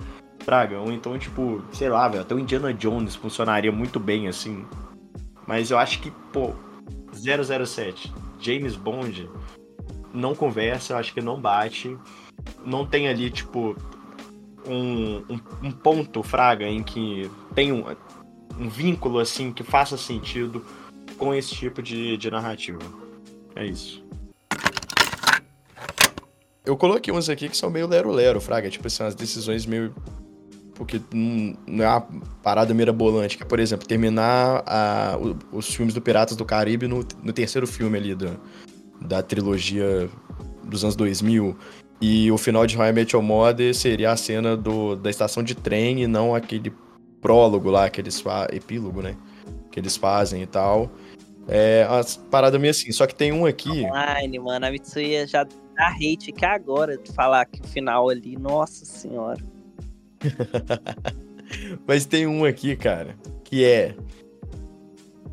[0.45, 4.67] Traga, ou então, tipo, sei lá, velho, até o Indiana Jones funcionaria muito bem assim.
[5.47, 6.53] Mas eu acho que, pô,
[7.13, 9.29] 007, James Bond,
[10.17, 11.97] não conversa, acho que não bate.
[12.65, 13.77] Não tem ali, tipo,
[14.67, 17.85] um, um, um ponto, Fraga, em que tem um,
[18.59, 20.65] um vínculo, assim, que faça sentido
[21.17, 22.81] com esse tipo de, de narrativa.
[23.55, 24.05] É isso.
[26.65, 28.69] Eu coloquei uns aqui que são meio lero-lero, Fraga.
[28.69, 29.95] Tipo assim, umas decisões meio.
[30.75, 32.07] Porque não é uma
[32.43, 33.37] parada mirabolante.
[33.37, 35.17] Que é, por exemplo, terminar a,
[35.53, 38.39] os filmes do Piratas do Caribe no, no terceiro filme ali do,
[39.01, 40.09] da trilogia
[40.65, 41.57] dos anos 2000.
[42.01, 45.43] E o final de How I Met Your Mother seria a cena do, da estação
[45.43, 46.73] de trem e não aquele
[47.21, 48.11] prólogo lá, aquele
[48.53, 49.17] epílogo, né?
[49.71, 50.91] Que eles fazem e tal.
[51.49, 52.93] É umas paradas meio assim.
[52.93, 53.85] Só que tem um aqui.
[53.85, 54.67] Online, mano.
[54.67, 59.43] A Mitsuya já dá hate aqui agora de falar que o final ali, nossa senhora.
[61.87, 63.95] Mas tem um aqui, cara, que é.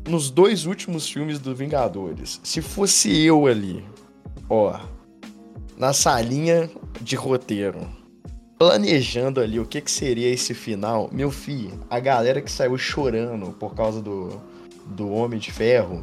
[0.08, 3.82] Nos dois últimos filmes do Vingadores, se fosse eu ali,
[4.50, 4.78] ó,
[5.78, 6.70] na salinha
[7.00, 7.88] de roteiro,
[8.58, 13.52] planejando ali o que, que seria esse final, meu filho, a galera que saiu chorando
[13.52, 14.40] por causa do,
[14.86, 16.02] do Homem de Ferro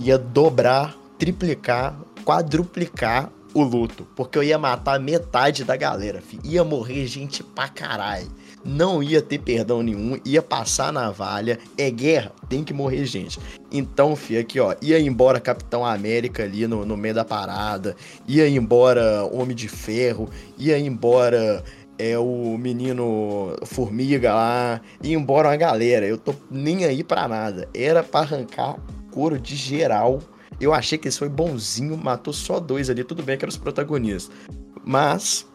[0.00, 4.06] ia dobrar, triplicar, quadruplicar o luto.
[4.16, 6.42] Porque eu ia matar metade da galera, filho.
[6.44, 8.30] Ia morrer gente pra caralho.
[8.64, 11.58] Não ia ter perdão nenhum, ia passar na valha.
[11.78, 13.38] É guerra, tem que morrer gente.
[13.72, 14.74] Então, filho, aqui, ó.
[14.82, 17.96] Ia embora Capitão América ali no, no meio da parada.
[18.28, 20.28] Ia embora Homem de Ferro.
[20.58, 21.64] Ia embora
[22.00, 27.68] é o menino Formiga lá, e embora uma galera, eu tô nem aí pra nada.
[27.74, 28.76] Era pra arrancar
[29.10, 30.22] couro de geral.
[30.58, 33.58] Eu achei que esse foi bonzinho, matou só dois ali, tudo bem que eram os
[33.58, 34.34] protagonistas.
[34.82, 35.46] Mas,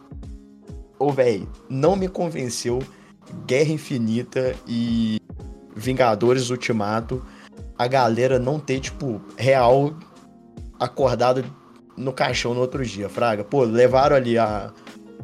[0.99, 2.81] ô velho, não me convenceu
[3.45, 5.21] Guerra Infinita e
[5.75, 7.25] Vingadores Ultimato
[7.77, 9.93] a galera não ter, tipo, real
[10.79, 11.43] acordado
[11.97, 13.43] no caixão no outro dia, Fraga.
[13.43, 14.71] Pô, levaram ali a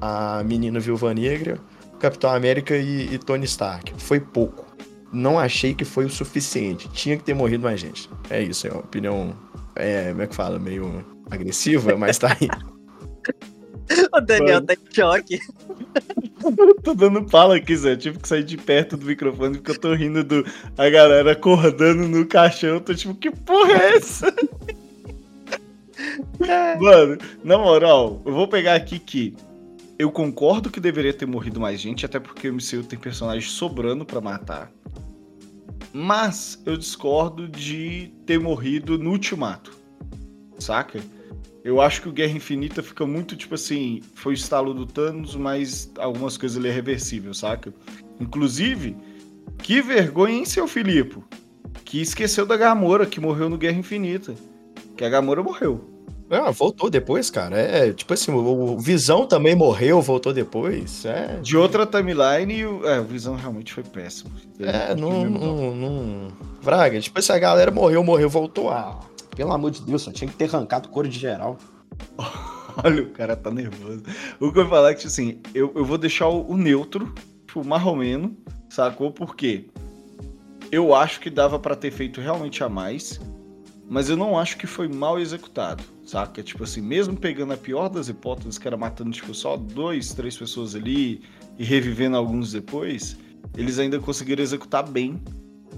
[0.02, 1.60] a menina Viúva Negra,
[1.99, 3.93] Capitão América e, e, Tony Stark.
[3.98, 4.65] Foi pouco.
[5.14, 6.89] Não achei que foi o suficiente.
[6.89, 8.10] Tinha que ter morrido mais gente.
[8.30, 9.35] É isso, é uma opinião.
[9.76, 10.57] É, como é que fala?
[10.57, 12.48] Meio agressiva, mas tá aí.
[14.14, 14.68] o Daniel Mano.
[14.68, 15.39] tá em choque.
[16.84, 17.95] tô dando pala aqui, Zé.
[17.95, 20.45] tive que sair de perto do microfone porque eu tô rindo do
[20.77, 22.76] a galera acordando no caixão.
[22.76, 24.34] Eu tô tipo, que porra é essa?
[26.80, 29.35] Mano, na moral, eu vou pegar aqui que
[29.99, 34.03] eu concordo que deveria ter morrido mais gente, até porque o MCU tem personagens sobrando
[34.03, 34.72] para matar.
[35.93, 39.72] Mas eu discordo de ter morrido no ultimato.
[40.57, 40.99] Saca?
[41.63, 45.35] Eu acho que o Guerra Infinita fica muito tipo assim, foi o estalo do Thanos,
[45.35, 47.73] mas algumas coisas ele é reversível, saca?
[48.19, 48.97] Inclusive,
[49.59, 51.17] que vergonha em seu Filipe,
[51.85, 54.33] que esqueceu da Gamora, que morreu no Guerra Infinita.
[54.97, 55.91] Que a Gamora morreu.
[56.31, 57.57] Ah, voltou depois, cara.
[57.59, 61.03] É, tipo assim, o Visão também morreu, voltou depois.
[61.03, 61.38] É.
[61.41, 64.31] De outra timeline, o, é, o Visão realmente foi péssimo.
[64.61, 66.27] é, não, não, não.
[66.61, 68.69] Vraga, tipo assim, a galera morreu, morreu, voltou.
[68.69, 68.97] Ah,
[69.36, 71.58] pelo amor de Deus, só tinha que ter arrancado couro de geral.
[72.84, 74.03] Olha, o cara tá nervoso.
[74.40, 77.14] O que eu vou falar é que, assim, eu, eu vou deixar o, o neutro,
[77.45, 78.36] tipo, marromeno,
[78.70, 79.12] sacou?
[79.12, 79.66] Por quê?
[80.72, 83.20] Eu acho que dava para ter feito realmente a mais,
[83.90, 86.44] mas eu não acho que foi mal executado saca?
[86.44, 90.36] Tipo assim, mesmo pegando a pior das hipóteses, que era matando tipo, só dois, três
[90.38, 91.22] pessoas ali
[91.58, 93.18] e revivendo alguns depois,
[93.56, 95.22] eles ainda conseguiram executar bem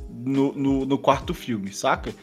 [0.09, 2.13] no, no, no quarto filme, saca?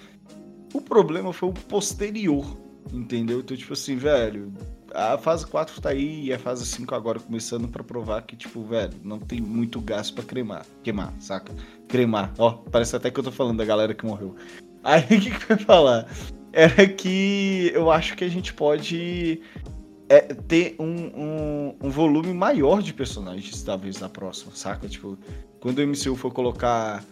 [0.72, 2.44] O problema foi o posterior,
[2.92, 3.40] entendeu?
[3.40, 4.52] Então, tipo assim, velho,
[4.94, 8.62] a fase 4 tá aí e a fase 5 agora começando para provar que, tipo,
[8.62, 11.52] velho, não tem muito gás para cremar, queimar, saca?
[11.88, 14.36] Cremar, ó, parece até que eu tô falando da galera que morreu.
[14.82, 16.06] Aí o que, que vai falar?
[16.52, 19.40] era que eu acho que a gente pode
[20.08, 24.88] é, ter um, um, um, volume maior de personagens, talvez, na próxima, saca?
[24.88, 25.16] Tipo,
[25.60, 27.04] quando o MCU for colocar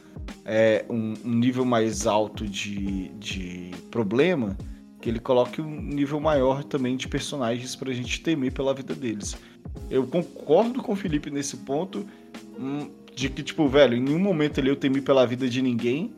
[0.44, 4.56] é, um, um, nível mais alto de, de problema,
[5.00, 9.36] que ele coloque um nível maior também de personagens pra gente temer pela vida deles.
[9.90, 12.04] Eu concordo com o Felipe nesse ponto,
[12.58, 16.14] hum, de que, tipo, velho, em nenhum momento ali eu temi pela vida de ninguém,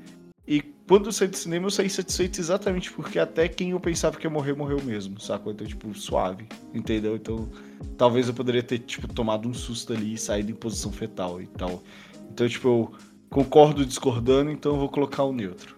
[0.46, 4.18] e quando eu saí do cinema, eu saí satisfeito exatamente porque até quem eu pensava
[4.18, 5.52] que ia morrer, morreu mesmo, sacou?
[5.52, 7.14] Então, tipo, suave, entendeu?
[7.14, 7.48] Então,
[7.96, 11.46] talvez eu poderia ter, tipo, tomado um susto ali e saído em posição fetal e
[11.46, 11.82] tal.
[12.30, 12.92] Então, tipo, eu
[13.28, 15.76] concordo discordando, então eu vou colocar o neutro.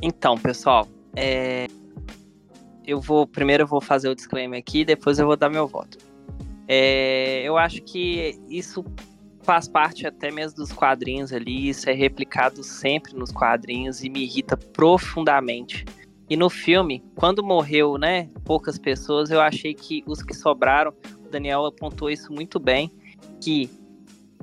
[0.00, 1.68] Então, pessoal, é...
[2.86, 3.26] eu vou.
[3.26, 5.98] Primeiro eu vou fazer o disclaimer aqui, depois eu vou dar meu voto.
[6.66, 7.42] É...
[7.44, 8.84] Eu acho que isso
[9.42, 14.22] faz parte até mesmo dos quadrinhos ali, isso é replicado sempre nos quadrinhos e me
[14.22, 15.84] irrita profundamente.
[16.30, 20.94] E no filme, quando morreu, né, poucas pessoas, eu achei que os que sobraram,
[21.24, 22.90] o Daniel apontou isso muito bem,
[23.40, 23.68] que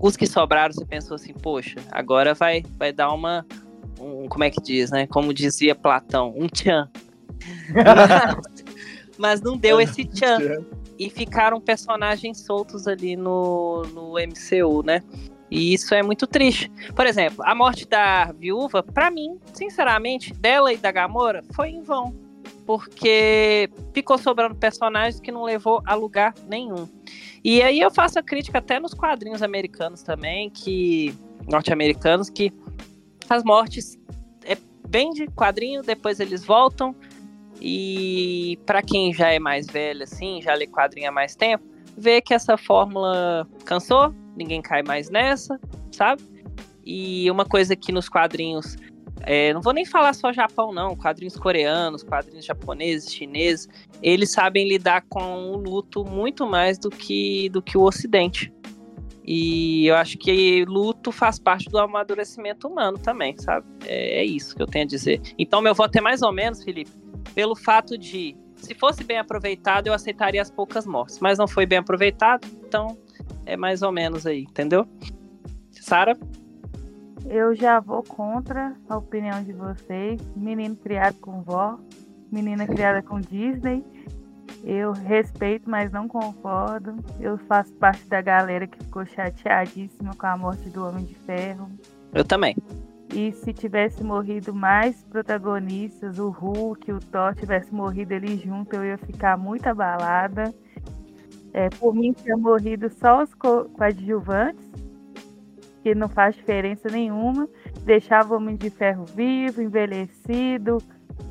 [0.02, 3.46] os que sobraram, você pensou assim, poxa, agora vai, vai dar uma,
[4.00, 6.90] um, como é que diz, né, como dizia Platão, um tchan.
[9.18, 10.64] Mas não deu esse tchan
[10.98, 15.02] e ficaram personagens soltos ali no, no MCU, né?
[15.50, 16.72] E isso é muito triste.
[16.96, 21.82] Por exemplo, a morte da viúva, para mim, sinceramente, dela e da Gamora, foi em
[21.82, 22.14] vão.
[22.66, 26.88] Porque ficou sobrando personagens que não levou a lugar nenhum.
[27.44, 31.14] E aí eu faço a crítica até nos quadrinhos americanos também, que.
[31.48, 32.52] norte-americanos, que
[33.30, 33.98] as mortes
[34.44, 34.58] é
[34.88, 36.96] bem de quadrinho, depois eles voltam
[37.62, 41.64] e para quem já é mais velho, assim, já lê quadrinho há mais tempo,
[41.98, 45.60] vê que essa fórmula cansou, ninguém cai mais nessa,
[45.92, 46.24] sabe?
[46.86, 48.78] E uma coisa que nos quadrinhos,
[49.22, 53.68] é, não vou nem falar só Japão, não, quadrinhos coreanos, quadrinhos japoneses, chineses,
[54.02, 58.54] eles sabem lidar com o luto muito mais do que, do que o Ocidente.
[59.24, 63.66] E eu acho que luto faz parte do amadurecimento humano também, sabe?
[63.86, 65.22] É, é isso que eu tenho a dizer.
[65.38, 66.92] Então, meu voto é mais ou menos, Felipe,
[67.36, 71.66] pelo fato de, se fosse bem aproveitado, eu aceitaria as poucas mortes, mas não foi
[71.66, 72.98] bem aproveitado, então
[73.46, 74.88] é mais ou menos aí, entendeu?
[75.72, 76.18] Sara?
[77.26, 80.22] Eu já vou contra a opinião de vocês.
[80.36, 81.78] Menino criado com vó,
[82.32, 83.84] menina criada com Disney.
[84.64, 86.96] Eu respeito, mas não concordo.
[87.20, 91.70] Eu faço parte da galera que ficou chateadíssima com a morte do Homem de Ferro.
[92.14, 92.56] Eu também.
[93.14, 98.86] E se tivesse morrido mais protagonistas, o Hulk, o Thor tivesse morrido ali junto, eu
[98.86, 100.54] ia ficar muito abalada.
[101.52, 104.64] É, por mim, tinha morrido só os coadjuvantes,
[105.90, 107.48] que não faz diferença nenhuma.
[107.84, 110.78] Deixava o Homem de Ferro vivo, envelhecido,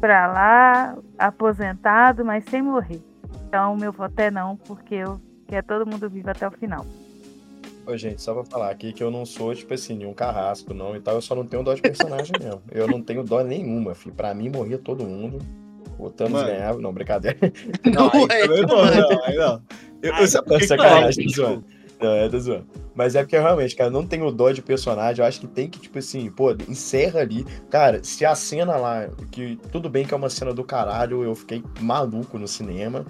[0.00, 3.00] pra lá, aposentado, mas sem morrer.
[3.46, 6.84] Então, meu voto é não, porque eu quero todo mundo vivo até o final.
[7.86, 10.94] Ô, gente, só pra falar aqui que eu não sou, tipo assim, nenhum carrasco, não,
[10.94, 11.14] e tal.
[11.14, 12.60] Eu só não tenho dó de personagem mesmo.
[12.70, 14.14] Eu não tenho dó nenhuma, filho.
[14.14, 15.38] Pra mim, morria todo mundo.
[15.98, 16.78] O Thanos ganhava.
[16.78, 17.38] Não, brincadeira.
[17.84, 19.62] Não, não, é, não, não, não.
[20.02, 21.64] Eu, eu sabe por que sacanagem, tô zoando.
[22.00, 22.38] Não, é, tô.
[22.94, 25.22] Mas é porque realmente, cara, não tenho dó de personagem.
[25.22, 27.44] Eu acho que tem que, tipo assim, pô, encerra ali.
[27.70, 31.34] Cara, se a cena lá, que tudo bem que é uma cena do caralho, eu
[31.34, 33.04] fiquei maluco no cinema.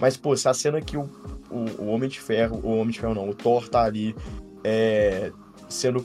[0.00, 1.08] Mas, pô, se a cena que o,
[1.50, 4.14] o, o Homem de Ferro, o Homem de Ferro não, o Thor tá ali
[4.62, 5.30] é,
[5.68, 6.04] sendo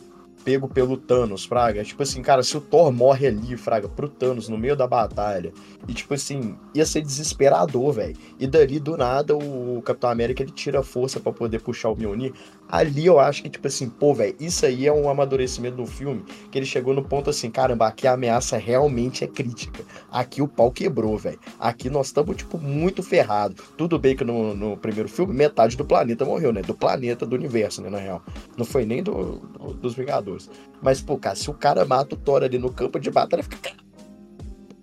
[0.50, 1.84] pego pelo Thanos, Fraga.
[1.84, 5.54] Tipo assim, cara, se o Thor morre ali, Fraga, pro Thanos no meio da batalha,
[5.88, 8.18] e tipo assim, ia ser desesperador, velho.
[8.40, 12.34] E dali, do nada, o Capitão América ele tira força para poder puxar o Mjolnir.
[12.70, 16.24] Ali eu acho que, tipo assim, pô, velho, isso aí é um amadurecimento do filme,
[16.52, 19.84] que ele chegou no ponto assim, caramba, aqui a ameaça realmente é crítica.
[20.12, 21.40] Aqui o pau quebrou, velho.
[21.60, 23.66] Aqui nós estamos, tipo, muito ferrados.
[23.76, 26.62] Tudo bem que no, no, primeiro filme, metade do planeta morreu, né?
[26.62, 28.24] Do planeta, do universo, né, na real.
[28.56, 30.50] Não foi nem do, do dos Vingadores.
[30.82, 33.72] Mas, pô, cara, se o cara mata o Thor ali no campo de batalha, fica.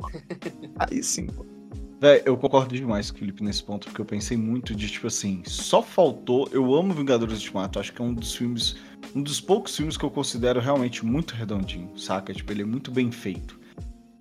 [0.79, 1.56] Aí sim, pô.
[1.99, 5.07] Véi, eu concordo demais com o Felipe nesse ponto, porque eu pensei muito de, tipo
[5.07, 6.47] assim, só faltou.
[6.53, 8.77] Eu amo Vingadores Ultimato, acho que é um dos filmes,
[9.15, 12.35] um dos poucos filmes que eu considero realmente muito redondinho, saca?
[12.35, 13.59] Tipo, ele é muito bem feito.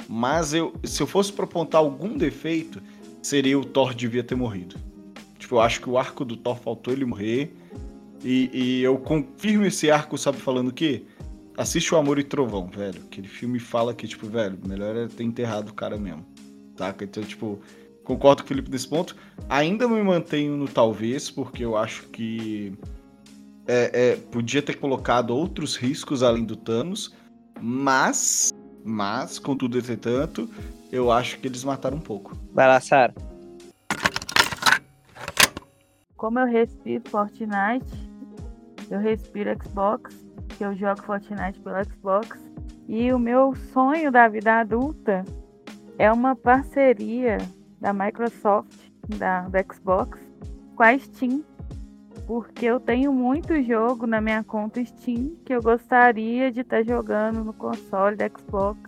[0.07, 2.81] Mas eu, se eu fosse propontar algum defeito,
[3.22, 4.77] seria o Thor devia ter morrido.
[5.38, 7.53] Tipo, eu acho que o arco do Thor faltou ele morrer.
[8.23, 11.03] E, e eu confirmo esse arco, sabe, falando o quê?
[11.57, 13.02] Assiste o Amor e Trovão, velho.
[13.06, 16.26] Aquele filme fala que, tipo, velho, melhor é ter enterrado o cara mesmo.
[16.77, 17.03] Saca?
[17.03, 17.60] Então, tipo,
[18.03, 19.15] concordo com o Felipe nesse ponto.
[19.49, 22.73] Ainda me mantenho no talvez, porque eu acho que
[23.68, 27.14] é, é, podia ter colocado outros riscos além do Thanos,
[27.60, 28.53] mas,
[28.84, 30.49] mas, contudo, entretanto,
[30.91, 32.38] eu acho que eles mataram um pouco.
[32.53, 33.14] Vai lá, Sara.
[36.15, 38.10] como eu respiro Fortnite,
[38.89, 40.15] eu respiro Xbox,
[40.57, 42.39] que eu jogo Fortnite pelo Xbox.
[42.88, 45.23] E o meu sonho da vida adulta
[45.97, 47.38] é uma parceria
[47.80, 48.77] da Microsoft,
[49.17, 50.19] da, do Xbox,
[50.76, 51.43] com a Steam.
[52.27, 56.84] Porque eu tenho muito jogo na minha conta Steam que eu gostaria de estar tá
[56.84, 58.80] jogando no console da Xbox.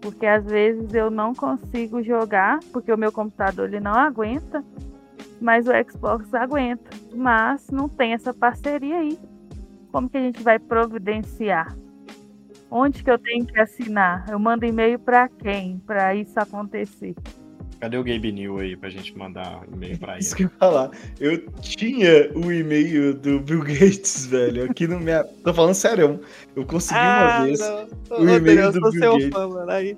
[0.00, 4.64] Porque às vezes eu não consigo jogar, porque o meu computador ele não aguenta,
[5.40, 6.90] mas o Xbox aguenta.
[7.14, 9.16] Mas não tem essa parceria aí.
[9.92, 11.76] Como que a gente vai providenciar?
[12.74, 14.24] Onde que eu tenho que assinar?
[14.30, 17.14] Eu mando e-mail para quem para isso acontecer?
[17.78, 20.22] Cadê o Gabe New aí pra gente mandar e-mail pra ele?
[20.22, 20.90] Isso que eu ia falar.
[21.20, 25.22] Eu tinha o e-mail do Bill Gates, velho, aqui no minha.
[25.44, 26.20] Tô falando sério.
[26.56, 28.18] Eu consegui ah, uma vez não.
[28.18, 29.28] o e-mail do Bill Gates.
[29.28, 29.94] Fã, mano, aí.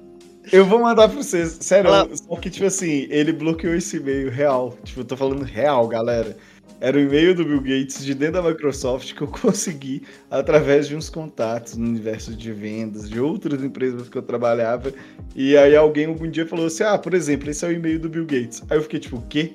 [0.51, 1.91] Eu vou mandar pra vocês, sério.
[2.17, 4.77] Só que, tipo assim, ele bloqueou esse e-mail real.
[4.83, 6.37] Tipo, eu tô falando real, galera.
[6.85, 10.94] Era o e-mail do Bill Gates de dentro da Microsoft que eu consegui através de
[10.94, 14.93] uns contatos no universo de vendas de outras empresas que eu trabalhava.
[15.35, 18.11] E aí alguém algum dia falou assim: Ah, por exemplo, esse é o e-mail do
[18.11, 18.62] Bill Gates.
[18.69, 19.55] Aí eu fiquei tipo, o quê?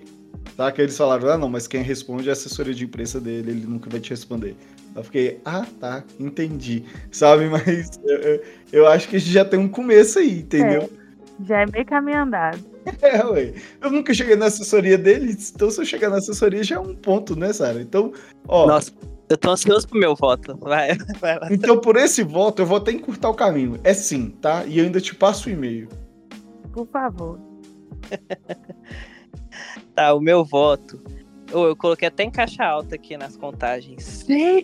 [0.57, 0.71] Tá?
[0.71, 3.67] Que eles falaram: Ah, não, mas quem responde é a assessoria de imprensa dele, ele
[3.67, 4.55] nunca vai te responder.
[4.95, 6.83] Eu fiquei, ah, tá, entendi.
[7.11, 8.41] Sabe, mas eu,
[8.73, 10.89] eu acho que a gente já tem um começo aí, entendeu?
[11.41, 12.68] É, já é meio caminho andado.
[13.01, 13.53] É, ué.
[13.81, 16.95] Eu nunca cheguei na assessoria dele, então se eu chegar na assessoria já é um
[16.95, 17.81] ponto, né, Sara?
[17.81, 18.13] Então,
[18.47, 18.67] ó.
[18.67, 18.91] Nossa,
[19.29, 20.57] eu tô ansioso pro meu voto.
[20.57, 21.47] Vai, vai lá.
[21.51, 23.79] Então, por esse voto, eu vou até encurtar o caminho.
[23.83, 24.65] É sim, tá?
[24.65, 25.87] E eu ainda te passo o e-mail.
[26.73, 27.39] Por favor.
[29.95, 31.01] tá, o meu voto.
[31.51, 34.03] Oh, eu coloquei até em caixa alta aqui nas contagens.
[34.03, 34.63] Sim,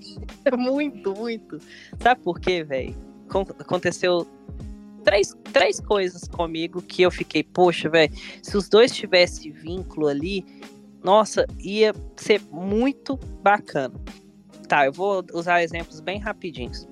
[0.55, 1.59] muito, muito.
[1.99, 2.95] Sabe por quê, velho?
[3.59, 4.27] Aconteceu
[5.05, 8.11] três, três coisas comigo que eu fiquei, poxa, velho,
[8.41, 10.43] se os dois tivessem vínculo ali,
[11.03, 13.93] nossa, ia ser muito bacana.
[14.67, 16.87] Tá, eu vou usar exemplos bem rapidinhos.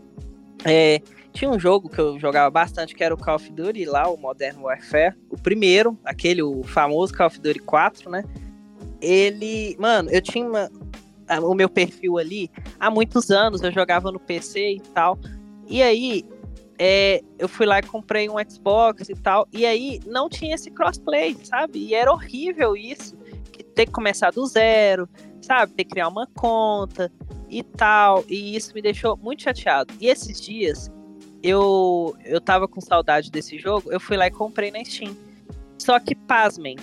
[0.64, 1.02] É,
[1.34, 4.15] tinha um jogo que eu jogava bastante, que era o Call of Duty lá, o
[4.15, 5.15] Modern Warfare.
[5.30, 8.23] O primeiro, aquele, o famoso Call of Duty 4, né?
[9.02, 10.72] Ele, mano, eu tinha uma,
[11.41, 15.18] o meu perfil ali há muitos anos, eu jogava no PC e tal.
[15.68, 16.23] E aí,
[16.77, 20.71] é, eu fui lá e comprei um Xbox e tal, e aí não tinha esse
[20.71, 21.79] crossplay, sabe?
[21.79, 23.15] E era horrível isso,
[23.75, 25.07] ter que começar do zero,
[25.41, 25.73] sabe?
[25.73, 27.11] Ter que criar uma conta
[27.49, 29.93] e tal, e isso me deixou muito chateado.
[29.99, 30.91] E esses dias,
[31.41, 35.15] eu, eu tava com saudade desse jogo, eu fui lá e comprei na Steam.
[35.77, 36.77] Só que, pasmem,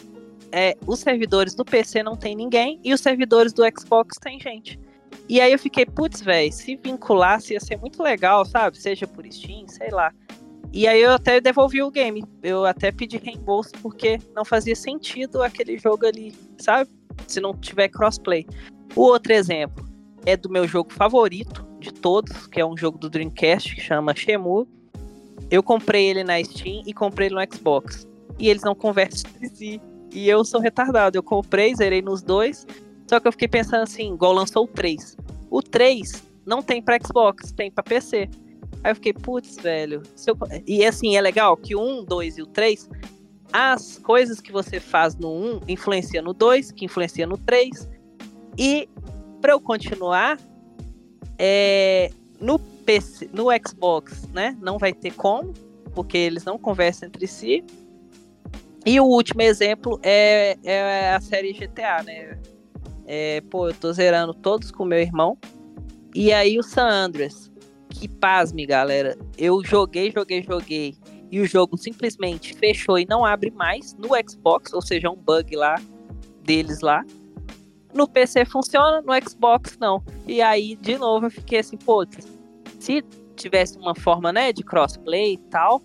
[0.53, 4.79] é, os servidores do PC não tem ninguém, e os servidores do Xbox tem gente.
[5.31, 8.77] E aí eu fiquei, putz, velho, se vinculasse ia ser muito legal, sabe?
[8.77, 10.13] Seja por Steam, sei lá.
[10.73, 12.25] E aí eu até devolvi o game.
[12.43, 16.91] Eu até pedi reembolso porque não fazia sentido aquele jogo ali, sabe?
[17.29, 18.45] Se não tiver crossplay.
[18.97, 19.89] O outro exemplo
[20.27, 24.17] é do meu jogo favorito de todos, que é um jogo do Dreamcast que chama
[24.17, 24.67] Shemu.
[25.49, 28.05] Eu comprei ele na Steam e comprei ele no Xbox.
[28.37, 29.81] E eles não conversam entre si.
[30.13, 31.17] E eu sou retardado.
[31.17, 32.67] Eu comprei, zerei nos dois.
[33.11, 35.17] Só que eu fiquei pensando assim, igual lançou o 3.
[35.51, 38.31] O 3 não tem para Xbox, tem para PC.
[38.85, 40.01] Aí eu fiquei, putz, velho.
[40.25, 40.39] Eu...
[40.65, 42.89] E assim, é legal que o 1, 2 e o 3,
[43.53, 47.89] as coisas que você faz no 1 influencia no 2, que influencia no 3.
[48.57, 48.89] E
[49.41, 50.39] para eu continuar,
[51.37, 52.13] é...
[52.41, 55.53] no PC, no Xbox, né, não vai ter como,
[55.97, 57.65] porque eles não conversam entre si.
[58.87, 62.39] E o último exemplo é, é a série GTA, né?
[63.13, 65.37] É, pô, eu tô zerando todos com meu irmão.
[66.15, 67.51] E aí o San Andreas,
[67.89, 69.19] que pasme, galera.
[69.37, 70.95] Eu joguei, joguei, joguei.
[71.29, 75.57] E o jogo simplesmente fechou e não abre mais no Xbox, ou seja, um bug
[75.57, 75.75] lá
[76.45, 77.05] deles lá.
[77.93, 80.05] No PC funciona, no Xbox não.
[80.25, 82.07] E aí, de novo, eu fiquei assim, pô,
[82.79, 83.03] se
[83.35, 85.83] tivesse uma forma, né, de crossplay e tal,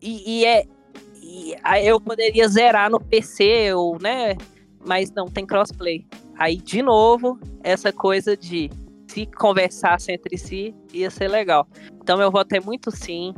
[0.00, 0.64] e, e é.
[1.20, 4.36] E eu poderia zerar no PC, ou, né,
[4.84, 6.06] mas não tem crossplay.
[6.36, 8.70] Aí, de novo, essa coisa de
[9.06, 11.68] se conversasse entre si, ia ser legal.
[12.00, 13.34] Então, meu voto é muito sim.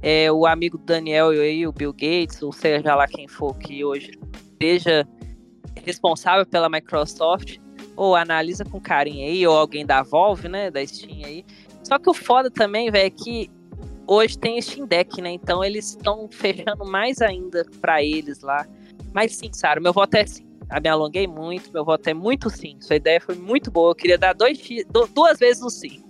[0.00, 4.12] É, o amigo Daniel e o Bill Gates, ou seja lá quem for que hoje
[4.60, 5.06] seja
[5.84, 7.58] responsável pela Microsoft,
[7.96, 11.44] ou analisa com carinho aí, ou alguém da Valve, né, da Steam aí.
[11.82, 13.50] Só que o foda também, velho, é que
[14.06, 15.30] hoje tem Steam Deck, né?
[15.32, 18.66] Então eles estão fechando mais ainda para eles lá.
[19.12, 20.47] Mas sim, Sara, meu voto é sim
[20.82, 22.76] me alonguei muito, meu voto é muito sim.
[22.80, 23.90] Sua ideia foi muito boa.
[23.90, 24.58] Eu queria dar dois,
[25.14, 26.02] duas vezes o sim.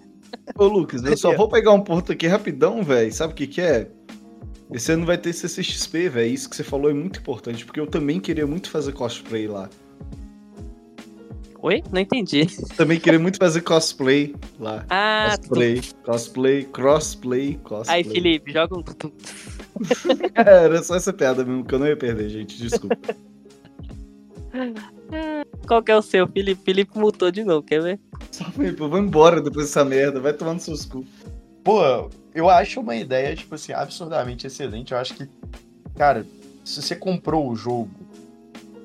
[0.57, 3.13] Ô, Lucas, eu só vou pegar um ponto aqui rapidão, velho.
[3.13, 3.89] Sabe o que, que é?
[4.73, 6.33] Esse ano vai ter CCXP, velho.
[6.33, 9.71] Isso que você falou é muito importante, porque eu também queria muito fazer cosplay lá.
[11.61, 11.83] Oi?
[11.91, 12.47] Não entendi.
[12.77, 14.85] Também queria muito fazer cosplay lá.
[14.89, 15.95] Ah, cosplay, tu...
[16.05, 17.97] cosplay, crossplay, cosplay.
[17.97, 18.85] Aí, Felipe, joga um.
[20.35, 22.59] Era só essa piada mesmo que eu não ia perder, gente.
[22.59, 22.97] Desculpa.
[25.67, 26.63] Qual que é o seu, Felipe?
[26.65, 28.01] Felipe mutou de novo, quer ver?
[28.31, 30.21] Só, Felipe, eu vou embora depois dessa merda.
[30.21, 31.05] Vai tomando seus cu.
[31.63, 34.93] Pô, eu acho uma ideia, tipo assim, absurdamente excelente.
[34.93, 35.29] Eu acho que,
[35.97, 36.27] cara,
[36.65, 37.91] se você comprou o jogo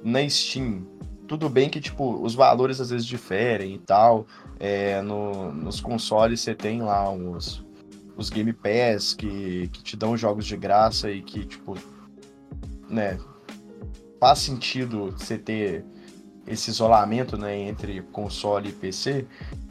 [0.04, 0.86] na Steam,
[1.28, 4.28] tudo bem que, tipo, os valores às vezes diferem e tal.
[4.60, 7.66] É, no, nos consoles você tem lá os,
[8.16, 11.78] os Game Pass que, que te dão jogos de graça e que, tipo,
[12.90, 13.18] né,
[14.24, 15.84] faz sentido você ter
[16.48, 19.26] esse isolamento, né, entre console e PC.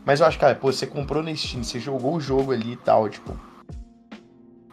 [0.04, 2.76] Mas eu acho, cara, pô, você comprou na Steam, você jogou o jogo ali e
[2.76, 3.34] tal, tipo,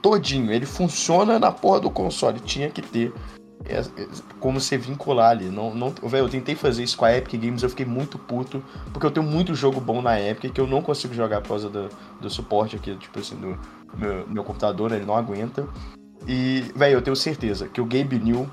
[0.01, 3.13] todinho, ele funciona na porra do console, tinha que ter
[3.63, 4.07] é, é,
[4.41, 5.45] como você vincular ali.
[5.45, 8.61] Não, não, véio, eu tentei fazer isso com a Epic Games, eu fiquei muito puto,
[8.91, 11.69] porque eu tenho muito jogo bom na Epic que eu não consigo jogar por causa
[11.69, 11.87] do,
[12.19, 13.57] do suporte aqui, tipo assim, do
[13.97, 15.65] meu, meu computador, ele não aguenta.
[16.27, 18.49] E, velho, eu tenho certeza que o Gabe New,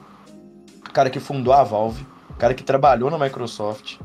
[0.97, 2.07] cara que fundou a Valve,
[2.39, 3.99] cara que trabalhou na Microsoft,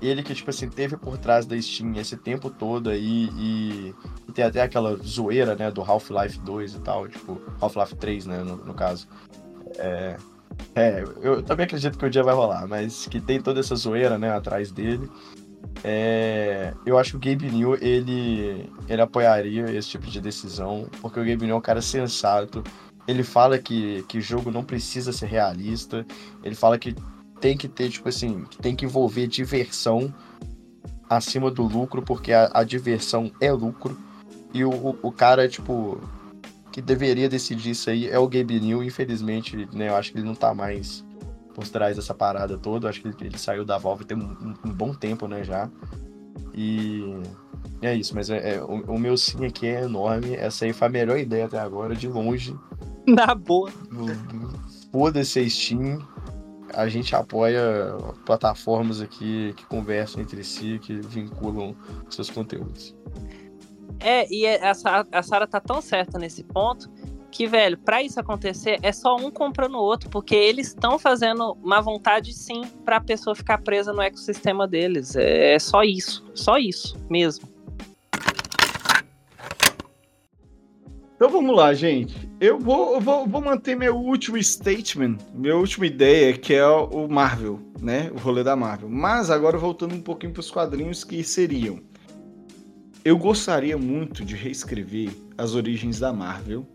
[0.00, 3.94] ele que, tipo assim, teve por trás da Steam esse tempo todo aí e,
[4.26, 8.38] e tem até aquela zoeira, né, do Half-Life 2 e tal, tipo, Half-Life 3, né,
[8.38, 9.06] no, no caso.
[9.76, 10.16] É,
[10.74, 14.16] é, eu também acredito que o dia vai rolar, mas que tem toda essa zoeira,
[14.16, 15.10] né, atrás dele.
[15.82, 21.20] É, eu acho que o Gabe New, ele, ele apoiaria esse tipo de decisão, porque
[21.20, 22.64] o Gabe New é um cara sensato.
[23.06, 26.06] Ele fala que, que jogo não precisa ser realista.
[26.42, 26.94] Ele fala que
[27.40, 30.12] tem que ter, tipo assim, tem que envolver diversão
[31.08, 33.98] acima do lucro, porque a, a diversão é lucro.
[34.52, 36.00] E o, o cara, tipo,
[36.72, 38.82] que deveria decidir isso aí é o Gabe New.
[38.82, 41.04] Infelizmente, né, eu acho que ele não tá mais
[41.54, 42.86] por trás dessa parada toda.
[42.86, 45.70] Eu acho que ele, ele saiu da Valve tem um, um, bom tempo, né, já.
[46.54, 47.02] E
[47.82, 50.34] é isso, mas é, é o, o, meu sim aqui é enorme.
[50.34, 52.56] Essa aí foi a melhor ideia até agora, de longe.
[53.06, 53.70] Na boa.
[54.92, 55.98] Foda-se a Steam.
[56.72, 61.76] A gente apoia plataformas aqui que conversam entre si, que vinculam
[62.10, 62.94] seus conteúdos.
[64.00, 64.72] É, e é, a,
[65.12, 66.90] a Sara tá tão certa nesse ponto
[67.34, 71.58] que, velho, para isso acontecer é só um comprando o outro, porque eles estão fazendo
[71.60, 75.16] uma vontade sim para a pessoa ficar presa no ecossistema deles.
[75.16, 77.48] É, é só isso, só isso mesmo.
[81.16, 82.14] Então vamos lá, gente.
[82.40, 87.58] Eu vou, vou, vou manter meu último statement, minha última ideia, que é o Marvel,
[87.80, 88.12] né?
[88.14, 88.88] O rolê da Marvel.
[88.88, 91.82] Mas agora voltando um pouquinho para os quadrinhos que seriam
[93.04, 96.66] eu gostaria muito de reescrever as origens da Marvel,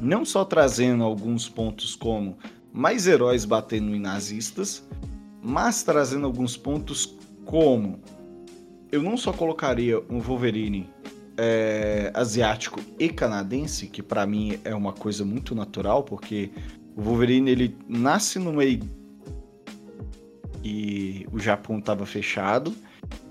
[0.00, 2.36] não só trazendo alguns pontos como
[2.72, 4.86] mais heróis batendo em nazistas,
[5.42, 8.00] mas trazendo alguns pontos como
[8.90, 10.88] eu não só colocaria um Wolverine
[11.36, 16.50] é, asiático e canadense, que para mim é uma coisa muito natural, porque
[16.96, 18.80] o Wolverine ele nasce no meio
[20.62, 22.74] e o Japão estava fechado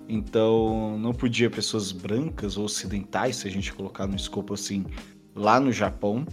[0.07, 4.85] então não podia pessoas brancas ou ocidentais, se a gente colocar no escopo assim,
[5.35, 6.25] lá no Japão.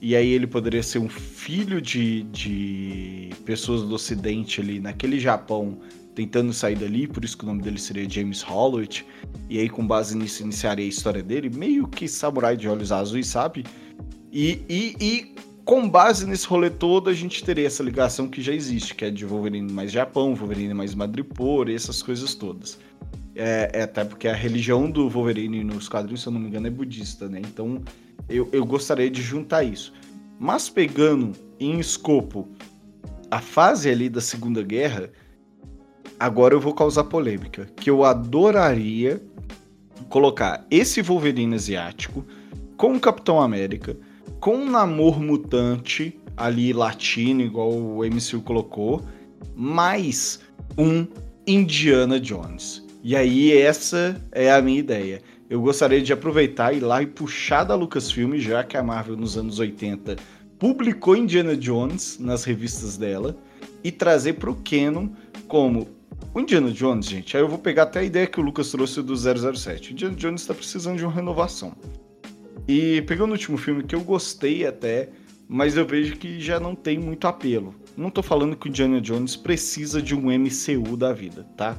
[0.00, 5.78] E aí ele poderia ser um filho de, de pessoas do ocidente ali naquele Japão
[6.14, 8.88] tentando sair dali, por isso que o nome dele seria James Holloway.
[9.48, 13.26] E aí com base nisso iniciaria a história dele, meio que samurai de olhos azuis,
[13.26, 13.64] sabe?
[14.32, 18.52] E, e, e com base nesse rolê todo, a gente teria essa ligação que já
[18.52, 22.78] existe, que é de Wolverine mais Japão, Wolverine mais Madripoor, essas coisas todas.
[23.34, 26.66] É, é, até porque a religião do Wolverine nos quadrinhos, se eu não me engano,
[26.66, 27.40] é budista, né?
[27.40, 27.80] Então
[28.30, 29.92] eu, eu gostaria de juntar isso.
[30.38, 32.48] Mas pegando em escopo
[33.30, 35.10] a fase ali da Segunda Guerra,
[36.18, 37.66] agora eu vou causar polêmica.
[37.76, 39.22] Que eu adoraria
[40.08, 42.24] colocar esse Wolverine asiático
[42.76, 43.96] com o Capitão América,
[44.40, 49.02] com um namor mutante ali latino, igual o MCU colocou,
[49.54, 50.40] mais
[50.78, 51.06] um
[51.46, 52.82] Indiana Jones.
[53.02, 55.20] E aí essa é a minha ideia.
[55.50, 59.16] Eu gostaria de aproveitar e ir lá e puxar da Lucasfilm, já que a Marvel
[59.16, 60.14] nos anos 80
[60.60, 63.36] publicou Indiana Jones nas revistas dela,
[63.82, 65.08] e trazer para o Canon
[65.48, 65.88] como
[66.32, 67.36] o Indiana Jones, gente.
[67.36, 69.90] Aí eu vou pegar até a ideia que o Lucas trouxe do 007.
[69.90, 71.74] O Indiana Jones está precisando de uma renovação.
[72.68, 75.08] E pegando o último filme que eu gostei até,
[75.48, 77.74] mas eu vejo que já não tem muito apelo.
[77.96, 81.76] Não estou falando que o Indiana Jones precisa de um MCU da vida, tá?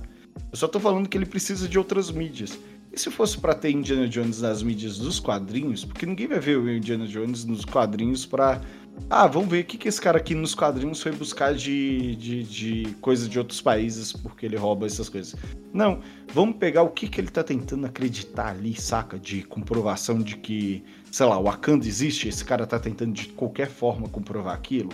[0.51, 2.59] Eu só tô falando que ele precisa de outras mídias.
[2.93, 6.57] E se fosse para ter Indiana Jones nas mídias dos quadrinhos, porque ninguém vai ver
[6.57, 8.61] o Indiana Jones nos quadrinhos para
[9.09, 12.43] ah, vamos ver o que, que esse cara aqui nos quadrinhos foi buscar de, de,
[12.43, 15.35] de coisa de outros países porque ele rouba essas coisas.
[15.73, 16.01] Não,
[16.33, 19.17] vamos pegar o que, que ele tá tentando acreditar ali, saca?
[19.17, 23.69] De comprovação de que, sei lá, o Wakanda existe, esse cara tá tentando de qualquer
[23.69, 24.89] forma comprovar aquilo.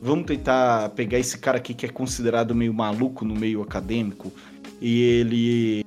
[0.00, 4.32] Vamos tentar pegar esse cara aqui que é considerado meio maluco no meio acadêmico
[4.80, 5.84] e ele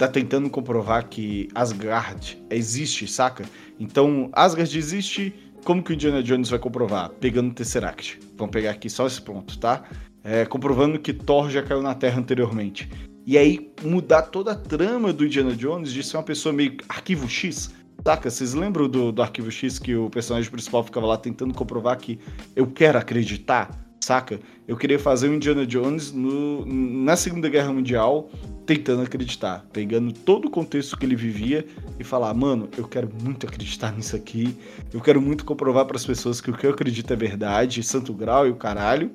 [0.00, 3.44] tá tentando comprovar que Asgard existe, saca?
[3.78, 7.10] Então, Asgard existe, como que o Indiana Jones vai comprovar?
[7.10, 8.18] Pegando o Tesseract.
[8.38, 9.84] Vamos pegar aqui só esse ponto, tá?
[10.24, 12.90] É, comprovando que Thor já caiu na Terra anteriormente.
[13.26, 17.28] E aí mudar toda a trama do Indiana Jones de ser uma pessoa meio arquivo
[17.28, 17.70] X.
[18.02, 18.30] Saca?
[18.30, 22.18] Vocês lembram do, do arquivo X que o personagem principal ficava lá tentando comprovar que
[22.56, 23.70] eu quero acreditar?
[24.00, 24.40] Saca?
[24.70, 28.30] Eu queria fazer o Indiana Jones no, na Segunda Guerra Mundial
[28.64, 31.66] tentando acreditar, pegando todo o contexto que ele vivia
[31.98, 34.56] e falar, mano, eu quero muito acreditar nisso aqui,
[34.94, 38.14] eu quero muito comprovar para as pessoas que o que eu acredito é verdade, santo
[38.14, 39.10] grau e o caralho.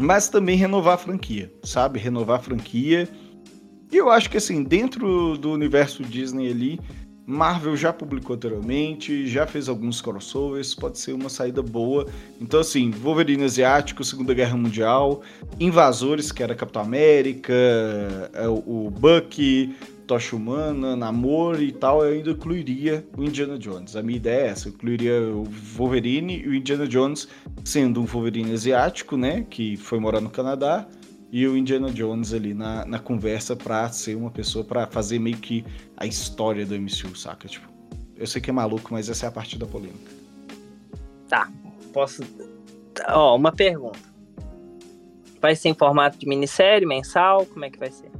[0.00, 1.98] Mas também renovar a franquia, sabe?
[1.98, 3.08] Renovar a franquia.
[3.90, 6.78] E eu acho que assim, dentro do universo Disney ali,
[7.26, 12.06] Marvel já publicou anteriormente, já fez alguns crossovers, pode ser uma saída boa.
[12.40, 15.22] Então, assim, Wolverine Asiático, Segunda Guerra Mundial,
[15.60, 17.52] Invasores, que era Capitão América,
[18.32, 19.74] é, o Bucky,
[20.06, 23.94] Tocha Humana, Namor e tal, eu ainda incluiria o Indiana Jones.
[23.96, 25.44] A minha ideia é essa, eu incluiria o
[25.76, 27.28] Wolverine e o Indiana Jones
[27.64, 30.86] sendo um Wolverine asiático, né, que foi morar no Canadá,
[31.32, 35.38] e o Indiana Jones ali na, na conversa pra ser uma pessoa para fazer meio
[35.38, 35.64] que
[35.96, 37.48] a história do MCU, saca?
[37.48, 37.66] Tipo,
[38.14, 40.12] eu sei que é maluco, mas essa é a parte da polêmica.
[41.26, 41.50] Tá,
[41.90, 42.22] posso.
[43.08, 43.98] Ó, uma pergunta.
[45.40, 47.46] Vai ser em formato de minissérie, mensal?
[47.46, 48.10] Como é que vai ser?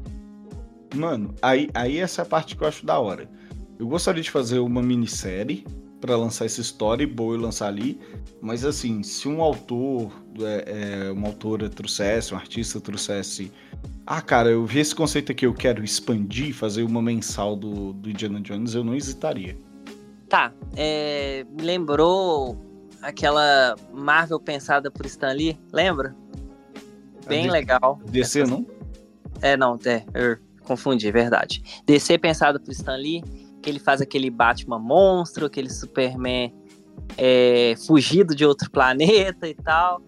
[0.95, 3.31] Mano, aí, aí essa é a parte que eu acho da hora.
[3.79, 5.67] Eu gostaria de fazer uma minissérie
[6.03, 7.99] para lançar essa história e boa lançar ali.
[8.41, 10.11] Mas assim, se um autor,
[10.41, 13.53] é, é, uma autora trouxesse, um artista trouxesse.
[14.05, 18.11] Ah, cara, eu vi esse conceito aqui, eu quero expandir, fazer uma mensal do, do
[18.11, 19.57] Indiana Jones, eu não hesitaria.
[20.29, 22.59] Tá, é, me lembrou
[23.01, 26.17] aquela Marvel pensada por Stan Lee, lembra?
[27.29, 28.01] Bem legal.
[28.07, 28.67] DC, não?
[29.41, 31.63] É, não, é, eu confundi, é verdade.
[31.87, 33.23] DC pensado por Stan Lee
[33.63, 36.53] que ele faz aquele Batman monstro, aquele Superman
[37.17, 40.03] é, fugido de outro planeta e tal.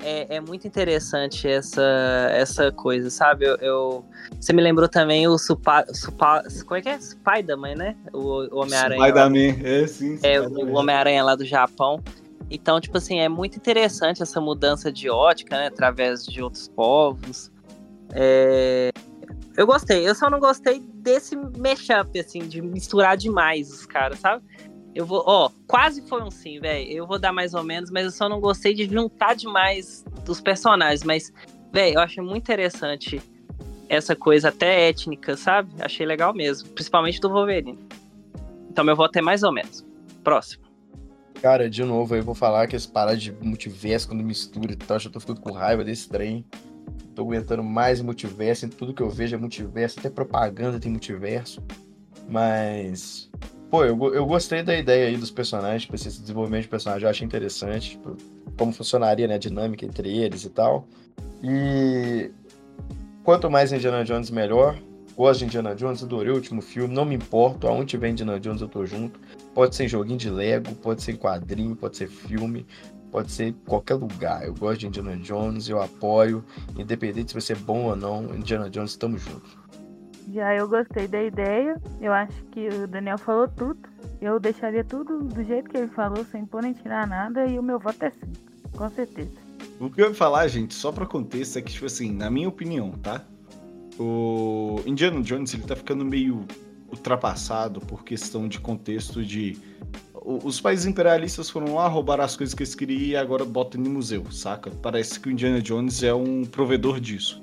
[0.00, 1.82] É, é, muito interessante essa,
[2.30, 3.44] essa coisa, sabe?
[3.44, 4.04] Eu, eu
[4.38, 7.00] você me lembrou também o Supa, Supa, como é que é?
[7.00, 7.96] Spider-Man, né?
[8.12, 9.02] O, o Homem-Aranha.
[9.02, 10.18] Spider-Man, é sim.
[10.22, 12.00] É, o Homem-Aranha lá do Japão.
[12.48, 15.66] Então, tipo assim, é muito interessante essa mudança de ótica, né?
[15.66, 17.50] Através de outros povos.
[18.12, 18.90] É,
[19.58, 24.40] eu gostei, eu só não gostei desse mashup, assim, de misturar demais os caras, sabe?
[24.94, 26.88] Eu vou, ó, quase foi um sim, velho.
[26.88, 30.40] Eu vou dar mais ou menos, mas eu só não gostei de juntar demais dos
[30.40, 31.02] personagens.
[31.02, 31.32] Mas,
[31.72, 33.20] velho, eu achei muito interessante
[33.88, 35.72] essa coisa até étnica, sabe?
[35.80, 37.76] Achei legal mesmo, principalmente do Wolverine.
[38.70, 39.84] Então meu voto é mais ou menos.
[40.22, 40.62] Próximo.
[41.42, 44.98] Cara, de novo, eu vou falar que esse parar de multiverso quando mistura e tal,
[44.98, 46.46] eu tô ficando com raiva desse trem
[47.14, 51.62] tô aguentando mais multiverso, em tudo que eu vejo é multiverso, até propaganda tem multiverso.
[52.28, 53.30] Mas,
[53.70, 57.26] pô, eu, eu gostei da ideia aí dos personagens, esse desenvolvimento de personagem eu achei
[57.26, 58.16] interessante, tipo,
[58.56, 60.86] como funcionaria né, a dinâmica entre eles e tal.
[61.42, 62.30] E
[63.22, 64.78] quanto mais Indiana Jones, melhor.
[65.16, 68.60] Gosto de Indiana Jones, adorei o último filme, não me importo, aonde tiver Indiana Jones
[68.60, 69.18] eu tô junto.
[69.52, 72.64] Pode ser joguinho de Lego, pode ser quadrinho, pode ser filme
[73.10, 74.44] pode ser em qualquer lugar.
[74.44, 76.44] Eu gosto de Indiana Jones, eu apoio,
[76.76, 79.56] independente se vai ser bom ou não, Indiana Jones, estamos juntos.
[80.32, 83.78] Já eu gostei da ideia, eu acho que o Daniel falou tudo.
[84.20, 87.62] Eu deixaria tudo do jeito que ele falou, sem pôr nem tirar nada, e o
[87.62, 88.32] meu voto é sim,
[88.76, 89.30] com certeza.
[89.80, 92.48] O que eu ia falar, gente, só pra contexto, é que, tipo assim, na minha
[92.48, 93.24] opinião, tá?
[93.98, 96.44] O Indiana Jones, ele tá ficando meio
[96.90, 99.56] ultrapassado por questão de contexto de
[100.28, 103.88] os países imperialistas foram lá roubar as coisas que eles queriam e agora botam no
[103.88, 104.70] museu, saca?
[104.70, 107.42] Parece que o Indiana Jones é um provedor disso.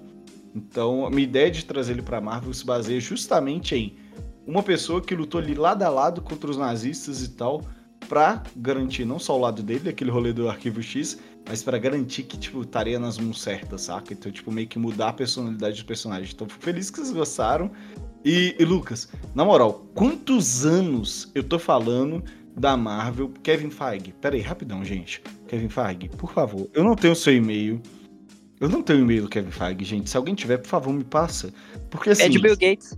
[0.53, 3.97] Então, a minha ideia de trazer ele pra Marvel se baseia justamente em
[4.45, 7.63] uma pessoa que lutou ali lado a lado contra os nazistas e tal,
[8.07, 11.17] pra garantir não só o lado dele, aquele rolê do Arquivo X,
[11.49, 14.13] mas para garantir que, tipo, estaria nas mãos certas, saca?
[14.13, 16.31] Então, tipo, meio que mudar a personalidade do personagem.
[16.31, 17.71] Então, fico feliz que vocês gostaram.
[18.23, 22.23] E, e Lucas, na moral, quantos anos eu tô falando
[22.57, 24.13] da Marvel, Kevin Feige.
[24.21, 25.21] Pera aí, rapidão, gente.
[25.47, 26.69] Kevin Feige, por favor.
[26.73, 27.81] Eu não tenho seu e-mail.
[28.59, 30.09] Eu não tenho e-mail do Kevin Feige, gente.
[30.09, 31.53] Se alguém tiver, por favor, me passa.
[31.89, 32.23] Porque assim.
[32.23, 32.97] É de Bill Gates.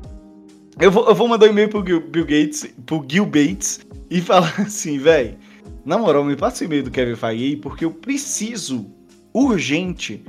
[0.79, 3.79] Eu vou, eu vou mandar um e-mail pro Bill Gates, pro Gil Bates,
[4.11, 5.35] e falar assim, velho.
[5.84, 8.85] Na moral, me passa e-mail do Kevin Feige porque eu preciso,
[9.34, 10.23] urgente,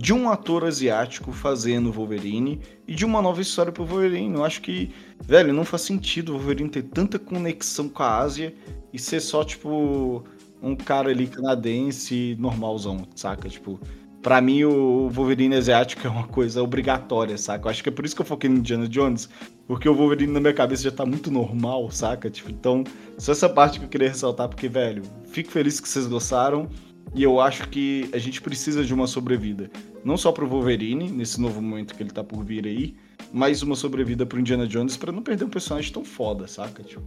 [0.00, 2.58] de um ator asiático fazendo Wolverine
[2.88, 4.34] e de uma nova história pro Wolverine.
[4.34, 4.90] Eu acho que,
[5.20, 8.54] velho, não faz sentido o Wolverine ter tanta conexão com a Ásia
[8.92, 10.24] e ser só, tipo,
[10.62, 13.48] um cara ali canadense normalzão, saca?
[13.48, 13.80] Tipo,
[14.22, 17.66] pra mim o Wolverine asiático é uma coisa obrigatória, saca?
[17.66, 19.28] Eu acho que é por isso que eu foquei no Indiana Jones,
[19.66, 22.30] porque o Wolverine na minha cabeça já tá muito normal, saca?
[22.30, 22.84] Tipo, então,
[23.18, 26.68] só essa parte que eu queria ressaltar, porque, velho, fico feliz que vocês gostaram.
[27.12, 29.68] E eu acho que a gente precisa de uma sobrevida.
[30.04, 32.94] Não só pro Wolverine, nesse novo momento que ele tá por vir aí,
[33.32, 36.82] mas uma sobrevida pro Indiana Jones para não perder um personagem tão foda, saca?
[36.82, 37.02] Tipo.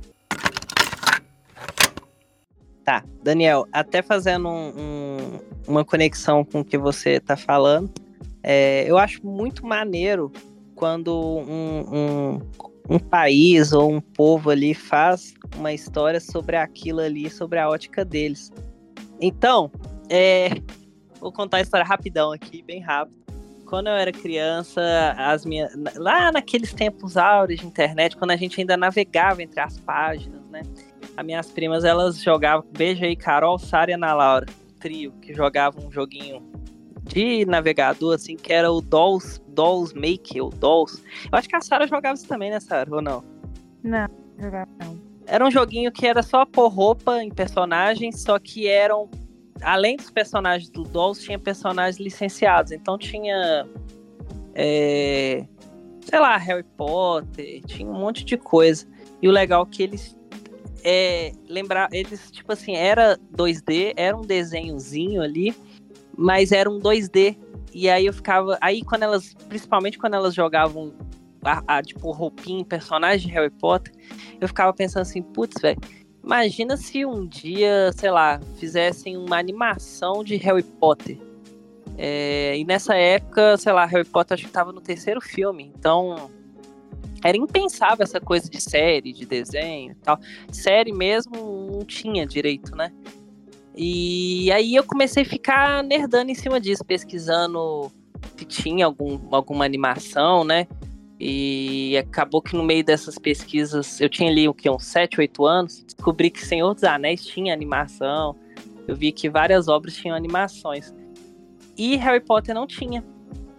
[2.84, 7.90] Tá, Daniel, até fazendo um, um, uma conexão com o que você tá falando,
[8.44, 10.32] é, eu acho muito maneiro
[10.76, 12.40] quando um,
[12.90, 18.04] um, país ou um povo ali faz uma história sobre aquilo ali, sobre a ótica
[18.04, 18.52] deles.
[19.22, 19.72] Então,
[20.10, 20.50] é,
[21.22, 23.23] vou contar a história rapidão aqui, bem rápido.
[23.66, 24.82] Quando eu era criança,
[25.18, 29.80] as minhas, lá naqueles tempos áureos de internet, quando a gente ainda navegava entre as
[29.80, 30.62] páginas, né?
[31.16, 34.46] As minhas primas, elas jogavam, beijo aí, Carol, Sara e Ana Laura,
[34.80, 36.42] trio, que jogavam um joguinho
[37.04, 41.04] de navegador, assim, que era o Dolls, Dolls Make, ou Dolls.
[41.32, 43.24] Eu acho que a Sara jogava isso também, né, Sara, ou não?
[43.84, 44.08] Não,
[44.40, 45.14] jogava não.
[45.26, 49.10] Era um joguinho que era só pôr roupa em personagens, só que eram.
[49.64, 52.72] Além dos personagens do Dolls, tinha personagens licenciados.
[52.72, 53.68] Então tinha.
[54.56, 55.46] É,
[56.02, 58.88] sei lá, Harry Potter, tinha um monte de coisa.
[59.22, 60.18] E o legal é que eles.
[60.86, 65.56] É, lembrar, eles, tipo assim, era 2D, era um desenhozinho ali,
[66.18, 67.38] mas era um 2D.
[67.74, 68.58] E aí eu ficava.
[68.62, 69.34] Aí quando elas.
[69.48, 70.94] Principalmente quando elas jogavam
[71.44, 73.94] a, a, tipo, roupinha, personagem de Harry Potter,
[74.40, 75.80] eu ficava pensando assim, putz, velho,
[76.24, 81.18] imagina se um dia, sei lá, fizessem uma animação de Harry Potter.
[81.98, 86.30] É, e nessa época, sei lá, Harry Potter acho que tava no terceiro filme, então
[87.24, 90.20] era impensável essa coisa de série, de desenho e tal.
[90.52, 92.92] Série mesmo não tinha direito, né?
[93.76, 97.92] E aí eu comecei a ficar nerdando em cima disso, pesquisando
[98.38, 100.68] se tinha algum, alguma animação, né?
[101.26, 105.46] E acabou que no meio dessas pesquisas, eu tinha ali o que, uns 7, 8
[105.46, 108.36] anos, descobri que Senhor dos Anéis tinha animação.
[108.86, 110.94] Eu vi que várias obras tinham animações.
[111.78, 113.06] E Harry Potter não tinha.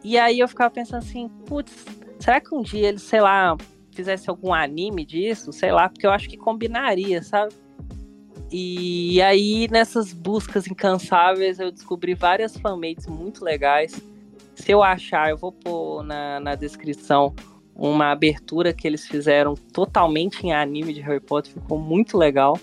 [0.04, 1.86] E aí eu ficava pensando assim, putz,
[2.20, 3.56] será que um dia ele, sei lá,
[3.92, 5.50] fizesse algum anime disso?
[5.50, 7.54] Sei lá, porque eu acho que combinaria, sabe?
[8.52, 13.98] E aí, nessas buscas incansáveis, eu descobri várias fanmates muito legais.
[14.54, 17.34] Se eu achar, eu vou pôr na, na descrição
[17.74, 22.59] uma abertura que eles fizeram totalmente em anime de Harry Potter, ficou muito legal.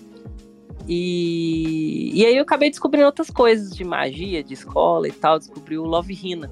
[0.88, 5.38] E, e aí eu acabei descobrindo outras coisas de magia, de escola e tal.
[5.38, 6.50] Descobri o Love Hina,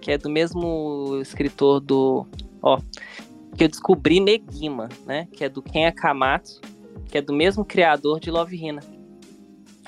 [0.00, 2.26] que é do mesmo escritor do.
[2.62, 2.78] Ó,
[3.56, 5.26] que eu descobri Negima, né?
[5.32, 6.60] Que é do Ken Akamatsu,
[7.08, 8.82] que é do mesmo criador de Love Hina.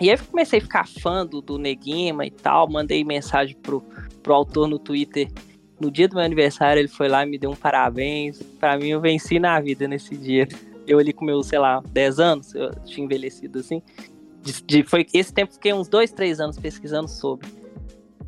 [0.01, 2.69] E aí eu comecei a ficar fã do, do Negima e tal.
[2.69, 3.81] Mandei mensagem pro,
[4.23, 5.31] pro autor no Twitter
[5.79, 8.43] no dia do meu aniversário, ele foi lá e me deu um parabéns.
[8.59, 10.49] Para mim, eu venci na vida nesse dia.
[10.87, 13.83] Eu ali com meus, sei lá, 10 anos, eu tinha envelhecido assim.
[14.43, 17.49] De, de, foi esse tempo fiquei uns 2, 3 anos pesquisando sobre.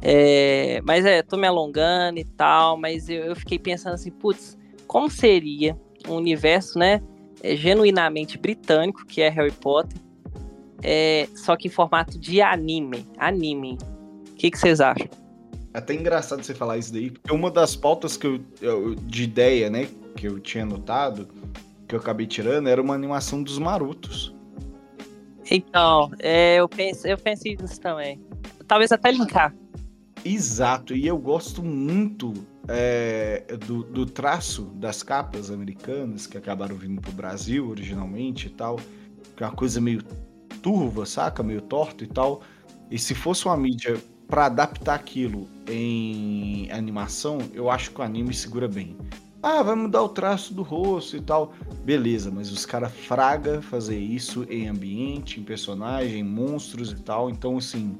[0.02, 4.56] É, mas é, tô me alongando e tal, mas eu, eu fiquei pensando assim, putz,
[4.86, 5.76] como seria
[6.08, 7.02] um universo, né,
[7.42, 9.98] é, genuinamente britânico, que é Harry Potter,
[10.82, 13.06] é, só que em formato de anime.
[13.16, 13.78] Anime.
[14.30, 15.08] O que, que vocês acham?
[15.78, 19.70] Até engraçado você falar isso daí, porque uma das pautas que eu, eu, de ideia,
[19.70, 21.28] né, que eu tinha notado,
[21.86, 24.34] que eu acabei tirando, era uma animação dos Marotos.
[25.50, 28.20] Então, é, eu, pensei, eu pensei nisso também.
[28.66, 29.54] Talvez até linkar.
[30.24, 32.34] Exato, e eu gosto muito
[32.66, 38.76] é, do, do, traço das capas americanas que acabaram vindo pro Brasil originalmente e tal,
[39.36, 40.02] que é uma coisa meio
[40.60, 41.42] turva, saca?
[41.42, 42.42] Meio torto e tal.
[42.90, 43.96] E se fosse uma mídia
[44.28, 48.96] para adaptar aquilo em animação, eu acho que o anime segura bem.
[49.42, 51.54] Ah, vai mudar o traço do rosto e tal.
[51.84, 57.30] Beleza, mas os caras fraga fazer isso em ambiente, em personagem, em monstros e tal.
[57.30, 57.96] Então, assim,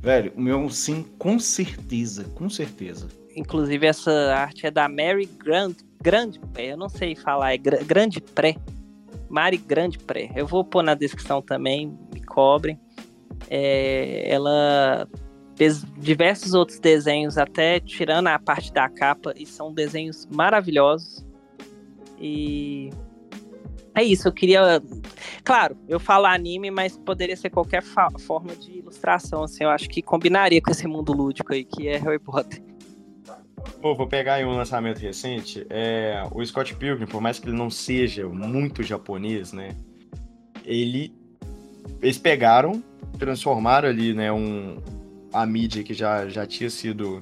[0.00, 3.08] velho, o meu sim, com certeza, com certeza.
[3.34, 8.20] Inclusive, essa arte é da Mary Grand, Grande Pré, eu não sei falar, é Grande
[8.20, 8.56] Pré.
[9.34, 10.30] Mari Grande Pré.
[10.36, 12.78] Eu vou pôr na descrição também, me cobrem.
[13.50, 15.08] É, ela
[15.56, 21.24] fez diversos outros desenhos, até tirando a parte da capa, e são desenhos maravilhosos.
[22.18, 22.90] E
[23.94, 24.82] é isso, eu queria.
[25.44, 30.02] Claro, eu falo anime, mas poderia ser qualquer forma de ilustração, assim, eu acho que
[30.02, 32.60] combinaria com esse mundo lúdico aí, que é Harry Potter.
[33.80, 35.66] Pô, vou pegar aí um lançamento recente.
[35.70, 39.76] É, o Scott Pilgrim, por mais que ele não seja muito japonês, né?
[40.64, 41.14] Ele.
[42.00, 42.82] Eles pegaram,
[43.18, 44.78] transformaram ali, né, um,
[45.34, 47.20] a mídia que já, já tinha sido.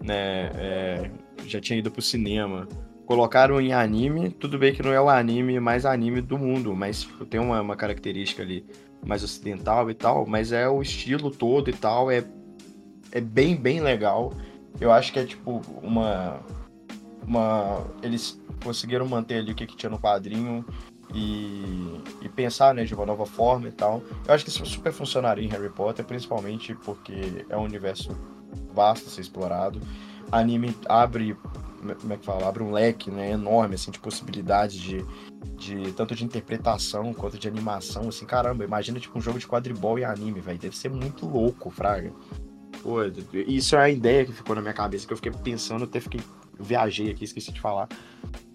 [0.00, 1.10] Né, é,
[1.46, 2.68] já tinha ido pro cinema
[3.06, 7.08] colocaram em anime, tudo bem que não é o anime mais anime do mundo, mas
[7.30, 8.66] tem uma, uma, característica ali
[9.06, 12.24] mais ocidental e tal, mas é o estilo todo e tal, é,
[13.12, 14.34] é bem, bem legal.
[14.80, 16.40] Eu acho que é tipo uma.
[17.24, 20.64] uma eles conseguiram manter ali o que, que tinha no quadrinho
[21.14, 24.02] e, e, pensar né, de uma nova forma e tal.
[24.26, 28.16] Eu acho que isso super funcionaria em Harry Potter, principalmente porque é um universo
[28.72, 29.80] vasto a ser explorado.
[30.30, 31.36] Anime abre
[31.94, 35.04] como é que fala, abre um leque né, enorme assim, de possibilidades de,
[35.56, 38.08] de tanto de interpretação quanto de animação.
[38.08, 40.58] Assim, caramba, imagina tipo um jogo de quadribol e anime, velho.
[40.58, 42.12] Deve ser muito louco, Fraga.
[42.82, 42.98] Pô,
[43.32, 46.20] isso é a ideia que ficou na minha cabeça, que eu fiquei pensando, até fiquei.
[46.58, 47.88] Viajei aqui, esqueci de falar.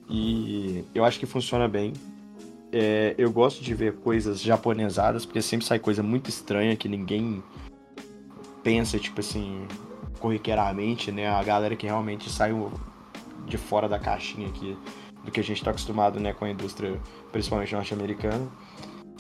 [0.09, 1.93] E eu acho que funciona bem.
[2.71, 7.43] É, eu gosto de ver coisas japonesadas, porque sempre sai coisa muito estranha que ninguém
[8.63, 9.67] pensa, tipo assim,
[10.19, 11.27] corriqueiramente, né?
[11.27, 12.51] A galera que realmente sai
[13.45, 14.77] de fora da caixinha aqui
[15.23, 16.99] do que a gente está acostumado né, com a indústria,
[17.31, 18.47] principalmente norte-americana.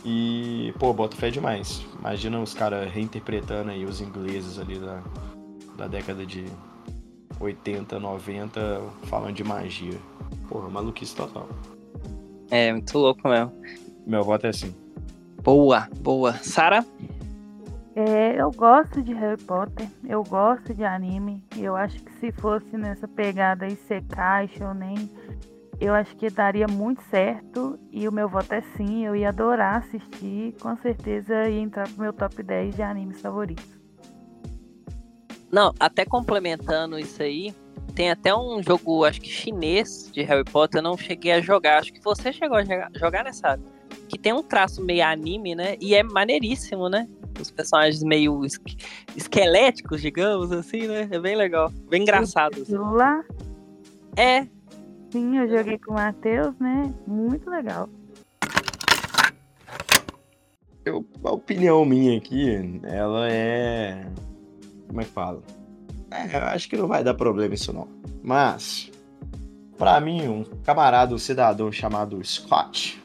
[0.03, 1.85] E, pô, bota fé demais.
[1.99, 5.03] Imagina os caras reinterpretando aí os ingleses ali da,
[5.77, 6.45] da década de
[7.39, 9.99] 80, 90, falando de magia.
[10.49, 11.47] Porra, maluquice total.
[12.51, 13.53] É, muito louco mesmo.
[14.05, 14.75] Meu voto é assim.
[15.41, 16.33] Boa, boa.
[16.33, 16.85] Sara?
[17.95, 21.43] É, eu gosto de Harry Potter, eu gosto de anime.
[21.57, 25.09] Eu acho que se fosse nessa pegada aí ser caixa ou nem,
[25.79, 27.79] eu acho que daria muito certo.
[27.91, 30.53] E o meu voto é sim, eu ia adorar assistir.
[30.61, 33.79] Com certeza ia entrar pro meu top 10 de animes favoritos.
[35.51, 37.53] Não, até complementando isso aí,
[37.91, 41.79] tem até um jogo, acho que chinês de Harry Potter, eu não cheguei a jogar.
[41.79, 43.59] Acho que você chegou a jogar, nessa.
[44.07, 45.77] Que tem um traço meio anime, né?
[45.79, 47.07] E é maneiríssimo, né?
[47.39, 48.41] os personagens meio
[49.15, 51.07] esqueléticos, digamos assim, né?
[51.09, 52.61] É bem legal, bem engraçado.
[52.61, 52.77] Assim.
[52.77, 53.23] Lá?
[54.15, 54.47] É.
[55.11, 56.93] Sim, eu joguei com o Matheus, né?
[57.05, 57.89] Muito legal.
[60.83, 64.07] Eu, a opinião minha aqui, ela é.
[64.87, 65.41] Como é que fala?
[66.11, 67.87] É, eu acho que não vai dar problema isso não.
[68.21, 68.91] Mas,
[69.77, 73.01] para mim, um camarada, um cidadão chamado Scott,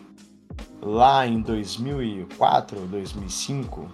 [0.83, 3.89] lá em 2004, 2005,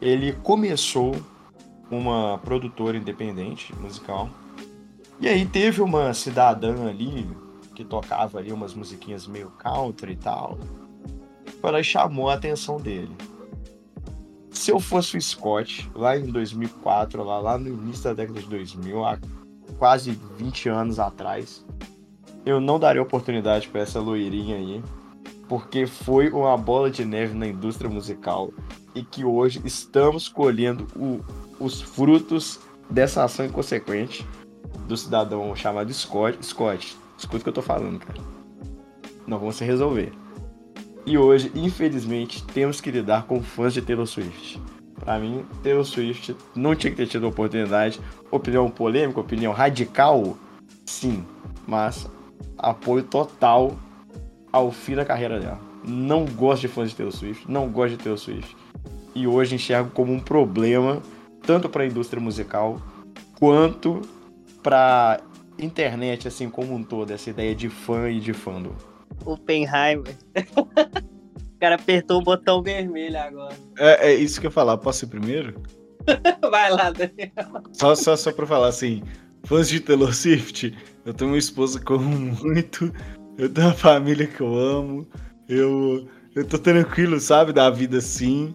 [0.00, 1.16] ele começou
[1.90, 4.28] uma produtora independente musical.
[5.20, 7.26] E aí teve uma cidadã ali
[7.74, 10.58] que tocava ali umas musiquinhas meio country e tal.
[11.62, 13.16] Ela chamou a atenção dele.
[14.54, 18.46] Se eu fosse o Scott, lá em 2004, lá, lá no início da década de
[18.48, 19.18] 2000, há
[19.78, 21.66] quase 20 anos atrás,
[22.46, 24.82] eu não daria oportunidade para essa loirinha aí,
[25.48, 28.52] porque foi uma bola de neve na indústria musical
[28.94, 31.20] e que hoje estamos colhendo o,
[31.62, 34.24] os frutos dessa ação inconsequente
[34.86, 36.38] do cidadão chamado Scott.
[36.46, 38.20] Scott, escuta o que eu tô falando, cara.
[39.26, 40.12] Não vamos se resolver.
[41.06, 44.60] E hoje, infelizmente, temos que lidar com fãs de Taylor Swift.
[44.98, 48.00] Para mim, Taylor Swift não tinha que ter tido a oportunidade.
[48.30, 50.36] Opinião polêmica, opinião radical,
[50.86, 51.24] sim.
[51.66, 52.08] Mas
[52.56, 53.76] apoio total
[54.50, 55.60] ao fim da carreira dela.
[55.84, 58.56] Não gosto de fãs de Taylor Swift, não gosto de Taylor Swift
[59.14, 61.00] e hoje enxergo como um problema
[61.46, 62.80] tanto para a indústria musical
[63.38, 64.02] quanto
[64.62, 65.20] para
[65.58, 68.72] internet assim como um todo, essa ideia de fã e de fandom.
[69.24, 70.14] Oppenheimer.
[70.56, 73.54] o cara apertou o botão vermelho agora.
[73.78, 74.76] É, é isso que eu ia falar.
[74.78, 75.62] Posso ir primeiro?
[76.50, 77.62] Vai lá, Daniel.
[77.72, 79.02] Só, só, só pra falar assim,
[79.44, 82.92] fãs de Taylor Swift, eu tenho uma esposa que eu amo muito,
[83.38, 85.06] eu tenho uma família que eu amo,
[85.48, 88.54] eu, eu tô tranquilo, sabe, da vida assim.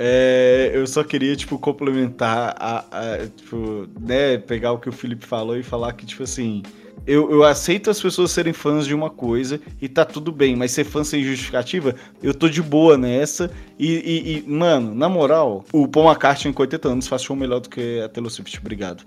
[0.00, 5.26] É, eu só queria, tipo, complementar a, a, tipo, né, pegar o que o Felipe
[5.26, 6.62] falou e falar que, tipo assim,
[7.06, 10.72] eu, eu aceito as pessoas serem fãs de uma coisa e tá tudo bem, mas
[10.72, 13.50] ser fã sem justificativa, eu tô de boa nessa.
[13.78, 17.60] E, e, e mano, na moral, o Paul McCartney com 80 anos faz show melhor
[17.60, 18.58] do que a Taylor Swift.
[18.58, 19.04] Obrigado.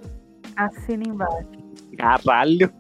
[0.56, 1.48] Assina embaixo.
[1.98, 2.72] Caralho.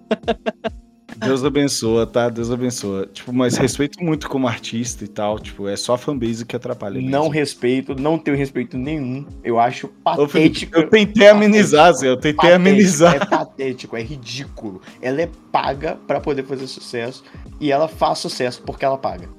[1.23, 2.30] Deus abençoa, tá?
[2.30, 3.07] Deus abençoa.
[3.14, 5.39] Tipo, mas respeito muito como artista e tal.
[5.39, 6.95] Tipo, é só a fanbase que atrapalha.
[6.95, 7.10] Mesmo.
[7.10, 9.26] Não respeito, não tenho respeito nenhum.
[9.43, 10.76] Eu acho patético.
[10.76, 12.10] Eu tentei amenizar, Zé.
[12.10, 13.15] Eu tentei patético, amenizar.
[13.15, 14.81] É patético, é ridículo.
[15.02, 17.23] Ela é paga para poder fazer sucesso
[17.60, 19.30] e ela faz sucesso porque ela paga.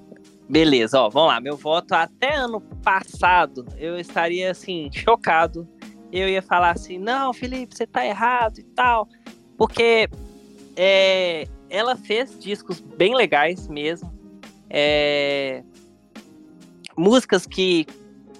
[0.49, 1.41] Beleza, ó, vamos lá.
[1.41, 5.67] Meu voto até ano passado, eu estaria assim, chocado.
[6.13, 9.09] Eu ia falar assim: não, Felipe, você tá errado e tal.
[9.57, 10.09] Porque
[10.77, 14.13] é, ela fez discos bem legais mesmo.
[14.69, 15.65] É,
[16.95, 17.87] músicas que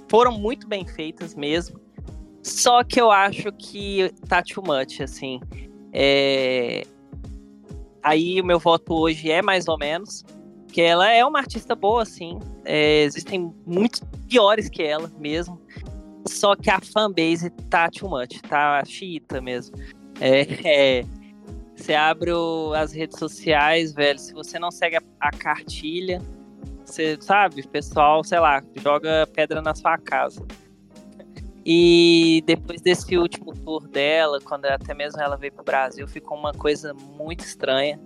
[0.07, 1.81] foram muito bem feitas mesmo.
[2.43, 5.41] Só que eu acho que tá too much, assim.
[5.93, 6.83] É...
[8.03, 10.23] Aí o meu voto hoje é mais ou menos.
[10.69, 12.39] Que ela é uma artista boa, sim.
[12.67, 15.59] É, existem muitos piores que ela mesmo.
[16.27, 19.75] Só que a fanbase tá too much, tá chita mesmo.
[20.21, 20.43] É,
[21.01, 21.05] é,
[21.83, 24.19] você abre o, as redes sociais, velho.
[24.19, 26.23] Se você não segue a, a cartilha,
[26.85, 30.47] você sabe, o pessoal, sei lá, joga pedra na sua casa.
[31.67, 36.53] E depois desse último tour dela, quando até mesmo ela veio pro Brasil, ficou uma
[36.53, 38.01] coisa muito estranha.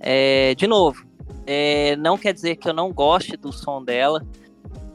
[0.00, 1.06] É, de novo,
[1.46, 4.26] é, não quer dizer que eu não goste do som dela.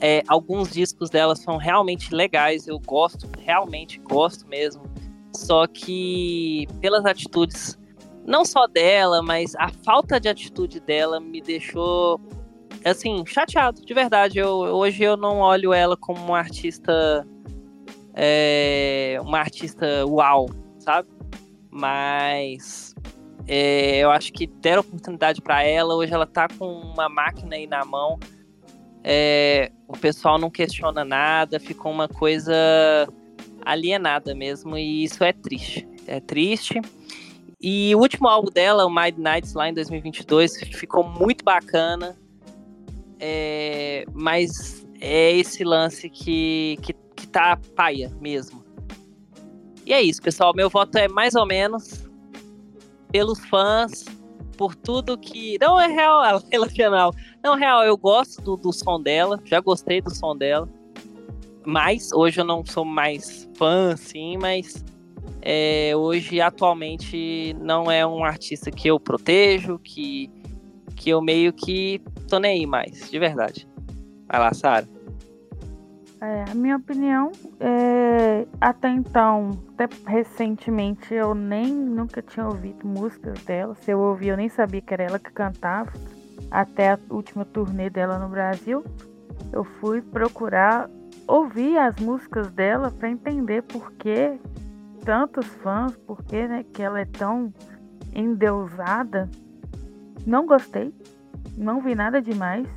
[0.02, 4.84] É, alguns discos dela são realmente legais, eu gosto, realmente gosto mesmo.
[5.34, 7.78] Só que pelas atitudes,
[8.30, 12.22] não só dela, mas a falta de atitude dela me deixou
[12.85, 14.38] assim, chateado, de verdade.
[14.38, 17.27] Eu, hoje eu não olho ela como uma artista.
[18.14, 20.47] É, uma artista uau,
[20.77, 21.10] sabe?
[21.72, 22.93] Mas
[23.47, 25.95] é, eu acho que deram oportunidade para ela.
[25.95, 28.19] Hoje ela tá com uma máquina aí na mão.
[29.03, 32.53] É, o pessoal não questiona nada, ficou uma coisa
[33.65, 35.88] alienada mesmo, e isso é triste.
[36.06, 36.80] É triste.
[37.61, 42.18] E o último álbum dela, o Midnights, lá em 2022, ficou muito bacana.
[43.19, 48.64] É, mas é esse lance que, que, que tá paia mesmo.
[49.86, 50.53] E é isso, pessoal.
[50.56, 52.10] Meu voto é mais ou menos
[53.11, 54.06] pelos fãs,
[54.57, 55.57] por tudo que.
[55.60, 57.14] Não é real, relacional.
[57.44, 60.69] Não, real, eu gosto do, do som dela, já gostei do som dela.
[61.65, 64.84] Mas hoje eu não sou mais fã, assim, mas
[65.41, 70.30] é, hoje, atualmente, não é um artista que eu protejo, que,
[70.95, 73.68] que eu meio que tô nem aí mais, de verdade.
[74.28, 74.88] Vai lá, Sara.
[76.22, 83.41] É, a minha opinião é até então, até recentemente eu nem nunca tinha ouvido músicas
[83.45, 83.74] dela.
[83.76, 85.91] Se eu ouvi, eu nem sabia que era ela que cantava.
[86.52, 88.84] Até a última turnê dela no Brasil,
[89.53, 90.90] eu fui procurar
[91.26, 94.38] ouvir as músicas dela para entender por que
[95.05, 97.53] tantos fãs, por que, né, que ela é tão
[98.13, 99.30] endeusada.
[100.26, 100.93] Não gostei,
[101.57, 102.67] não vi nada demais.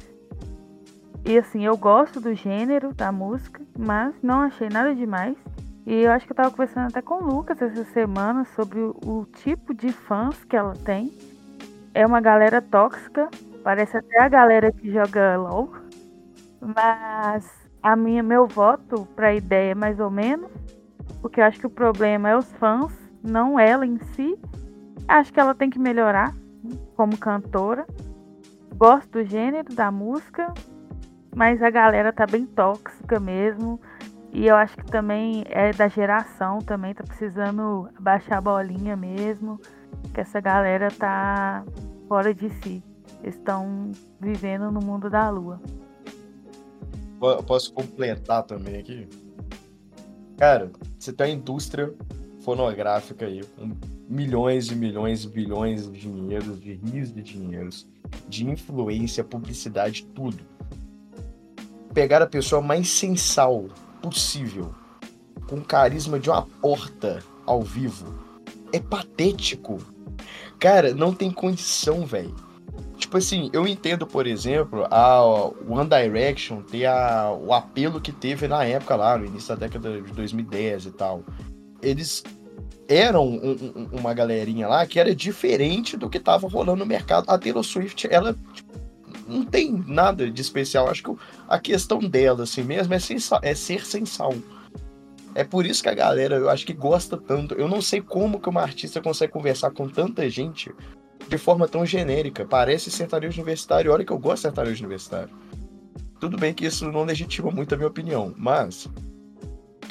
[1.24, 5.36] E assim, eu gosto do gênero da música, mas não achei nada demais.
[5.86, 9.26] E eu acho que eu tava conversando até com o Lucas essa semana sobre o,
[9.42, 11.12] tipo de fãs que ela tem.
[11.94, 13.28] É uma galera tóxica,
[13.62, 15.72] parece até a galera que joga LOL.
[16.60, 17.50] Mas
[17.82, 20.50] a minha, meu voto pra ideia é mais ou menos,
[21.20, 22.92] porque eu acho que o problema é os fãs,
[23.22, 24.38] não ela em si.
[25.06, 26.34] Acho que ela tem que melhorar
[26.96, 27.86] como cantora
[28.82, 30.52] gosto do gênero da música,
[31.34, 33.80] mas a galera tá bem tóxica mesmo.
[34.32, 39.60] E eu acho que também é da geração também, tá precisando baixar a bolinha mesmo.
[40.12, 41.64] Que essa galera tá
[42.08, 42.82] fora de si.
[43.22, 45.60] Estão vivendo no mundo da lua.
[47.46, 49.08] Posso completar também aqui?
[50.42, 51.94] Cara, você tem a indústria
[52.40, 53.76] fonográfica aí, com
[54.08, 57.86] milhões e milhões e bilhões de dinheiros, de rios de dinheiros
[58.28, 60.44] de influência, publicidade, tudo.
[61.94, 63.68] Pegar a pessoa mais sensal
[64.02, 64.74] possível,
[65.46, 68.12] com carisma de uma porta ao vivo,
[68.72, 69.78] é patético.
[70.58, 72.34] Cara, não tem condição, velho.
[73.02, 78.46] Tipo assim, eu entendo, por exemplo, a One Direction ter a, o apelo que teve
[78.46, 81.24] na época lá, no início da década de 2010 e tal.
[81.82, 82.22] Eles
[82.88, 87.28] eram um, um, uma galerinha lá que era diferente do que tava rolando no mercado.
[87.28, 88.72] A Taylor Swift, ela tipo,
[89.26, 90.88] não tem nada de especial.
[90.88, 91.16] Acho que
[91.48, 94.32] a questão dela, assim mesmo, é, sensal, é ser sensal.
[95.34, 97.56] É por isso que a galera, eu acho que gosta tanto.
[97.56, 100.72] Eu não sei como que uma artista consegue conversar com tanta gente
[101.28, 102.44] de forma tão genérica.
[102.44, 103.92] Parece sertanejo universitário.
[103.92, 105.30] Olha que eu gosto de sertanejo universitário.
[106.20, 108.88] Tudo bem que isso não legitima muito a minha opinião, mas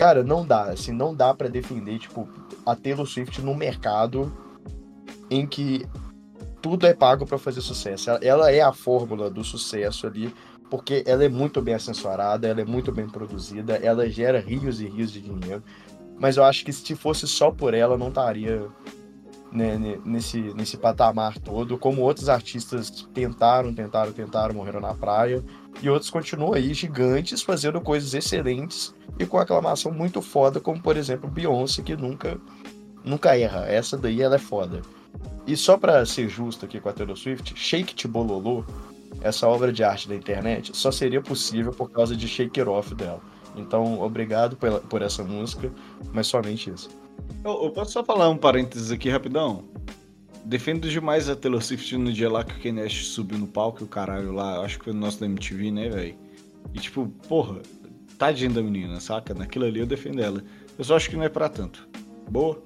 [0.01, 2.27] cara, não dá, assim, não dá para defender, tipo,
[2.65, 4.33] a Taylor Swift no mercado
[5.29, 5.85] em que
[6.59, 8.09] tudo é pago para fazer sucesso.
[8.21, 10.33] Ela é a fórmula do sucesso ali,
[10.71, 14.87] porque ela é muito bem assessorada, ela é muito bem produzida, ela gera rios e
[14.87, 15.63] rios de dinheiro.
[16.17, 18.67] Mas eu acho que se fosse só por ela, não estaria
[19.51, 25.43] né, nesse, nesse patamar todo, como outros artistas tentaram, tentaram, tentaram, morreram na praia,
[25.81, 30.95] e outros continuam aí gigantes, fazendo coisas excelentes e com aclamação muito foda, como por
[30.95, 32.39] exemplo Beyoncé, que nunca,
[33.03, 33.65] nunca erra.
[33.67, 34.81] Essa daí ela é foda.
[35.45, 38.63] E só para ser justo aqui com a Taylor Swift, Shake It Bololô,
[39.21, 42.95] essa obra de arte da internet, só seria possível por causa de Shake It Off
[42.95, 43.19] dela.
[43.55, 45.69] Então, obrigado por, por essa música,
[46.13, 46.89] mas somente isso.
[47.43, 49.65] Eu, eu, posso só falar um parênteses aqui rapidão?
[50.45, 53.83] Defendo demais a Taylor Swift no dia lá que o Ken subiu no palco e
[53.83, 56.15] o caralho lá, acho que foi no nosso da MTV, né, velho?
[56.73, 57.61] E tipo, porra,
[58.17, 59.33] tadinha da menina, saca?
[59.33, 60.43] Naquilo ali eu defendo ela.
[60.77, 61.87] Eu só acho que não é pra tanto.
[62.29, 62.61] Boa?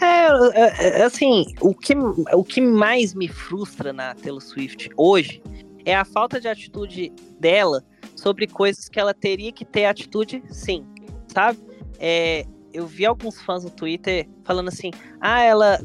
[0.00, 0.26] É,
[0.60, 5.42] é, é, assim, o que, o que mais me frustra na Taylor Swift hoje
[5.86, 7.82] é a falta de atitude dela
[8.14, 10.84] sobre coisas que ela teria que ter atitude sim,
[11.28, 11.58] sabe?
[11.98, 12.44] É,
[12.76, 14.90] eu vi alguns fãs no Twitter falando assim:
[15.20, 15.78] ah, ela.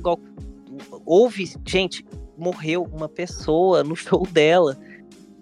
[1.06, 2.06] Houve, gente,
[2.38, 4.78] morreu uma pessoa no show dela.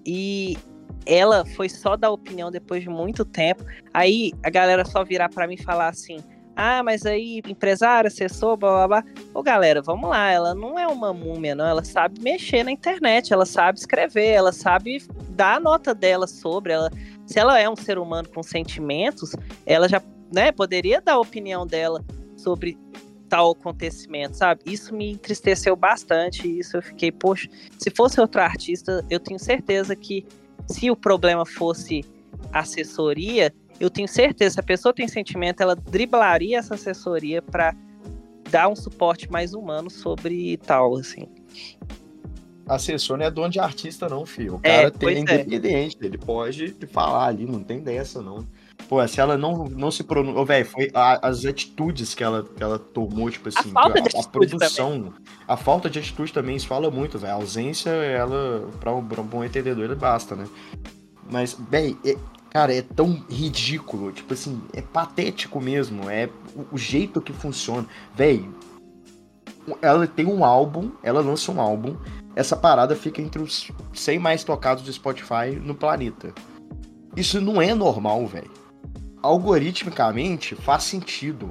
[0.05, 0.57] E
[1.05, 3.63] ela foi só dar opinião depois de muito tempo.
[3.93, 6.17] Aí a galera só virar para mim e falar assim:
[6.55, 9.13] ah, mas aí empresário, assessor, blá blá blá.
[9.33, 11.65] Ô galera, vamos lá, ela não é uma múmia, não.
[11.65, 16.73] Ela sabe mexer na internet, ela sabe escrever, ela sabe dar a nota dela sobre.
[16.73, 16.91] ela.
[17.25, 19.35] Se ela é um ser humano com sentimentos,
[19.65, 22.03] ela já né, poderia dar a opinião dela
[22.37, 22.77] sobre
[23.29, 24.61] tal acontecimento, sabe?
[24.65, 26.47] Isso me entristeceu bastante.
[26.47, 27.47] Isso eu fiquei, poxa,
[27.77, 30.25] se fosse outro artista, eu tenho certeza que
[30.67, 32.03] se o problema fosse
[32.51, 37.75] assessoria, eu tenho certeza, se a pessoa tem sentimento, ela driblaria essa assessoria para
[38.49, 41.27] dar um suporte mais humano sobre tal, assim.
[42.67, 44.55] Assessor não é dono de artista, não, filho.
[44.55, 48.45] O é, cara é, tem é independente, ele pode falar ali, não tem dessa, não.
[48.87, 50.45] Pô, se ela não, não se pronunciou.
[50.45, 54.27] Velho, foi a, as atitudes que ela, que ela tomou, tipo assim, a, a, a
[54.27, 55.13] produção, também.
[55.47, 57.33] a falta de atitude também, isso fala muito, velho.
[57.33, 60.47] A ausência, ela, pra um, pra um bom entendedor, ele basta, né?
[61.29, 62.17] Mas, bem, é,
[62.49, 67.85] cara, é tão ridículo, tipo assim, é patético mesmo, é o, o jeito que funciona.
[68.15, 68.55] Velho,
[69.83, 71.95] ela tem um álbum, ela lança um álbum,
[72.35, 76.33] essa parada fica entre os 100 mais tocados do Spotify no planeta.
[77.15, 78.58] Isso não é normal, velho
[79.21, 81.49] algoritmicamente faz sentido.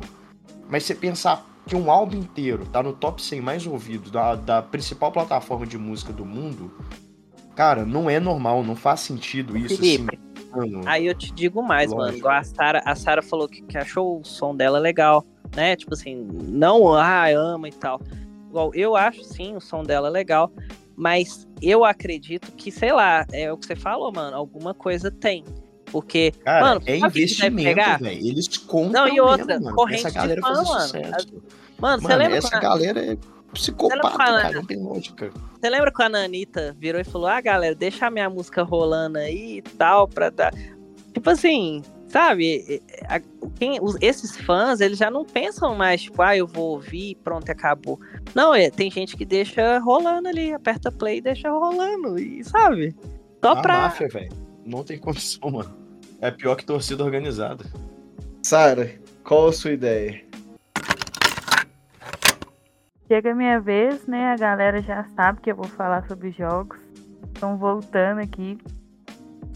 [0.69, 4.63] Mas você pensar que um álbum inteiro tá no top 100 mais ouvidos da, da
[4.63, 6.73] principal plataforma de música do mundo,
[7.55, 9.77] cara, não é normal, não faz sentido isso.
[9.77, 10.19] Felipe,
[10.53, 12.27] assim, aí eu te digo mais, Lógico.
[12.27, 12.39] mano.
[12.39, 15.25] A Sarah, a Sarah falou que, que achou o som dela legal,
[15.55, 15.77] né?
[15.77, 18.01] Tipo assim, não, ah, ama e tal.
[18.49, 20.51] Igual, eu acho sim o som dela legal,
[20.97, 25.45] mas eu acredito que, sei lá, é o que você falou, mano, alguma coisa tem.
[25.91, 28.27] Porque, Cara, mano, é investimento, velho.
[28.27, 31.43] Eles compram Não, e outra, mesmo, corrente essa galera de fã, mano.
[31.79, 33.17] Mano, você lembra essa galera é
[33.53, 35.31] psicopata, cara, não tem lógica.
[35.61, 39.19] Você lembra quando a Anitta virou e falou, ah, galera, deixa a minha música rolando
[39.19, 40.53] aí e tal, pra dar...
[41.13, 42.83] Tipo assim, sabe,
[43.59, 47.15] quem, os, esses fãs, eles já não pensam mais, tipo, ah, eu vou ouvir e
[47.15, 47.99] pronto, acabou.
[48.35, 52.95] Não, é, tem gente que deixa rolando ali, aperta play e deixa rolando, e sabe?
[53.43, 53.79] Só a pra...
[53.83, 55.75] máfia, velho não tem condição, mano.
[56.21, 57.65] É pior que torcida organizada.
[58.43, 58.91] Sara,
[59.25, 60.23] qual a sua ideia?
[63.07, 64.33] Chega a minha vez, né?
[64.33, 66.79] A galera já sabe que eu vou falar sobre jogos.
[67.31, 68.59] Então, voltando aqui.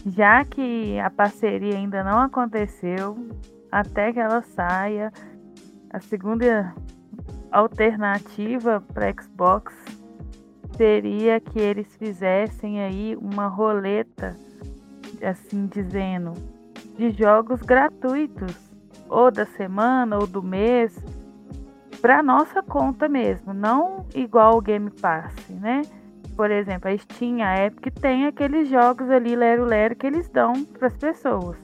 [0.05, 3.15] Já que a parceria ainda não aconteceu,
[3.71, 5.13] até que ela saia,
[5.91, 6.73] a segunda
[7.51, 9.73] alternativa para Xbox
[10.75, 14.35] seria que eles fizessem aí uma roleta
[15.23, 16.33] assim dizendo,
[16.97, 18.55] de jogos gratuitos,
[19.09, 20.97] ou da semana ou do mês,
[22.01, 25.83] para nossa conta mesmo, não igual o Game Pass, né?
[26.35, 30.65] Por exemplo, a Steam, a Epic tem aqueles jogos ali lero lero que eles dão
[30.65, 31.57] para as pessoas.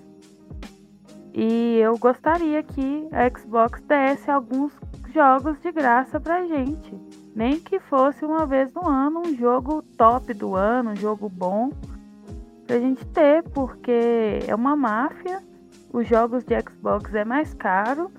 [1.34, 4.72] E eu gostaria que a Xbox desse alguns
[5.14, 6.94] jogos de graça pra gente.
[7.36, 11.69] Nem que fosse uma vez no ano um jogo top do ano, um jogo bom
[12.70, 15.41] pra gente ter, porque é uma máfia,
[15.91, 18.12] os jogos de Xbox é mais caro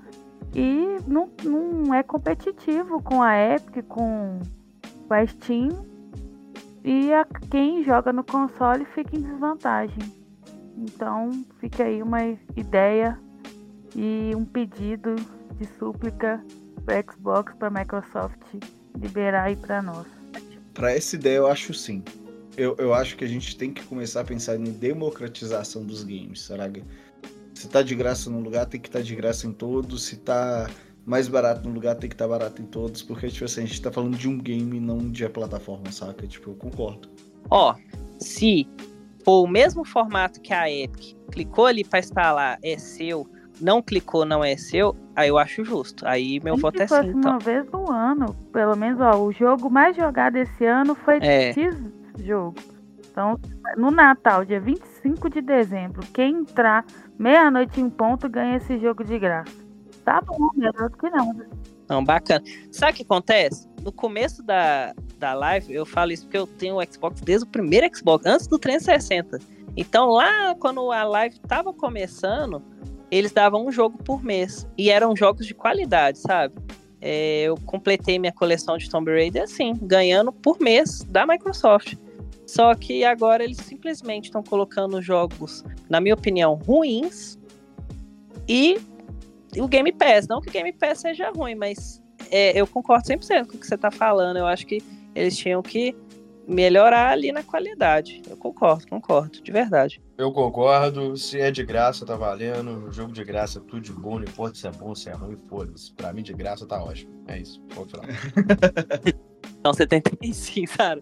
[0.53, 4.41] e não, não é competitivo com a Epic, com,
[5.07, 5.69] com a Steam.
[6.83, 10.13] E a, quem joga no console fica em desvantagem.
[10.77, 12.19] Então fica aí uma
[12.57, 13.17] ideia
[13.95, 15.15] e um pedido
[15.61, 16.45] de súplica
[16.85, 18.57] para Xbox, para Microsoft
[18.99, 20.09] liberar aí para nós.
[20.75, 22.03] Para essa ideia eu acho sim
[22.57, 26.43] eu, eu acho que a gente tem que começar a pensar em democratização dos games,
[26.43, 26.85] sabe?
[27.55, 30.05] Se tá de graça num lugar, tem que estar tá de graça em todos.
[30.05, 30.69] Se tá
[31.05, 33.67] mais barato no lugar tem que estar tá barato em todos, porque, tipo assim, a
[33.67, 36.27] gente tá falando de um game, não de a plataforma, saca?
[36.27, 37.09] Tipo, eu concordo.
[37.51, 37.75] Ó,
[38.19, 38.69] se
[39.25, 43.27] for o mesmo formato que a Epic, clicou ali pra instalar, é seu,
[43.61, 46.07] não clicou, não é seu, aí eu acho justo.
[46.07, 46.95] Aí meu voto é sim.
[46.95, 47.33] Então.
[47.33, 51.53] Uma vez no ano, pelo menos, ó, o jogo mais jogado esse ano foi é.
[51.53, 51.77] X
[52.25, 52.57] jogo.
[53.11, 53.39] Então,
[53.77, 56.85] no Natal, dia 25 de dezembro, quem entrar
[57.19, 59.53] meia-noite em ponto ganha esse jogo de graça.
[60.05, 61.49] Tá bom, melhor que nada.
[61.89, 62.43] Não, bacana.
[62.71, 63.69] Sabe o que acontece?
[63.83, 67.49] No começo da, da live, eu falo isso porque eu tenho o Xbox desde o
[67.49, 69.39] primeiro Xbox, antes do 360.
[69.77, 72.63] Então, lá quando a live tava começando,
[73.11, 74.67] eles davam um jogo por mês.
[74.79, 76.55] E eram jogos de qualidade, sabe?
[77.01, 81.95] É, eu completei minha coleção de Tomb Raider assim, ganhando por mês da Microsoft.
[82.51, 87.39] Só que agora eles simplesmente estão colocando jogos, na minha opinião, ruins
[88.49, 88.77] e
[89.57, 90.27] o Game Pass.
[90.27, 93.65] Não que o Game Pass seja ruim, mas é, eu concordo 100% com o que
[93.65, 94.37] você está falando.
[94.37, 94.83] Eu acho que
[95.15, 95.95] eles tinham que
[96.51, 98.21] melhorar ali na qualidade.
[98.29, 100.03] Eu concordo, concordo, de verdade.
[100.19, 101.17] Eu concordo.
[101.17, 102.89] Se é de graça, tá valendo.
[102.89, 104.19] O jogo de graça, tudo de bom.
[104.19, 105.95] Não importa se é bom, se é ruim, foda-se.
[105.95, 107.13] Pra mim, de graça, tá ótimo.
[107.29, 107.61] É isso.
[107.75, 108.09] Pode falar.
[109.65, 111.01] Não, 75, Sara.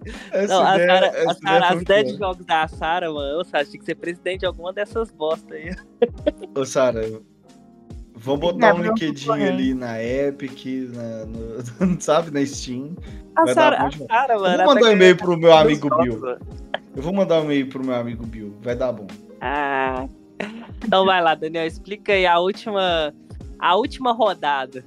[0.48, 3.84] Não, a Sara, a Sara, as 10 jogos da Sara, mano, ô Sara, tinha que
[3.84, 5.74] ser presidente de alguma dessas bosta aí.
[6.56, 7.02] Ô, Sara,
[8.18, 12.96] vamos botar um LinkedIn ali na Epic, na, no, sabe, na Steam.
[13.36, 14.62] A Sara, a Sara, mano.
[14.62, 16.38] Eu vou mandar um e-mail pro meu amigo Bill.
[16.96, 19.06] Eu vou mandar um e-mail pro meu amigo Bill, vai dar bom.
[19.40, 20.08] Ah.
[20.84, 23.14] Então vai lá, Daniel, explica aí a última,
[23.58, 24.84] a última rodada.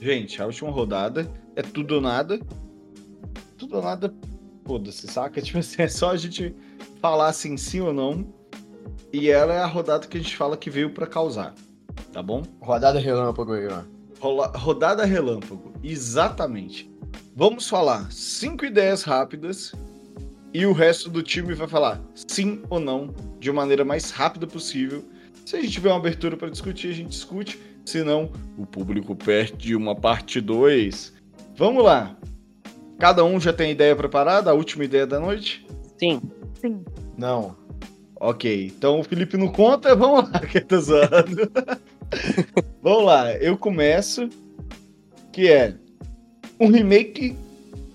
[0.00, 2.38] Gente, a última rodada é tudo ou nada.
[3.56, 4.14] Tudo ou nada,
[4.66, 5.40] foda-se, saca?
[5.42, 6.54] Tipo assim, é só a gente
[7.00, 8.26] falar assim, sim ou não.
[9.12, 11.54] E ela é a rodada que a gente fala que veio para causar.
[12.12, 12.42] Tá bom?
[12.60, 13.82] Rodada relâmpago aí, ó.
[14.20, 14.48] Rola...
[14.56, 16.90] Rodada relâmpago, exatamente.
[17.36, 19.72] Vamos falar cinco ideias rápidas
[20.52, 25.04] e o resto do time vai falar sim ou não de maneira mais rápida possível.
[25.44, 29.74] Se a gente tiver uma abertura para discutir, a gente discute senão o público perde
[29.74, 31.12] uma parte 2.
[31.56, 32.16] Vamos lá.
[32.98, 34.50] Cada um já tem ideia preparada?
[34.50, 35.66] A última ideia da noite?
[35.98, 36.22] Sim.
[36.60, 36.84] Sim.
[37.18, 37.56] Não.
[38.24, 41.52] Ok, então o Felipe não conta, vamos lá, que tá zoando.
[42.82, 44.30] vamos lá, eu começo,
[45.30, 45.74] que é
[46.58, 47.36] um remake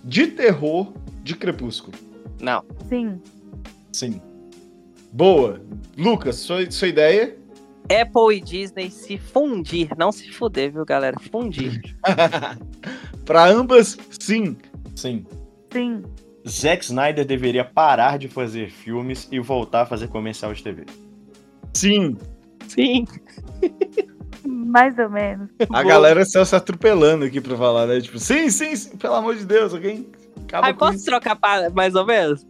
[0.03, 0.93] de terror
[1.23, 1.97] de Crepúsculo.
[2.39, 2.63] Não.
[2.87, 3.19] Sim.
[3.91, 4.21] Sim.
[5.11, 5.59] Boa.
[5.97, 7.35] Lucas, sua, sua ideia?
[7.85, 11.17] Apple e Disney se fundir, não se fuder, viu, galera?
[11.31, 11.81] Fundir.
[13.25, 14.55] Para ambas, sim.
[14.95, 15.25] Sim.
[15.73, 16.03] Sim.
[16.47, 20.85] Zack Snyder deveria parar de fazer filmes e voltar a fazer comercial de TV.
[21.73, 22.17] Sim.
[22.67, 23.05] Sim.
[24.45, 25.49] Mais ou menos.
[25.61, 25.83] A Boa.
[25.83, 27.99] galera está se atropelando aqui pra falar, né?
[28.01, 30.07] Tipo, sim, sim, sim pelo amor de Deus, alguém.
[30.43, 31.05] Acaba Ai, posso isso.
[31.05, 32.45] trocar pra mais ou menos?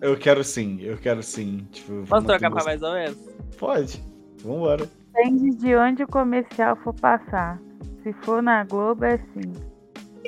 [0.00, 1.66] Eu quero sim, eu quero sim.
[1.72, 3.16] Tipo, posso trocar pra mais ou menos?
[3.58, 4.02] Pode.
[4.42, 4.88] Vambora.
[5.14, 7.58] Depende de onde o comercial for passar.
[8.02, 9.52] Se for na Globo, é sim.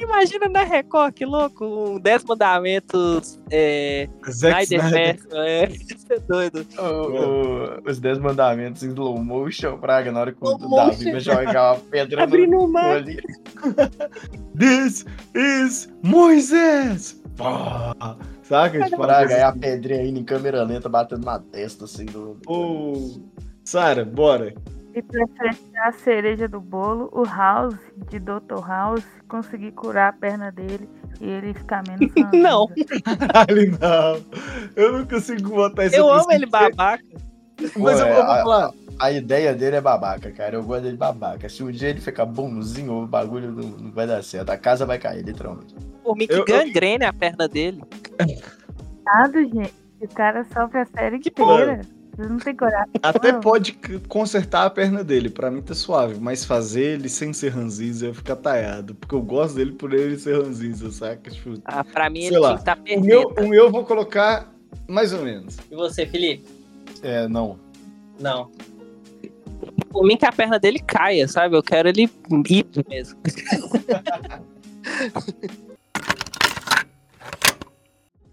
[0.02, 1.64] Imagina na Record, que louco.
[1.64, 3.38] Um 10 mandamentos.
[3.50, 4.08] É.
[4.26, 4.80] Snyder
[5.32, 5.68] É.
[5.72, 6.66] Isso é doido.
[6.78, 11.20] O, o, os 10 mandamentos em slow motion, Praga, na hora que o Davi vai
[11.20, 12.96] jogar uma pedra Abrindo no mar.
[12.96, 13.18] Ali.
[14.58, 17.20] This is Moisés!
[18.42, 18.84] Saca?
[18.84, 22.06] Tipo, Praga, é a pedrinha indo em câmera lenta batendo na testa, assim.
[22.06, 22.38] Do...
[22.46, 23.20] Oh.
[23.64, 24.54] Sara, bora.
[24.98, 27.78] E pra fechar a cereja do bolo, o House,
[28.10, 28.66] de Dr.
[28.66, 30.88] House, conseguir curar a perna dele
[31.20, 32.68] e ele ficar menos Não.
[33.48, 34.20] ele não.
[34.74, 35.94] Eu não consigo botar isso.
[35.94, 37.04] Eu amo ele babaca.
[37.60, 38.72] Mas Pô, eu vou falar.
[38.98, 40.56] A, a, ideia dele é babaca, cara.
[40.56, 41.48] Eu gosto dele babaca.
[41.48, 44.50] Se um dia ele ficar bonzinho, o bagulho não, não vai dar certo.
[44.50, 45.76] A casa vai cair, literalmente.
[46.04, 47.10] O Mick eu, gangrene eu...
[47.10, 47.84] a perna dele.
[49.04, 49.74] Nada, gente.
[50.00, 51.82] O cara sofre a série que inteira.
[52.18, 52.90] Não tem coragem.
[53.00, 53.78] Até pode
[54.08, 58.14] consertar a perna dele, pra mim tá suave, mas fazer ele sem ser ranzinza ia
[58.14, 58.96] ficar taiado.
[58.96, 61.30] Porque eu gosto dele por ele ser ranzinza, saca?
[61.30, 63.04] Tipo, ah, pra mim ele lá, tinha que tá perfeito.
[63.04, 64.52] O meu, o meu eu vou colocar
[64.88, 65.58] mais ou menos.
[65.70, 66.44] E você, Felipe?
[67.04, 67.56] É, não.
[68.18, 68.50] Não.
[69.88, 71.56] Por mim que a perna dele caia, sabe?
[71.56, 72.10] Eu quero ele
[72.50, 73.16] ir mesmo.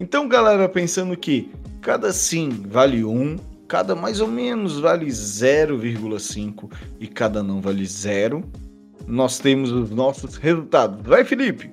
[0.00, 3.36] então, galera, pensando que cada sim vale um,
[3.66, 6.70] cada mais ou menos vale 0,5
[7.00, 8.44] e cada não vale zero.
[9.06, 11.06] Nós temos os nossos resultados.
[11.06, 11.70] Vai, Felipe!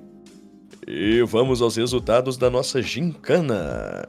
[0.88, 4.06] E vamos aos resultados da nossa gincana.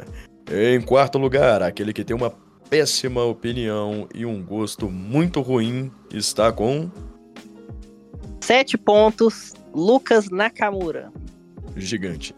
[0.51, 2.31] Em quarto lugar, aquele que tem uma
[2.69, 6.91] péssima opinião e um gosto muito ruim está com.
[8.41, 11.11] Sete pontos, Lucas Nakamura.
[11.77, 12.35] Gigante.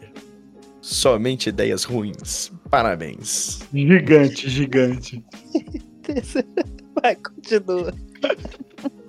[0.81, 2.51] Somente ideias ruins.
[2.69, 3.59] Parabéns.
[3.73, 5.25] Gigante, gigante.
[7.01, 7.93] Vai, continua.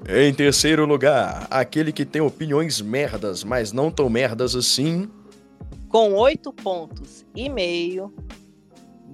[0.08, 5.08] Em terceiro lugar, aquele que tem opiniões merdas, mas não tão merdas assim.
[5.88, 8.12] Com oito pontos e meio,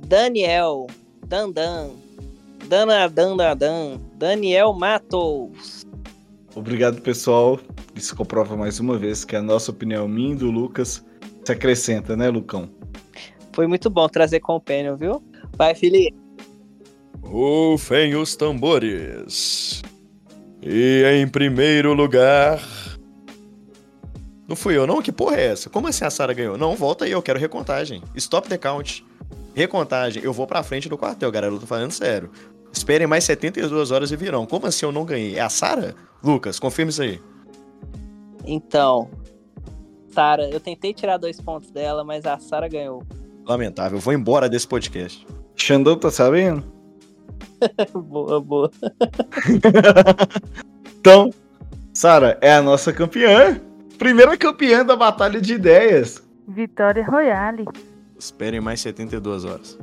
[0.06, 0.86] Daniel
[1.26, 1.90] Dandan.
[2.68, 4.00] Danadanadan.
[4.16, 5.84] Daniel Matos.
[6.54, 7.58] Obrigado, pessoal.
[7.94, 11.04] Isso comprova mais uma vez que a nossa opinião, minha e do Lucas,
[11.44, 12.70] se acrescenta, né, Lucão?
[13.52, 15.22] Foi muito bom trazer companion, viu?
[15.56, 16.23] Vai, Felipe.
[17.22, 19.82] Rufem os tambores.
[20.62, 22.60] E em primeiro lugar.
[24.46, 25.00] Não fui eu, não?
[25.00, 25.70] Que porra é essa?
[25.70, 26.58] Como assim a Sara ganhou?
[26.58, 28.02] Não, volta aí, eu quero recontagem.
[28.14, 29.04] Stop the count.
[29.54, 30.22] Recontagem.
[30.22, 31.52] Eu vou pra frente do quartel, galera.
[31.52, 32.30] Eu tô falando sério.
[32.72, 34.46] Esperem mais 72 horas e virão.
[34.46, 35.36] Como assim eu não ganhei?
[35.36, 35.94] É a Sara?
[36.22, 37.20] Lucas, confirma isso aí.
[38.44, 39.10] Então,
[40.08, 43.02] Sara, eu tentei tirar dois pontos dela, mas a Sara ganhou.
[43.46, 43.98] Lamentável.
[43.98, 45.26] Vou embora desse podcast.
[45.56, 46.73] Xandão tá sabendo?
[47.94, 48.70] boa, boa.
[50.98, 51.30] então,
[51.92, 53.60] Sara é a nossa campeã.
[53.98, 56.22] Primeira campeã da Batalha de Ideias.
[56.48, 57.64] Vitória Royale.
[58.18, 59.78] Esperem mais 72 horas.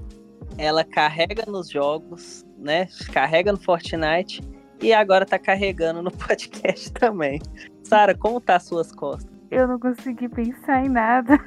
[0.58, 2.88] Ela carrega nos jogos, né?
[3.14, 4.42] Carrega no Fortnite
[4.82, 7.40] e agora tá carregando no podcast também.
[7.84, 9.32] Sara, como tá as suas costas?
[9.50, 11.40] Eu não consegui pensar em nada.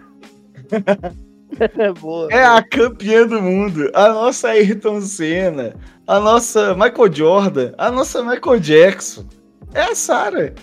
[2.00, 5.74] Boa, é a campeã do mundo, a nossa Ayrton Senna,
[6.06, 9.24] a nossa Michael Jordan, a nossa Michael Jackson.
[9.72, 10.54] É a Sara.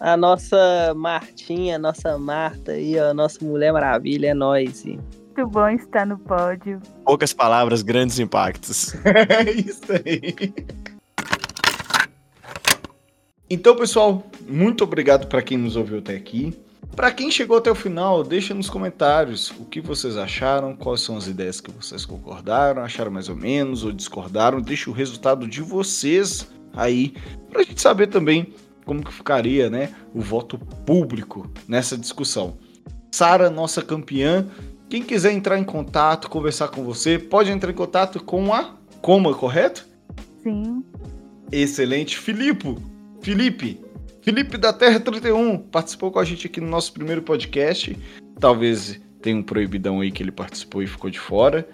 [0.00, 4.84] A nossa Martinha, a nossa Marta aí, a nossa Mulher Maravilha, é nós.
[4.84, 6.80] Muito bom estar no pódio.
[7.04, 8.94] Poucas palavras, grandes impactos.
[9.04, 10.52] é isso aí.
[13.48, 16.58] Então, pessoal, muito obrigado para quem nos ouviu até aqui.
[16.94, 21.16] Para quem chegou até o final, deixa nos comentários o que vocês acharam, quais são
[21.16, 24.60] as ideias que vocês concordaram, acharam mais ou menos ou discordaram.
[24.60, 27.14] Deixa o resultado de vocês aí
[27.50, 28.52] para a gente saber também
[28.84, 32.56] como que ficaria, né, o voto público nessa discussão.
[33.10, 34.46] Sara, nossa campeã.
[34.88, 39.34] Quem quiser entrar em contato, conversar com você, pode entrar em contato com a Coma,
[39.34, 39.86] correto?
[40.42, 40.84] Sim.
[41.50, 42.18] Excelente.
[42.18, 42.76] Filipe,
[43.20, 43.80] Felipe,
[44.26, 47.96] Felipe da Terra 31 participou com a gente aqui no nosso primeiro podcast.
[48.40, 51.64] Talvez tenha um proibidão aí que ele participou e ficou de fora.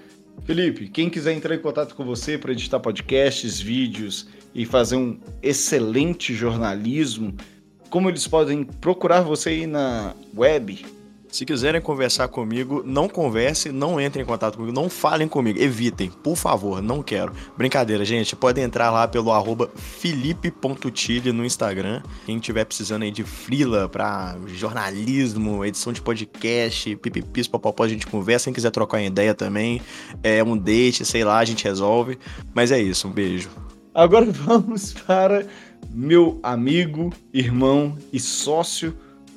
[0.44, 5.18] Felipe, quem quiser entrar em contato com você para editar podcasts, vídeos e fazer um
[5.42, 7.34] excelente jornalismo,
[7.88, 10.84] como eles podem procurar você aí na web?
[11.32, 16.10] Se quiserem conversar comigo, não conversem, não entrem em contato comigo, não falem comigo, evitem,
[16.10, 17.32] por favor, não quero.
[17.56, 22.02] Brincadeira, gente, podem entrar lá pelo arroba felipe.tile no Instagram.
[22.26, 28.06] Quem tiver precisando aí de frila para jornalismo, edição de podcast, pipipis, popopó, a gente
[28.06, 28.44] conversa.
[28.44, 29.80] Quem quiser trocar uma ideia também,
[30.22, 32.18] é um date, sei lá, a gente resolve.
[32.52, 33.48] Mas é isso, um beijo.
[33.94, 35.46] Agora vamos para
[35.90, 38.94] meu amigo, irmão e sócio,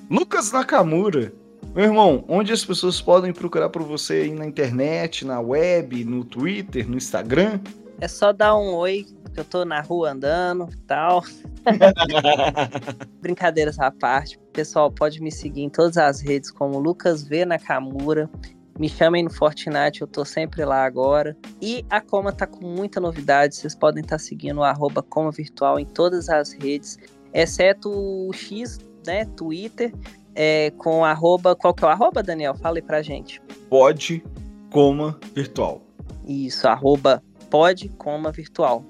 [0.09, 1.44] Lucas Nakamura.
[1.73, 6.23] Meu irmão, onde as pessoas podem procurar por você aí na internet, na web, no
[6.23, 7.59] Twitter, no Instagram?
[7.99, 11.23] É só dar um oi, que eu tô na rua andando e tal.
[13.21, 14.37] Brincadeiras à parte.
[14.53, 18.29] Pessoal, pode me seguir em todas as redes como Lucas V Nakamura.
[18.77, 21.37] Me chamem no Fortnite, eu tô sempre lá agora.
[21.61, 23.55] E a Coma tá com muita novidade.
[23.55, 26.97] Vocês podem estar tá seguindo o arroba Coma Virtual em todas as redes,
[27.33, 29.23] exceto o X, né?
[29.37, 29.93] Twitter
[30.35, 31.55] é, com arroba.
[31.55, 32.55] Qual que é o arroba, Daniel?
[32.55, 33.41] Fala aí pra gente.
[33.69, 34.23] Pode
[34.69, 35.81] coma virtual.
[36.27, 38.83] Isso, arroba pode coma virtual.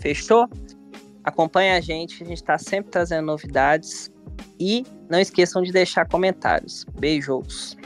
[0.00, 0.48] Fechou?
[1.22, 4.10] Acompanhe a gente, a gente está sempre trazendo novidades.
[4.58, 6.84] E não esqueçam de deixar comentários.
[6.98, 7.76] Beijos.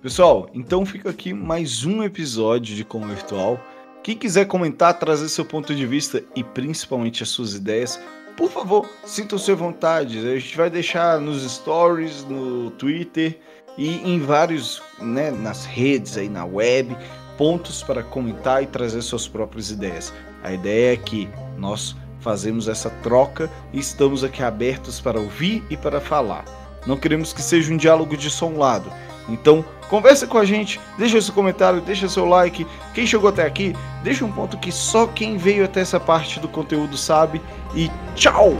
[0.00, 3.60] Pessoal, então fica aqui mais um episódio de Coma Virtual.
[4.02, 8.00] Quem quiser comentar, trazer seu ponto de vista e principalmente as suas ideias,
[8.36, 10.18] por favor, sintam-se à vontade.
[10.18, 13.38] A gente vai deixar nos stories, no Twitter
[13.76, 16.96] e em vários, né, nas redes aí na web,
[17.36, 20.12] pontos para comentar e trazer suas próprias ideias.
[20.42, 25.76] A ideia é que nós fazemos essa troca e estamos aqui abertos para ouvir e
[25.76, 26.44] para falar.
[26.86, 28.90] Não queremos que seja um diálogo de som lado.
[29.28, 32.66] Então, conversa com a gente, deixa seu comentário, deixa seu like.
[32.94, 36.48] Quem chegou até aqui, deixa um ponto que só quem veio até essa parte do
[36.48, 37.40] conteúdo sabe.
[37.74, 38.56] E tchau!